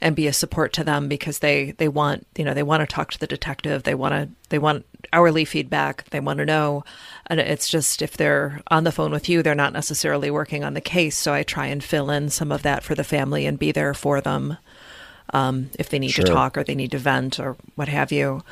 and 0.01 0.15
be 0.15 0.27
a 0.27 0.33
support 0.33 0.73
to 0.73 0.83
them 0.83 1.07
because 1.07 1.39
they 1.39 1.71
they 1.71 1.87
want, 1.87 2.27
you 2.35 2.43
know, 2.43 2.53
they 2.53 2.63
want 2.63 2.81
to 2.81 2.93
talk 2.93 3.11
to 3.11 3.19
the 3.19 3.27
detective, 3.27 3.83
they 3.83 3.95
want 3.95 4.13
to 4.13 4.29
they 4.49 4.59
want 4.59 4.85
hourly 5.13 5.45
feedback, 5.45 6.09
they 6.09 6.19
want 6.19 6.39
to 6.39 6.45
know 6.45 6.83
and 7.27 7.39
it's 7.39 7.67
just 7.67 8.01
if 8.01 8.17
they're 8.17 8.61
on 8.67 8.83
the 8.83 8.91
phone 8.91 9.11
with 9.11 9.29
you, 9.29 9.41
they're 9.41 9.55
not 9.55 9.73
necessarily 9.73 10.29
working 10.29 10.63
on 10.63 10.73
the 10.73 10.81
case, 10.81 11.17
so 11.17 11.33
I 11.33 11.43
try 11.43 11.67
and 11.67 11.83
fill 11.83 12.09
in 12.09 12.29
some 12.29 12.51
of 12.51 12.61
that 12.63 12.83
for 12.83 12.93
the 12.93 13.03
family 13.03 13.45
and 13.45 13.57
be 13.57 13.71
there 13.71 13.93
for 13.93 14.21
them. 14.21 14.57
Um, 15.31 15.71
if 15.79 15.89
they 15.89 15.97
need 15.97 16.11
to 16.11 16.23
talk 16.23 16.55
or 16.55 16.63
they 16.63 16.75
need 16.75 16.91
to 16.91 16.99
vent 16.99 17.39
or 17.39 17.57
what 17.73 17.87
have 17.87 18.11
you. 18.11 18.43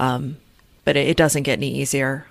Um, 0.00 0.38
but 0.84 0.96
it, 0.96 1.08
it 1.08 1.16
doesn't 1.16 1.42
get 1.44 1.58
any 1.58 1.70
easier. 1.70 2.26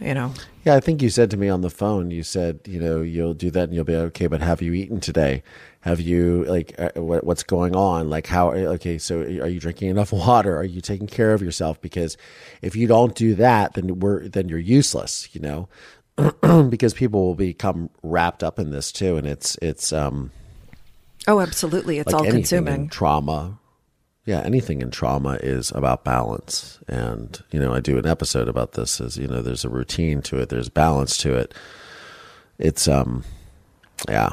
You 0.00 0.14
know, 0.14 0.32
Yeah, 0.64 0.74
I 0.74 0.80
think 0.80 1.00
you 1.00 1.10
said 1.10 1.30
to 1.30 1.36
me 1.36 1.48
on 1.48 1.60
the 1.60 1.70
phone, 1.70 2.10
you 2.10 2.24
said, 2.24 2.60
you 2.66 2.80
know, 2.80 3.02
you'll 3.02 3.34
do 3.34 3.52
that 3.52 3.64
and 3.64 3.74
you'll 3.74 3.84
be 3.84 3.94
okay, 3.94 4.26
but 4.26 4.40
have 4.40 4.60
you 4.60 4.72
eaten 4.72 4.98
today? 4.98 5.44
Have 5.82 6.00
you, 6.00 6.44
like, 6.44 6.74
uh, 6.78 6.90
what, 6.96 7.22
what's 7.22 7.44
going 7.44 7.76
on? 7.76 8.10
Like, 8.10 8.26
how, 8.26 8.50
okay, 8.52 8.98
so 8.98 9.20
are 9.20 9.48
you 9.48 9.60
drinking 9.60 9.90
enough 9.90 10.12
water? 10.12 10.56
Are 10.56 10.64
you 10.64 10.80
taking 10.80 11.06
care 11.06 11.34
of 11.34 11.42
yourself? 11.42 11.80
Because 11.80 12.16
if 12.62 12.74
you 12.74 12.88
don't 12.88 13.14
do 13.14 13.36
that, 13.36 13.74
then 13.74 14.00
we're, 14.00 14.26
then 14.26 14.48
you're 14.48 14.58
useless, 14.58 15.28
you 15.32 15.40
know, 15.40 15.68
because 16.68 16.94
people 16.94 17.26
will 17.26 17.34
become 17.36 17.90
wrapped 18.02 18.42
up 18.42 18.58
in 18.58 18.70
this 18.70 18.90
too. 18.90 19.16
And 19.16 19.26
it's, 19.26 19.56
it's, 19.62 19.92
um, 19.92 20.32
oh, 21.28 21.38
absolutely, 21.38 21.98
it's 21.98 22.12
like 22.12 22.24
all 22.24 22.28
consuming. 22.28 22.88
trauma. 22.88 23.58
Yeah, 24.24 24.40
anything 24.40 24.82
in 24.82 24.90
trauma 24.90 25.38
is 25.42 25.72
about 25.72 26.04
balance. 26.04 26.78
And, 26.86 27.42
you 27.50 27.58
know, 27.58 27.74
I 27.74 27.80
do 27.80 27.98
an 27.98 28.06
episode 28.06 28.48
about 28.48 28.72
this 28.72 29.00
as, 29.00 29.16
you 29.16 29.26
know, 29.26 29.42
there's 29.42 29.64
a 29.64 29.68
routine 29.68 30.22
to 30.22 30.38
it, 30.38 30.48
there's 30.48 30.68
balance 30.68 31.16
to 31.18 31.34
it. 31.34 31.54
It's 32.58 32.86
um 32.86 33.24
yeah. 34.08 34.30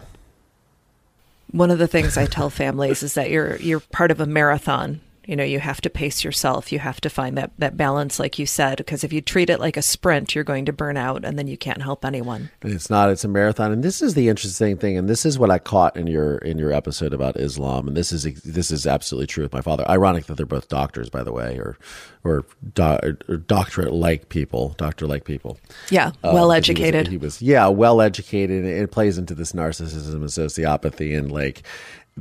One 1.52 1.72
of 1.72 1.80
the 1.80 1.88
things 1.88 2.18
I 2.18 2.28
tell 2.28 2.52
families 2.52 3.02
is 3.02 3.16
that 3.16 3.32
you're 3.32 3.56
you're 3.58 3.80
part 3.80 4.12
of 4.12 4.20
a 4.20 4.28
marathon. 4.28 5.02
You 5.30 5.36
know, 5.36 5.44
you 5.44 5.60
have 5.60 5.80
to 5.82 5.92
pace 5.92 6.24
yourself. 6.24 6.72
You 6.72 6.80
have 6.80 7.00
to 7.02 7.10
find 7.10 7.38
that 7.38 7.52
that 7.60 7.78
balance, 7.78 8.20
like 8.20 8.40
you 8.40 8.48
said, 8.48 8.78
because 8.78 9.04
if 9.04 9.14
you 9.14 9.22
treat 9.22 9.52
it 9.52 9.60
like 9.60 9.78
a 9.78 9.84
sprint, 9.84 10.34
you're 10.34 10.44
going 10.44 10.66
to 10.66 10.74
burn 10.74 10.98
out, 10.98 11.24
and 11.24 11.38
then 11.38 11.46
you 11.48 11.56
can't 11.56 11.84
help 11.84 12.04
anyone. 12.04 12.50
It's 12.64 12.90
not 12.90 13.12
it's 13.12 13.24
a 13.24 13.28
marathon 13.28 13.72
and 13.72 13.84
this 13.84 14.02
is 14.02 14.16
the 14.16 14.28
interesting 14.28 14.76
thing 14.78 14.98
and 14.98 15.08
this 15.08 15.28
is 15.28 15.38
what 15.38 15.52
I 15.52 15.60
caught 15.60 15.96
in 15.96 16.08
your 16.08 16.38
in 16.40 16.58
your 16.58 16.74
episode 16.74 17.14
about 17.14 17.38
Islam 17.38 17.88
and 17.88 17.96
this 17.96 18.12
is 18.12 18.24
this 18.42 18.72
is 18.72 18.88
absolutely 18.88 19.28
true 19.28 19.44
with 19.44 19.54
my 19.54 19.62
father. 19.62 19.86
Ironic 19.88 20.26
that 20.26 20.36
they're 20.38 20.46
both 20.48 20.68
doctors 20.68 21.10
by 21.12 21.22
the 21.24 21.32
way 21.32 21.58
or 21.60 21.78
or, 22.24 22.44
do, 22.74 23.00
or 23.30 23.38
doctorate 23.38 23.94
like 23.94 24.28
people, 24.28 24.76
doctor 24.78 25.08
like 25.08 25.24
people. 25.24 25.58
Yeah, 25.90 26.08
Uh, 26.22 26.32
well 26.34 26.50
because 26.50 26.68
he 26.68 26.74
was- 26.74 26.80
educated. 26.82 27.08
He 27.08 27.18
was, 27.18 27.42
yeah, 27.42 27.68
well 27.68 28.02
educated. 28.02 28.66
It 28.66 28.92
plays 28.92 29.18
into 29.18 29.34
this 29.36 29.54
narcissism 29.54 30.16
and 30.16 30.24
sociopathy 30.26 31.18
and 31.18 31.32
like 31.32 31.64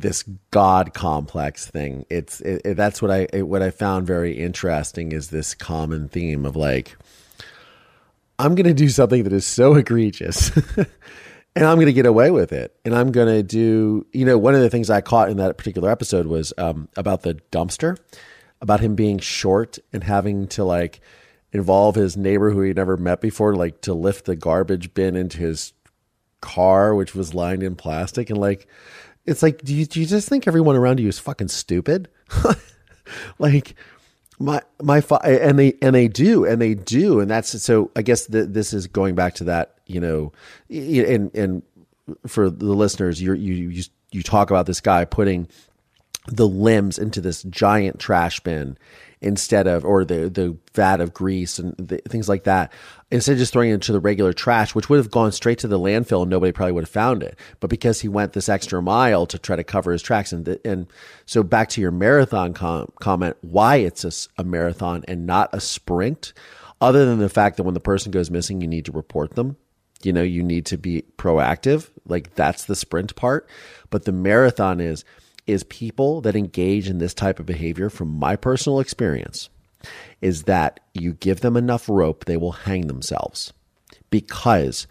this 0.01 0.25
god 0.51 0.95
complex 0.95 1.67
thing. 1.71 2.05
It's 2.11 2.41
it, 2.41 2.63
it- 2.65 2.75
that's 2.77 3.01
what 3.03 3.11
I 3.11 3.27
it, 3.33 3.43
what 3.49 3.63
I 3.63 3.71
found 3.71 4.07
very 4.07 4.33
interesting 4.39 5.13
is 5.13 5.29
this 5.29 5.55
common 5.55 6.09
theme 6.09 6.45
of 6.47 6.57
like 6.57 6.97
I'm 8.39 8.55
going 8.55 8.67
to 8.67 8.75
do 8.75 8.89
something 8.89 9.25
that 9.25 9.33
is 9.33 9.47
so 9.47 9.75
egregious. 9.75 10.51
and 10.77 10.87
I'm 11.67 11.77
going 11.77 11.87
to 11.87 11.93
get 11.93 12.07
away 12.07 12.31
with 12.31 12.53
it. 12.53 12.73
And 12.85 12.95
I'm 12.95 13.11
going 13.11 13.27
to 13.27 13.43
do, 13.43 14.07
you 14.13 14.25
know, 14.25 14.39
one 14.39 14.55
of 14.55 14.61
the 14.61 14.71
things 14.71 14.91
I 14.91 15.01
caught 15.01 15.29
in 15.29 15.39
that 15.39 15.59
particular 15.59 15.91
episode 15.91 16.27
was 16.27 16.53
um, 16.57 16.89
about 16.97 17.23
the 17.23 17.35
dumpster, 17.51 17.99
about 18.61 18.79
him 18.79 18.95
being 18.95 19.19
short 19.19 19.79
and 19.93 20.05
having 20.05 20.47
to 20.49 20.63
like 20.63 21.01
involve 21.53 21.97
his 21.97 22.17
neighbor 22.17 22.51
who 22.51 22.61
he 22.61 22.73
never 22.73 22.97
met 22.97 23.21
before, 23.21 23.57
like 23.57 23.81
to 23.81 23.95
lift 23.95 24.27
the 24.27 24.37
garbage 24.37 24.95
bin 24.95 25.17
into 25.17 25.39
his 25.39 25.73
car, 26.41 26.95
which 26.95 27.17
was 27.17 27.35
lined 27.35 27.65
in 27.65 27.75
plastic. 27.75 28.31
And 28.31 28.39
like, 28.39 28.69
it's 29.29 29.43
like, 29.43 29.63
do 29.63 29.75
you, 29.75 29.87
do 29.87 30.01
you 30.01 30.07
just 30.07 30.29
think 30.29 30.47
everyone 30.47 30.77
around 30.77 31.01
you 31.01 31.09
is 31.09 31.19
fucking 31.19 31.49
stupid? 31.49 32.09
like, 33.39 33.75
my 34.39 34.63
my 34.81 35.01
fa- 35.01 35.25
and 35.25 35.59
they 35.59 35.75
and 35.83 35.95
they 35.95 36.07
do 36.07 36.45
and 36.45 36.63
they 36.63 36.75
do 36.75 37.19
and 37.21 37.31
that's 37.31 37.61
so 37.61 37.91
I 37.97 38.03
guess 38.03 38.27
that 38.27 38.55
this 38.55 38.73
is 38.73 38.87
going 38.87 39.15
back 39.15 39.35
to 39.35 39.45
that 39.45 39.75
you 39.87 40.01
know 40.01 40.33
and 40.71 41.35
and 41.35 41.63
for 42.27 42.49
the 42.49 42.73
listeners 42.73 43.21
you 43.21 43.33
you 43.35 43.55
you 43.55 43.83
you 44.13 44.23
talk 44.23 44.51
about 44.51 44.67
this 44.67 44.81
guy 44.81 45.05
putting 45.05 45.49
the 46.27 46.47
limbs 46.47 46.99
into 46.99 47.21
this 47.21 47.43
giant 47.45 47.99
trash 47.99 48.39
bin 48.41 48.79
instead 49.21 49.67
of 49.67 49.85
or 49.85 50.05
the 50.05 50.29
the 50.29 50.57
vat 50.75 51.01
of 51.01 51.13
grease 51.13 51.59
and 51.59 51.75
the, 51.77 51.99
things 52.09 52.29
like 52.29 52.45
that. 52.45 52.73
Instead 53.11 53.33
of 53.33 53.39
just 53.39 53.53
throwing 53.53 53.71
it 53.71 53.75
into 53.75 53.93
the 53.93 54.01
regular 54.01 54.33
trash 54.33 54.75
which 54.75 54.89
would 54.89 54.99
have 54.99 55.11
gone 55.11 55.33
straight 55.33 55.59
to 55.59 55.69
the 55.69 55.79
landfill 55.79 56.23
and 56.23 56.31
nobody 56.31 56.53
probably 56.53 56.73
would 56.73 56.85
have 56.85 56.91
found 56.91 57.23
it. 57.23 57.39
But 57.61 57.71
because 57.71 58.01
he 58.01 58.09
went 58.09 58.33
this 58.33 58.49
extra 58.49 58.81
mile 58.81 59.27
to 59.27 59.39
try 59.39 59.57
to 59.57 59.65
cover 59.65 59.93
his 59.93 60.03
tracks 60.03 60.33
and 60.33 60.45
the, 60.45 60.61
and 60.65 60.87
so 61.27 61.43
back 61.43 61.69
to 61.71 61.81
your 61.81 61.91
marathon 61.91 62.55
com- 62.55 62.93
comment 63.01 63.37
why 63.41 63.77
it's 63.77 64.05
a, 64.05 64.41
a 64.41 64.45
marathon 64.45 65.05
and 65.09 65.27
not 65.27 65.51
a 65.53 65.61
sprint 65.61 66.33
other 66.81 67.05
than 67.05 67.19
the 67.19 67.29
fact 67.29 67.57
that 67.57 67.65
when 67.65 67.75
the 67.75 67.81
person 67.81 68.13
goes 68.13 68.31
missing 68.31 68.61
you 68.61 68.69
need 68.69 68.85
to 68.85 68.93
report 68.93 69.35
them. 69.35 69.57
You 70.03 70.13
know 70.13 70.23
you 70.23 70.45
need 70.45 70.67
to 70.67 70.79
be 70.79 71.03
proactive. 71.17 71.91
Like 72.07 72.35
that's 72.37 72.67
the 72.67 72.77
sprint 72.77 73.17
part. 73.17 73.49
But 73.91 74.05
the 74.05 74.13
marathon 74.13 74.81
is 74.81 75.05
is 75.49 75.65
people 75.65 76.21
that 76.21 76.37
engage 76.37 76.89
in 76.89 76.99
this 76.99 77.15
type 77.15 77.41
of 77.41 77.47
behavior, 77.47 77.89
from 77.89 78.09
my 78.09 78.37
personal 78.37 78.81
experience, 78.81 79.49
is 80.21 80.43
that 80.45 80.79
you 80.93 81.15
give 81.15 81.41
them 81.41 81.57
enough 81.57 81.89
rope, 81.89 82.27
they 82.27 82.37
will 82.37 82.53
hang 82.53 82.87
themselves. 82.87 83.53
Because 84.11 84.87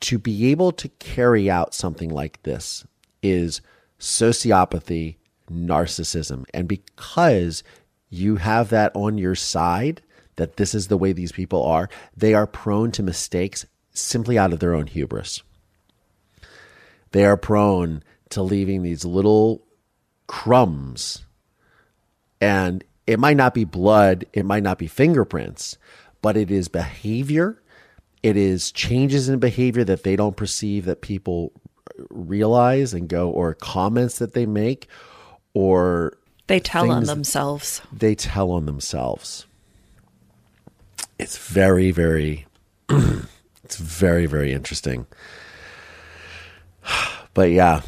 to 0.00 0.18
be 0.18 0.50
able 0.50 0.70
to 0.72 0.88
carry 0.98 1.50
out 1.50 1.74
something 1.74 2.10
like 2.10 2.42
this 2.42 2.84
is 3.22 3.62
sociopathy, 3.98 5.16
narcissism. 5.50 6.44
And 6.52 6.68
because 6.68 7.62
you 8.10 8.36
have 8.36 8.68
that 8.68 8.92
on 8.94 9.16
your 9.16 9.34
side, 9.34 10.02
that 10.36 10.56
this 10.56 10.74
is 10.74 10.88
the 10.88 10.98
way 10.98 11.12
these 11.12 11.32
people 11.32 11.62
are, 11.62 11.88
they 12.14 12.34
are 12.34 12.46
prone 12.46 12.90
to 12.92 13.02
mistakes 13.02 13.64
simply 13.92 14.36
out 14.36 14.52
of 14.52 14.60
their 14.60 14.74
own 14.74 14.88
hubris. 14.88 15.42
They 17.12 17.24
are 17.24 17.36
prone 17.36 18.02
to 18.30 18.42
leaving 18.42 18.82
these 18.82 19.04
little 19.04 19.62
crumbs. 20.32 21.26
And 22.40 22.82
it 23.06 23.20
might 23.20 23.36
not 23.36 23.52
be 23.52 23.64
blood, 23.64 24.24
it 24.32 24.46
might 24.46 24.62
not 24.62 24.78
be 24.78 24.86
fingerprints, 24.86 25.76
but 26.22 26.38
it 26.38 26.50
is 26.50 26.68
behavior. 26.68 27.60
It 28.22 28.38
is 28.38 28.72
changes 28.72 29.28
in 29.28 29.40
behavior 29.40 29.84
that 29.84 30.04
they 30.04 30.16
don't 30.16 30.34
perceive 30.34 30.86
that 30.86 31.02
people 31.02 31.52
realize 32.08 32.94
and 32.94 33.10
go, 33.10 33.28
or 33.28 33.52
comments 33.52 34.18
that 34.20 34.32
they 34.32 34.46
make, 34.46 34.88
or 35.52 36.16
they 36.46 36.60
tell 36.60 36.90
on 36.90 37.04
themselves. 37.04 37.82
They 37.92 38.14
tell 38.14 38.52
on 38.52 38.64
themselves. 38.64 39.44
It's 41.18 41.36
very, 41.36 41.90
very, 41.90 42.46
it's 42.88 43.76
very, 43.76 44.24
very 44.24 44.52
interesting. 44.52 45.06
But 47.34 47.50
yeah, 47.50 47.80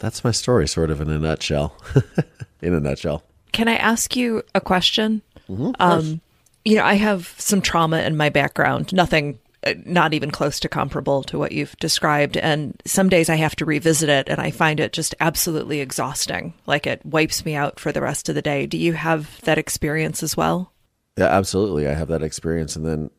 that's 0.00 0.24
my 0.24 0.32
story, 0.32 0.66
sort 0.66 0.90
of 0.90 1.00
in 1.00 1.10
a 1.10 1.18
nutshell. 1.18 1.76
in 2.60 2.74
a 2.74 2.80
nutshell. 2.80 3.22
Can 3.52 3.68
I 3.68 3.76
ask 3.76 4.16
you 4.16 4.42
a 4.54 4.60
question? 4.60 5.22
Mm-hmm, 5.48 5.72
um, 5.78 6.20
you 6.64 6.76
know, 6.76 6.84
I 6.84 6.94
have 6.94 7.34
some 7.38 7.60
trauma 7.60 8.00
in 8.02 8.16
my 8.16 8.28
background. 8.28 8.92
Nothing, 8.92 9.38
uh, 9.66 9.74
not 9.84 10.14
even 10.14 10.30
close 10.30 10.60
to 10.60 10.68
comparable 10.68 11.22
to 11.24 11.38
what 11.38 11.52
you've 11.52 11.76
described. 11.76 12.36
And 12.36 12.80
some 12.84 13.08
days 13.08 13.28
I 13.28 13.36
have 13.36 13.56
to 13.56 13.64
revisit 13.64 14.08
it, 14.08 14.28
and 14.28 14.40
I 14.40 14.50
find 14.50 14.80
it 14.80 14.92
just 14.92 15.14
absolutely 15.20 15.80
exhausting. 15.80 16.54
Like 16.66 16.86
it 16.86 17.04
wipes 17.04 17.44
me 17.44 17.54
out 17.54 17.78
for 17.80 17.92
the 17.92 18.02
rest 18.02 18.28
of 18.28 18.34
the 18.34 18.42
day. 18.42 18.66
Do 18.66 18.78
you 18.78 18.92
have 18.94 19.40
that 19.42 19.58
experience 19.58 20.22
as 20.22 20.36
well? 20.36 20.72
Yeah, 21.18 21.26
absolutely. 21.26 21.86
I 21.88 21.94
have 21.94 22.08
that 22.08 22.22
experience, 22.22 22.76
and 22.76 22.86
then 22.86 23.10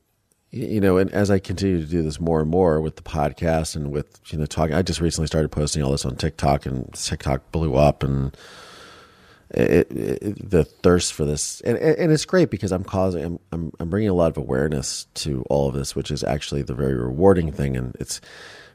you 0.51 0.81
know, 0.81 0.97
and 0.97 1.09
as 1.11 1.31
I 1.31 1.39
continue 1.39 1.79
to 1.79 1.87
do 1.87 2.03
this 2.03 2.19
more 2.19 2.41
and 2.41 2.49
more 2.49 2.81
with 2.81 2.97
the 2.97 3.01
podcast 3.01 3.75
and 3.75 3.89
with 3.91 4.19
you 4.27 4.37
know 4.37 4.45
talking, 4.45 4.75
I 4.75 4.81
just 4.81 4.99
recently 4.99 5.27
started 5.27 5.49
posting 5.49 5.81
all 5.81 5.91
this 5.91 6.05
on 6.05 6.17
TikTok, 6.17 6.65
and 6.65 6.93
TikTok 6.93 7.51
blew 7.53 7.75
up, 7.75 8.03
and 8.03 8.35
it, 9.51 9.89
it, 9.91 10.49
the 10.49 10.65
thirst 10.65 11.13
for 11.13 11.23
this, 11.23 11.61
and 11.61 11.77
and 11.77 12.11
it's 12.11 12.25
great 12.25 12.49
because 12.49 12.73
I'm 12.73 12.83
causing, 12.83 13.23
I'm, 13.23 13.39
I'm 13.53 13.71
I'm 13.79 13.89
bringing 13.89 14.09
a 14.09 14.13
lot 14.13 14.29
of 14.29 14.37
awareness 14.37 15.05
to 15.15 15.43
all 15.49 15.69
of 15.69 15.73
this, 15.73 15.95
which 15.95 16.11
is 16.11 16.21
actually 16.21 16.63
the 16.63 16.75
very 16.75 16.95
rewarding 16.95 17.53
thing, 17.53 17.77
and 17.77 17.95
it's 17.97 18.19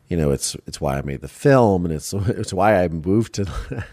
you 0.08 0.16
know 0.16 0.30
it's 0.30 0.56
it's 0.66 0.80
why 0.80 0.96
I 0.96 1.02
made 1.02 1.20
the 1.20 1.28
film, 1.28 1.84
and 1.84 1.92
it's 1.92 2.12
it's 2.14 2.54
why 2.54 2.82
I 2.82 2.88
moved 2.88 3.34
to 3.34 3.44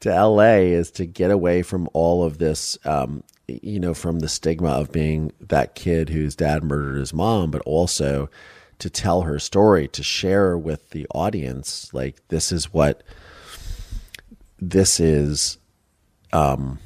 to 0.00 0.08
LA 0.10 0.56
is 0.56 0.90
to 0.92 1.06
get 1.06 1.30
away 1.30 1.62
from 1.62 1.88
all 1.94 2.24
of 2.24 2.36
this 2.36 2.76
um, 2.84 3.24
you 3.62 3.80
know, 3.80 3.94
from 3.94 4.20
the 4.20 4.28
stigma 4.28 4.70
of 4.70 4.92
being 4.92 5.32
that 5.40 5.74
kid 5.74 6.08
whose 6.08 6.36
dad 6.36 6.62
murdered 6.62 6.98
his 6.98 7.12
mom, 7.12 7.50
but 7.50 7.62
also 7.62 8.30
to 8.78 8.90
tell 8.90 9.22
her 9.22 9.38
story, 9.38 9.88
to 9.88 10.02
share 10.02 10.56
with 10.56 10.90
the 10.90 11.06
audience, 11.14 11.92
like 11.92 12.16
this 12.28 12.50
is 12.50 12.72
what 12.72 13.02
this 14.58 14.98
is, 15.00 15.58
um, 16.32 16.78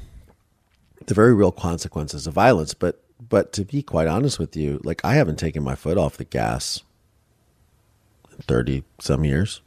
the 1.05 1.13
very 1.13 1.33
real 1.33 1.51
consequences 1.51 2.27
of 2.27 2.33
violence. 2.33 2.73
But 2.73 3.01
but 3.29 3.51
to 3.53 3.65
be 3.65 3.81
quite 3.81 4.07
honest 4.07 4.37
with 4.37 4.55
you, 4.55 4.79
like 4.83 5.03
I 5.03 5.15
haven't 5.15 5.39
taken 5.39 5.63
my 5.63 5.75
foot 5.75 5.97
off 5.97 6.17
the 6.17 6.23
gas 6.23 6.83
in 8.31 8.37
thirty 8.39 8.83
some 8.99 9.23
years 9.23 9.61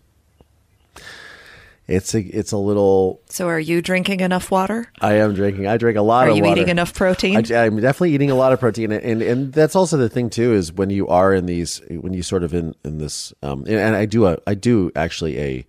it's 1.90 2.14
a 2.14 2.20
it's 2.20 2.52
a 2.52 2.56
little. 2.56 3.20
So, 3.28 3.48
are 3.48 3.58
you 3.58 3.82
drinking 3.82 4.20
enough 4.20 4.50
water? 4.50 4.90
I 5.00 5.14
am 5.14 5.34
drinking. 5.34 5.66
I 5.66 5.76
drink 5.76 5.98
a 5.98 6.02
lot 6.02 6.26
are 6.26 6.30
of. 6.30 6.36
You 6.36 6.44
water. 6.44 6.60
eating 6.60 6.70
enough 6.70 6.94
protein? 6.94 7.36
I, 7.52 7.66
am 7.66 7.80
definitely 7.80 8.14
eating 8.14 8.30
a 8.30 8.34
lot 8.34 8.52
of 8.52 8.60
protein, 8.60 8.92
and 8.92 9.22
and 9.22 9.52
that's 9.52 9.74
also 9.74 9.96
the 9.96 10.08
thing 10.08 10.30
too 10.30 10.54
is 10.54 10.72
when 10.72 10.90
you 10.90 11.08
are 11.08 11.34
in 11.34 11.46
these 11.46 11.80
when 11.90 12.12
you 12.12 12.22
sort 12.22 12.44
of 12.44 12.54
in 12.54 12.74
in 12.84 12.98
this 12.98 13.32
um 13.42 13.64
and 13.66 13.96
I 13.96 14.06
do 14.06 14.26
a 14.26 14.38
I 14.46 14.54
do 14.54 14.92
actually 14.94 15.38
a 15.38 15.66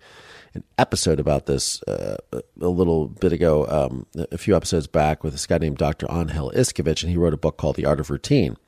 an 0.54 0.62
episode 0.78 1.18
about 1.18 1.46
this 1.46 1.82
uh, 1.84 2.18
a 2.32 2.68
little 2.68 3.08
bit 3.08 3.32
ago, 3.32 3.66
um, 3.68 4.06
a 4.30 4.36
few 4.36 4.54
episodes 4.54 4.86
back, 4.86 5.24
with 5.24 5.32
this 5.32 5.46
guy 5.46 5.56
named 5.56 5.78
Dr. 5.78 6.06
Angel 6.10 6.52
Iskovich, 6.54 7.02
and 7.02 7.10
he 7.10 7.16
wrote 7.16 7.32
a 7.32 7.38
book 7.38 7.56
called 7.56 7.76
The 7.76 7.86
Art 7.86 8.00
of 8.00 8.10
Routine. 8.10 8.58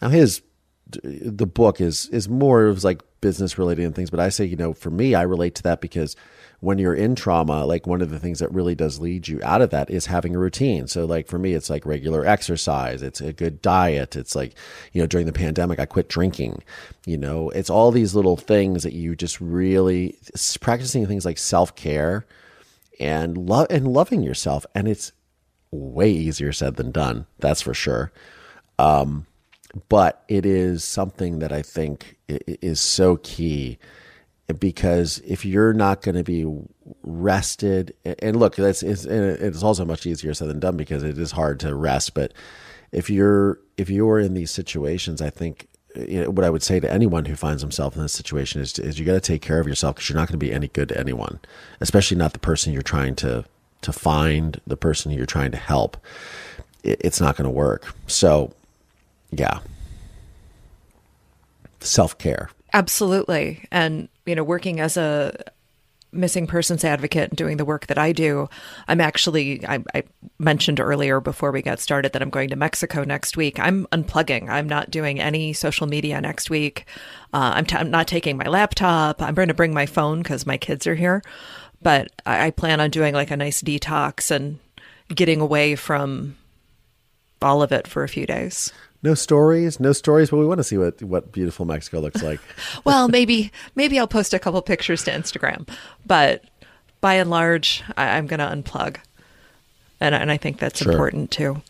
Now, 0.00 0.10
his 0.10 0.42
the 1.02 1.46
book 1.46 1.80
is 1.80 2.08
is 2.10 2.28
more 2.28 2.66
of 2.66 2.82
like 2.82 3.02
business 3.20 3.58
related 3.58 3.84
and 3.84 3.94
things, 3.94 4.10
but 4.10 4.20
I 4.20 4.28
say, 4.28 4.44
you 4.44 4.56
know, 4.56 4.72
for 4.72 4.90
me, 4.90 5.14
I 5.14 5.22
relate 5.22 5.54
to 5.56 5.62
that 5.64 5.80
because 5.80 6.16
when 6.60 6.78
you're 6.78 6.94
in 6.94 7.14
trauma, 7.14 7.64
like 7.64 7.86
one 7.86 8.02
of 8.02 8.10
the 8.10 8.18
things 8.18 8.40
that 8.40 8.52
really 8.52 8.74
does 8.74 8.98
lead 8.98 9.28
you 9.28 9.40
out 9.44 9.62
of 9.62 9.70
that 9.70 9.90
is 9.90 10.06
having 10.06 10.34
a 10.34 10.38
routine. 10.38 10.88
So 10.88 11.04
like 11.04 11.28
for 11.28 11.38
me, 11.38 11.54
it's 11.54 11.70
like 11.70 11.86
regular 11.86 12.26
exercise. 12.26 13.00
It's 13.00 13.20
a 13.20 13.32
good 13.32 13.62
diet. 13.62 14.16
It's 14.16 14.34
like, 14.34 14.54
you 14.92 15.00
know, 15.00 15.06
during 15.06 15.26
the 15.26 15.32
pandemic, 15.32 15.78
I 15.78 15.86
quit 15.86 16.08
drinking, 16.08 16.64
you 17.06 17.16
know, 17.16 17.50
it's 17.50 17.70
all 17.70 17.92
these 17.92 18.14
little 18.14 18.36
things 18.36 18.82
that 18.82 18.92
you 18.92 19.14
just 19.14 19.40
really 19.40 20.18
practicing 20.60 21.06
things 21.06 21.24
like 21.24 21.38
self 21.38 21.76
care 21.76 22.26
and 22.98 23.38
love 23.48 23.68
and 23.70 23.86
loving 23.86 24.22
yourself. 24.22 24.66
And 24.74 24.88
it's 24.88 25.12
way 25.70 26.10
easier 26.10 26.52
said 26.52 26.74
than 26.74 26.90
done. 26.90 27.26
That's 27.38 27.62
for 27.62 27.74
sure. 27.74 28.10
Um, 28.80 29.26
but 29.88 30.24
it 30.26 30.44
is 30.44 30.82
something 30.82 31.38
that 31.38 31.52
I 31.52 31.62
think 31.62 32.16
is 32.26 32.80
so 32.80 33.16
key 33.18 33.78
because 34.58 35.18
if 35.26 35.44
you're 35.44 35.72
not 35.72 36.02
going 36.02 36.14
to 36.14 36.24
be 36.24 36.46
rested 37.02 37.94
and 38.04 38.36
look 38.36 38.56
that's 38.56 38.82
it's, 38.82 39.04
it's 39.04 39.62
also 39.62 39.84
much 39.84 40.06
easier 40.06 40.32
said 40.32 40.48
than 40.48 40.58
done 40.58 40.76
because 40.76 41.02
it 41.02 41.18
is 41.18 41.32
hard 41.32 41.60
to 41.60 41.74
rest 41.74 42.14
but 42.14 42.32
if 42.90 43.10
you're 43.10 43.60
if 43.76 43.90
you're 43.90 44.18
in 44.18 44.32
these 44.32 44.50
situations 44.50 45.20
i 45.20 45.28
think 45.28 45.68
uh, 45.96 46.00
you 46.00 46.22
know, 46.22 46.30
what 46.30 46.46
i 46.46 46.50
would 46.50 46.62
say 46.62 46.80
to 46.80 46.90
anyone 46.90 47.26
who 47.26 47.36
finds 47.36 47.60
himself 47.60 47.94
in 47.94 48.00
this 48.00 48.14
situation 48.14 48.62
is, 48.62 48.78
is 48.78 48.98
you 48.98 49.04
got 49.04 49.12
to 49.12 49.20
take 49.20 49.42
care 49.42 49.60
of 49.60 49.66
yourself 49.66 49.96
because 49.96 50.08
you're 50.08 50.16
not 50.16 50.28
going 50.28 50.38
to 50.40 50.46
be 50.46 50.52
any 50.52 50.68
good 50.68 50.88
to 50.88 50.98
anyone 50.98 51.38
especially 51.80 52.16
not 52.16 52.32
the 52.32 52.38
person 52.38 52.72
you're 52.72 52.80
trying 52.80 53.14
to 53.14 53.44
to 53.82 53.92
find 53.92 54.60
the 54.66 54.76
person 54.76 55.12
you're 55.12 55.26
trying 55.26 55.50
to 55.52 55.56
help. 55.56 55.96
It, 56.82 57.00
it's 57.04 57.20
not 57.20 57.36
going 57.36 57.44
to 57.44 57.50
work. 57.50 57.94
So 58.06 58.52
yeah. 59.30 59.60
Self-care. 61.80 62.50
Absolutely. 62.72 63.64
And 63.70 64.08
you 64.28 64.34
know, 64.34 64.44
working 64.44 64.80
as 64.80 64.96
a 64.96 65.32
missing 66.12 66.46
persons 66.46 66.84
advocate 66.84 67.30
and 67.30 67.36
doing 67.36 67.56
the 67.56 67.64
work 67.64 67.86
that 67.86 67.98
I 67.98 68.12
do, 68.12 68.48
I'm 68.86 69.00
actually, 69.00 69.66
I, 69.66 69.82
I, 69.94 70.02
mentioned 70.38 70.80
earlier 70.80 71.20
before 71.20 71.50
we 71.50 71.62
got 71.62 71.80
started 71.80 72.12
that 72.12 72.22
I'm 72.22 72.30
going 72.30 72.48
to 72.50 72.56
Mexico 72.56 73.04
next 73.04 73.36
week. 73.36 73.58
I'm 73.58 73.86
unplugging. 73.86 74.48
I'm 74.48 74.68
not 74.68 74.90
doing 74.90 75.20
any 75.20 75.52
social 75.52 75.86
media 75.86 76.20
next 76.20 76.48
week. 76.48 76.86
Uh, 77.34 77.52
I'm, 77.54 77.66
t- 77.66 77.76
I'm 77.76 77.90
not 77.90 78.06
taking 78.06 78.36
my 78.36 78.46
laptop. 78.46 79.20
I'm 79.20 79.34
going 79.34 79.48
to 79.48 79.54
bring 79.54 79.74
my 79.74 79.86
phone 79.86 80.22
because 80.22 80.46
my 80.46 80.56
kids 80.56 80.86
are 80.86 80.94
here. 80.94 81.22
But 81.82 82.12
I, 82.24 82.46
I 82.46 82.50
plan 82.50 82.80
on 82.80 82.90
doing 82.90 83.14
like 83.14 83.30
a 83.30 83.36
nice 83.36 83.62
detox 83.62 84.30
and 84.30 84.58
getting 85.14 85.40
away 85.40 85.74
from 85.74 86.36
all 87.42 87.62
of 87.62 87.72
it 87.72 87.86
for 87.86 88.04
a 88.04 88.08
few 88.08 88.26
days. 88.26 88.72
No 89.02 89.14
stories, 89.14 89.78
no 89.78 89.92
stories, 89.92 90.30
but 90.30 90.38
we 90.38 90.46
want 90.46 90.58
to 90.58 90.64
see 90.64 90.76
what 90.76 91.00
what 91.02 91.30
beautiful 91.32 91.64
Mexico 91.64 92.00
looks 92.00 92.22
like. 92.22 92.40
well, 92.84 93.08
maybe 93.08 93.52
maybe 93.76 93.98
I'll 93.98 94.08
post 94.08 94.34
a 94.34 94.38
couple 94.38 94.60
pictures 94.62 95.04
to 95.04 95.12
Instagram, 95.12 95.68
but 96.04 96.44
by 97.00 97.14
and 97.14 97.30
large, 97.30 97.84
I, 97.96 98.18
am 98.18 98.26
going 98.26 98.40
to 98.40 98.46
unplug, 98.46 98.96
and 100.00 100.14
and 100.14 100.32
I 100.32 100.36
think 100.36 100.58
that's 100.58 100.80
Sure. 100.80 100.92
important 100.92 101.30
too. 101.30 101.62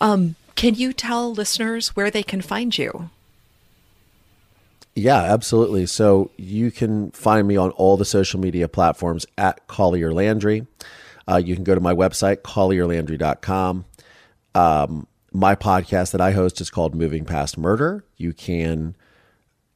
Um, 0.00 0.36
can 0.56 0.74
you 0.74 0.92
tell 0.92 1.32
listeners 1.32 1.90
where 1.90 2.10
they 2.10 2.22
can 2.22 2.40
find 2.40 2.76
you? 2.76 3.10
Yeah, 4.94 5.22
absolutely. 5.22 5.86
So 5.86 6.30
you 6.36 6.70
can 6.70 7.10
find 7.12 7.48
me 7.48 7.56
on 7.56 7.70
all 7.70 7.96
the 7.96 8.04
social 8.04 8.40
media 8.40 8.68
platforms 8.68 9.24
at 9.38 9.66
Collier 9.66 10.12
Landry. 10.12 10.66
Uh, 11.26 11.36
you 11.36 11.54
can 11.54 11.64
go 11.64 11.74
to 11.74 11.80
my 11.80 11.94
website, 11.94 12.38
collierlandry.com. 12.38 13.84
Um, 14.54 15.06
my 15.32 15.54
podcast 15.54 16.12
that 16.12 16.20
I 16.20 16.32
host 16.32 16.60
is 16.60 16.70
called 16.70 16.94
Moving 16.94 17.24
Past 17.24 17.56
Murder. 17.56 18.04
You 18.16 18.32
can 18.32 18.96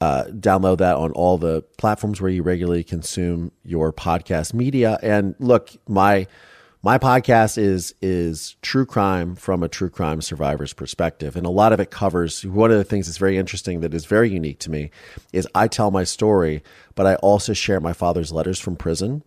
uh, 0.00 0.24
download 0.24 0.78
that 0.78 0.96
on 0.96 1.12
all 1.12 1.38
the 1.38 1.62
platforms 1.78 2.20
where 2.20 2.30
you 2.30 2.42
regularly 2.42 2.84
consume 2.84 3.52
your 3.64 3.92
podcast 3.92 4.52
media. 4.52 4.98
And 5.02 5.34
look, 5.38 5.70
my 5.88 6.26
my 6.82 6.98
podcast 6.98 7.58
is 7.58 7.94
is 8.00 8.56
true 8.62 8.86
crime 8.86 9.34
from 9.34 9.62
a 9.62 9.68
true 9.68 9.90
crime 9.90 10.20
survivor's 10.20 10.72
perspective, 10.72 11.34
and 11.34 11.46
a 11.46 11.50
lot 11.50 11.72
of 11.72 11.80
it 11.80 11.90
covers 11.90 12.44
one 12.44 12.70
of 12.70 12.76
the 12.76 12.84
things 12.84 13.06
that's 13.06 13.18
very 13.18 13.38
interesting 13.38 13.80
that 13.80 13.94
is 13.94 14.04
very 14.04 14.30
unique 14.30 14.58
to 14.60 14.70
me 14.70 14.90
is 15.32 15.48
I 15.54 15.68
tell 15.68 15.90
my 15.90 16.04
story, 16.04 16.62
but 16.94 17.06
I 17.06 17.16
also 17.16 17.54
share 17.54 17.80
my 17.80 17.92
father's 17.92 18.30
letters 18.32 18.60
from 18.60 18.76
prison 18.76 19.22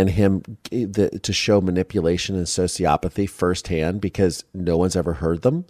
and 0.00 0.10
him 0.10 0.42
the, 0.70 1.20
to 1.22 1.32
show 1.32 1.60
manipulation 1.60 2.34
and 2.34 2.46
sociopathy 2.46 3.28
firsthand 3.28 4.00
because 4.00 4.44
no 4.54 4.78
one's 4.78 4.96
ever 4.96 5.14
heard 5.14 5.42
them, 5.42 5.66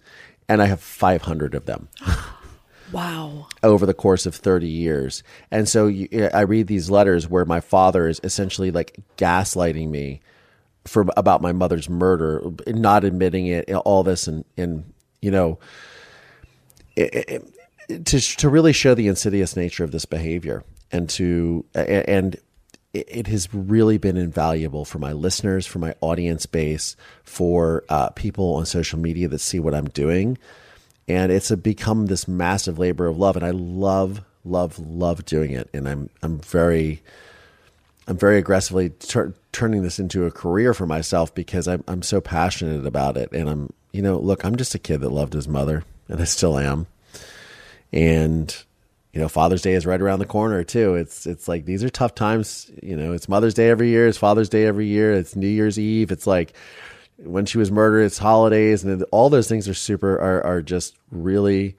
and 0.47 0.61
I 0.61 0.67
have 0.67 0.79
500 0.79 1.53
of 1.53 1.65
them 1.65 1.89
Wow. 2.93 3.47
over 3.61 3.85
the 3.85 3.93
course 3.93 4.25
of 4.25 4.33
30 4.33 4.67
years. 4.67 5.21
And 5.51 5.67
so 5.67 5.87
you, 5.87 6.29
I 6.33 6.41
read 6.41 6.67
these 6.67 6.89
letters 6.89 7.29
where 7.29 7.43
my 7.43 7.59
father 7.59 8.07
is 8.07 8.21
essentially 8.23 8.71
like 8.71 8.99
gaslighting 9.17 9.89
me 9.89 10.21
for 10.85 11.05
about 11.17 11.41
my 11.41 11.51
mother's 11.51 11.89
murder, 11.89 12.41
not 12.67 13.03
admitting 13.03 13.47
it, 13.47 13.69
all 13.69 14.03
this 14.03 14.27
and 14.27 14.45
and 14.57 14.93
you 15.21 15.29
know 15.29 15.59
it, 16.95 17.43
it, 17.87 18.05
to 18.05 18.19
to 18.19 18.49
really 18.49 18.73
show 18.73 18.95
the 18.95 19.07
insidious 19.07 19.55
nature 19.55 19.83
of 19.83 19.91
this 19.91 20.05
behavior 20.05 20.63
and 20.91 21.07
to 21.09 21.63
and 21.75 22.37
it, 22.93 23.07
it 23.09 23.27
has 23.27 23.53
really 23.53 23.97
been 23.97 24.17
invaluable 24.17 24.85
for 24.85 24.99
my 24.99 25.13
listeners, 25.13 25.65
for 25.65 25.79
my 25.79 25.95
audience 26.01 26.45
base, 26.45 26.95
for 27.23 27.83
uh, 27.89 28.09
people 28.09 28.55
on 28.55 28.65
social 28.65 28.99
media 28.99 29.27
that 29.27 29.39
see 29.39 29.59
what 29.59 29.73
I'm 29.73 29.89
doing. 29.89 30.37
And 31.07 31.31
it's 31.31 31.51
a, 31.51 31.57
become 31.57 32.05
this 32.05 32.27
massive 32.27 32.79
labor 32.79 33.07
of 33.07 33.17
love 33.17 33.35
and 33.35 33.45
i 33.45 33.51
love 33.51 34.21
love 34.45 34.79
love 34.79 35.25
doing 35.25 35.51
it. 35.51 35.69
And 35.73 35.87
i'm 35.87 36.09
i'm 36.21 36.39
very 36.39 37.01
i'm 38.07 38.17
very 38.17 38.37
aggressively 38.37 38.89
tur- 38.91 39.33
turning 39.51 39.83
this 39.83 39.99
into 39.99 40.25
a 40.25 40.31
career 40.31 40.73
for 40.73 40.85
myself 40.85 41.33
because 41.33 41.67
i'm 41.67 41.83
i'm 41.87 42.01
so 42.01 42.21
passionate 42.21 42.85
about 42.85 43.17
it. 43.17 43.31
And 43.31 43.49
i'm 43.49 43.73
you 43.91 44.01
know 44.01 44.19
look 44.19 44.45
i'm 44.45 44.55
just 44.55 44.75
a 44.75 44.79
kid 44.79 45.01
that 45.01 45.09
loved 45.09 45.33
his 45.33 45.47
mother 45.47 45.83
and 46.07 46.21
i 46.21 46.25
still 46.25 46.57
am. 46.57 46.87
And 47.91 48.63
you 49.13 49.19
know 49.19 49.27
father's 49.27 49.61
day 49.61 49.73
is 49.73 49.85
right 49.85 50.01
around 50.01 50.19
the 50.19 50.25
corner 50.25 50.63
too. 50.63 50.95
It's 50.95 51.25
it's 51.25 51.47
like 51.47 51.65
these 51.65 51.83
are 51.83 51.89
tough 51.89 52.15
times 52.15 52.71
you 52.81 52.95
know. 52.95 53.13
It's 53.13 53.27
mother's 53.27 53.53
day 53.53 53.69
every 53.69 53.89
year 53.89 54.07
it's 54.07 54.17
father's 54.17 54.49
day 54.49 54.65
every 54.65 54.87
year 54.87 55.13
it's 55.13 55.35
new 55.35 55.47
year's 55.47 55.77
eve 55.77 56.11
it's 56.11 56.27
like 56.27 56.53
when 57.17 57.45
she 57.45 57.57
was 57.57 57.71
murdered 57.71 58.03
it's 58.03 58.17
holidays 58.17 58.83
and 58.83 59.03
all 59.11 59.29
those 59.29 59.47
things 59.47 59.67
are 59.67 59.73
super 59.73 60.15
are, 60.15 60.43
are 60.43 60.61
just 60.61 60.95
really 61.11 61.75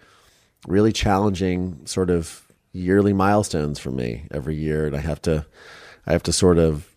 really 0.68 0.92
challenging 0.92 1.84
sort 1.84 2.10
of 2.10 2.46
yearly 2.72 3.12
milestones 3.12 3.78
for 3.78 3.90
me 3.90 4.24
every 4.30 4.54
year 4.54 4.86
and 4.86 4.94
i 4.94 5.00
have 5.00 5.20
to 5.20 5.44
i 6.06 6.12
have 6.12 6.22
to 6.22 6.32
sort 6.32 6.58
of 6.58 6.88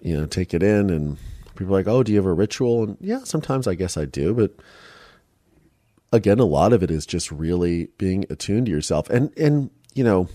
you 0.00 0.16
know 0.16 0.26
take 0.26 0.54
it 0.54 0.62
in 0.62 0.90
and 0.90 1.18
people 1.56 1.74
are 1.74 1.78
like 1.78 1.88
oh 1.88 2.04
do 2.04 2.12
you 2.12 2.18
have 2.18 2.26
a 2.26 2.32
ritual? 2.32 2.84
And 2.84 2.96
yeah 3.00 3.24
sometimes 3.24 3.66
i 3.66 3.74
guess 3.74 3.96
i 3.96 4.04
do 4.04 4.32
but 4.32 4.54
again 6.12 6.38
a 6.38 6.44
lot 6.44 6.72
of 6.72 6.82
it 6.82 6.90
is 6.90 7.06
just 7.06 7.30
really 7.30 7.88
being 7.98 8.24
attuned 8.30 8.66
to 8.66 8.72
yourself. 8.72 9.08
And 9.10 9.36
and 9.38 9.70
you 9.98 10.04
know 10.04 10.28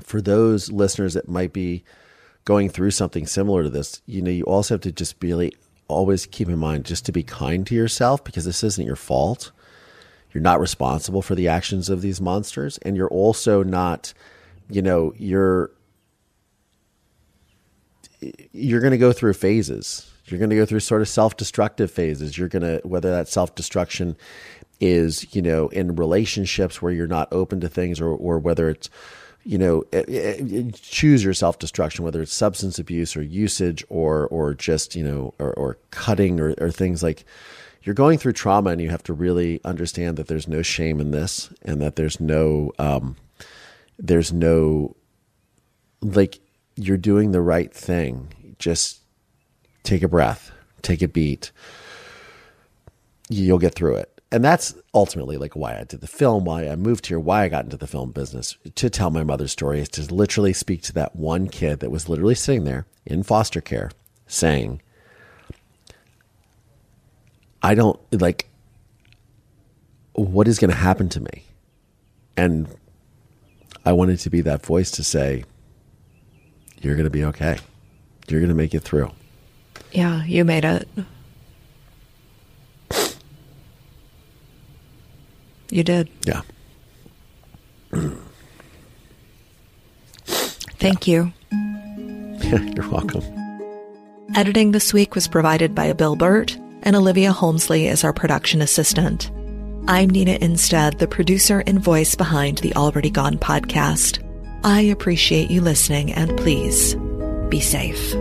for 0.00 0.20
those 0.20 0.70
listeners 0.70 1.14
that 1.14 1.28
might 1.28 1.52
be 1.52 1.82
going 2.44 2.68
through 2.68 2.92
something 2.92 3.26
similar 3.26 3.64
to 3.64 3.68
this 3.68 4.00
you 4.06 4.22
know 4.22 4.30
you 4.30 4.44
also 4.44 4.74
have 4.74 4.80
to 4.80 4.92
just 4.92 5.16
really 5.20 5.52
always 5.88 6.24
keep 6.26 6.48
in 6.48 6.56
mind 6.56 6.84
just 6.84 7.04
to 7.04 7.10
be 7.10 7.24
kind 7.24 7.66
to 7.66 7.74
yourself 7.74 8.22
because 8.22 8.44
this 8.44 8.62
isn't 8.62 8.86
your 8.86 8.94
fault. 8.94 9.50
You're 10.32 10.40
not 10.40 10.60
responsible 10.60 11.20
for 11.20 11.34
the 11.34 11.48
actions 11.48 11.90
of 11.90 12.00
these 12.00 12.20
monsters 12.20 12.78
and 12.82 12.96
you're 12.96 13.08
also 13.08 13.64
not 13.64 14.14
you 14.68 14.82
know 14.82 15.12
you're 15.16 15.72
you're 18.52 18.80
going 18.80 18.92
to 18.92 18.98
go 18.98 19.12
through 19.12 19.32
phases. 19.32 20.08
You're 20.26 20.38
going 20.38 20.50
to 20.50 20.56
go 20.56 20.66
through 20.66 20.80
sort 20.80 21.02
of 21.02 21.08
self-destructive 21.08 21.90
phases. 21.90 22.38
You're 22.38 22.46
going 22.46 22.62
to 22.62 22.80
whether 22.86 23.10
that 23.10 23.26
self-destruction 23.26 24.16
is 24.80 25.34
you 25.34 25.42
know 25.42 25.68
in 25.68 25.94
relationships 25.96 26.80
where 26.80 26.92
you're 26.92 27.06
not 27.06 27.28
open 27.32 27.60
to 27.60 27.68
things 27.68 28.00
or 28.00 28.08
or 28.08 28.38
whether 28.38 28.68
it's 28.68 28.90
you 29.44 29.58
know 29.58 29.84
eh, 29.92 30.04
eh, 30.08 30.70
choose 30.74 31.22
your 31.22 31.34
self-destruction 31.34 32.04
whether 32.04 32.22
it's 32.22 32.32
substance 32.32 32.78
abuse 32.78 33.16
or 33.16 33.22
usage 33.22 33.84
or 33.88 34.26
or 34.28 34.54
just 34.54 34.94
you 34.96 35.04
know 35.04 35.34
or, 35.38 35.52
or 35.54 35.78
cutting 35.90 36.40
or, 36.40 36.54
or 36.58 36.70
things 36.70 37.02
like 37.02 37.24
you're 37.82 37.94
going 37.94 38.18
through 38.18 38.32
trauma 38.32 38.70
and 38.70 38.80
you 38.80 38.90
have 38.90 39.02
to 39.02 39.12
really 39.12 39.60
understand 39.64 40.16
that 40.16 40.26
there's 40.26 40.48
no 40.48 40.60
shame 40.60 41.00
in 41.00 41.12
this 41.12 41.52
and 41.62 41.80
that 41.80 41.96
there's 41.96 42.20
no 42.20 42.70
um, 42.78 43.16
there's 43.98 44.32
no 44.32 44.94
like 46.02 46.40
you're 46.76 46.98
doing 46.98 47.32
the 47.32 47.40
right 47.40 47.72
thing. 47.72 48.28
Just 48.58 49.00
take 49.82 50.02
a 50.02 50.08
breath 50.08 50.52
take 50.82 51.02
a 51.02 51.08
beat. 51.08 51.52
You'll 53.28 53.58
get 53.58 53.74
through 53.74 53.96
it 53.96 54.09
and 54.32 54.44
that's 54.44 54.74
ultimately 54.94 55.36
like 55.36 55.56
why 55.56 55.78
I 55.78 55.84
did 55.84 56.00
the 56.00 56.06
film, 56.06 56.44
why 56.44 56.68
I 56.68 56.76
moved 56.76 57.06
here, 57.06 57.18
why 57.18 57.42
I 57.42 57.48
got 57.48 57.64
into 57.64 57.76
the 57.76 57.86
film 57.86 58.12
business 58.12 58.56
to 58.76 58.88
tell 58.88 59.10
my 59.10 59.24
mother's 59.24 59.52
story 59.52 59.80
is 59.80 59.88
to 59.90 60.14
literally 60.14 60.52
speak 60.52 60.82
to 60.82 60.92
that 60.94 61.16
one 61.16 61.48
kid 61.48 61.80
that 61.80 61.90
was 61.90 62.08
literally 62.08 62.36
sitting 62.36 62.64
there 62.64 62.86
in 63.04 63.24
foster 63.24 63.60
care 63.60 63.90
saying, 64.26 64.80
I 67.62 67.74
don't 67.74 67.98
like 68.12 68.48
what 70.12 70.46
is 70.46 70.58
going 70.58 70.70
to 70.70 70.76
happen 70.76 71.08
to 71.10 71.20
me. 71.20 71.44
And 72.36 72.68
I 73.84 73.92
wanted 73.92 74.20
to 74.20 74.30
be 74.30 74.40
that 74.42 74.64
voice 74.64 74.90
to 74.92 75.04
say, 75.04 75.44
you're 76.80 76.94
going 76.94 77.04
to 77.04 77.10
be 77.10 77.24
okay. 77.24 77.58
You're 78.28 78.40
going 78.40 78.48
to 78.48 78.54
make 78.54 78.74
it 78.74 78.80
through. 78.80 79.10
Yeah, 79.92 80.24
you 80.24 80.44
made 80.44 80.64
it. 80.64 80.88
You 85.70 85.84
did. 85.84 86.08
Yeah. 86.24 86.42
Thank 90.78 91.06
you. 91.06 91.32
You're 91.52 92.88
welcome. 92.88 93.22
Editing 94.34 94.72
this 94.72 94.92
week 94.92 95.14
was 95.14 95.28
provided 95.28 95.74
by 95.74 95.92
Bill 95.92 96.16
Burt, 96.16 96.56
and 96.82 96.96
Olivia 96.96 97.32
Holmesley 97.32 97.90
is 97.90 98.04
our 98.04 98.12
production 98.12 98.62
assistant. 98.62 99.30
I'm 99.88 100.08
Nina 100.08 100.38
Innsted, 100.38 100.98
the 100.98 101.08
producer 101.08 101.62
and 101.66 101.82
voice 101.82 102.14
behind 102.14 102.58
the 102.58 102.74
Already 102.74 103.10
Gone 103.10 103.38
podcast. 103.38 104.24
I 104.64 104.82
appreciate 104.82 105.50
you 105.50 105.60
listening, 105.60 106.12
and 106.12 106.36
please 106.38 106.94
be 107.48 107.60
safe. 107.60 108.14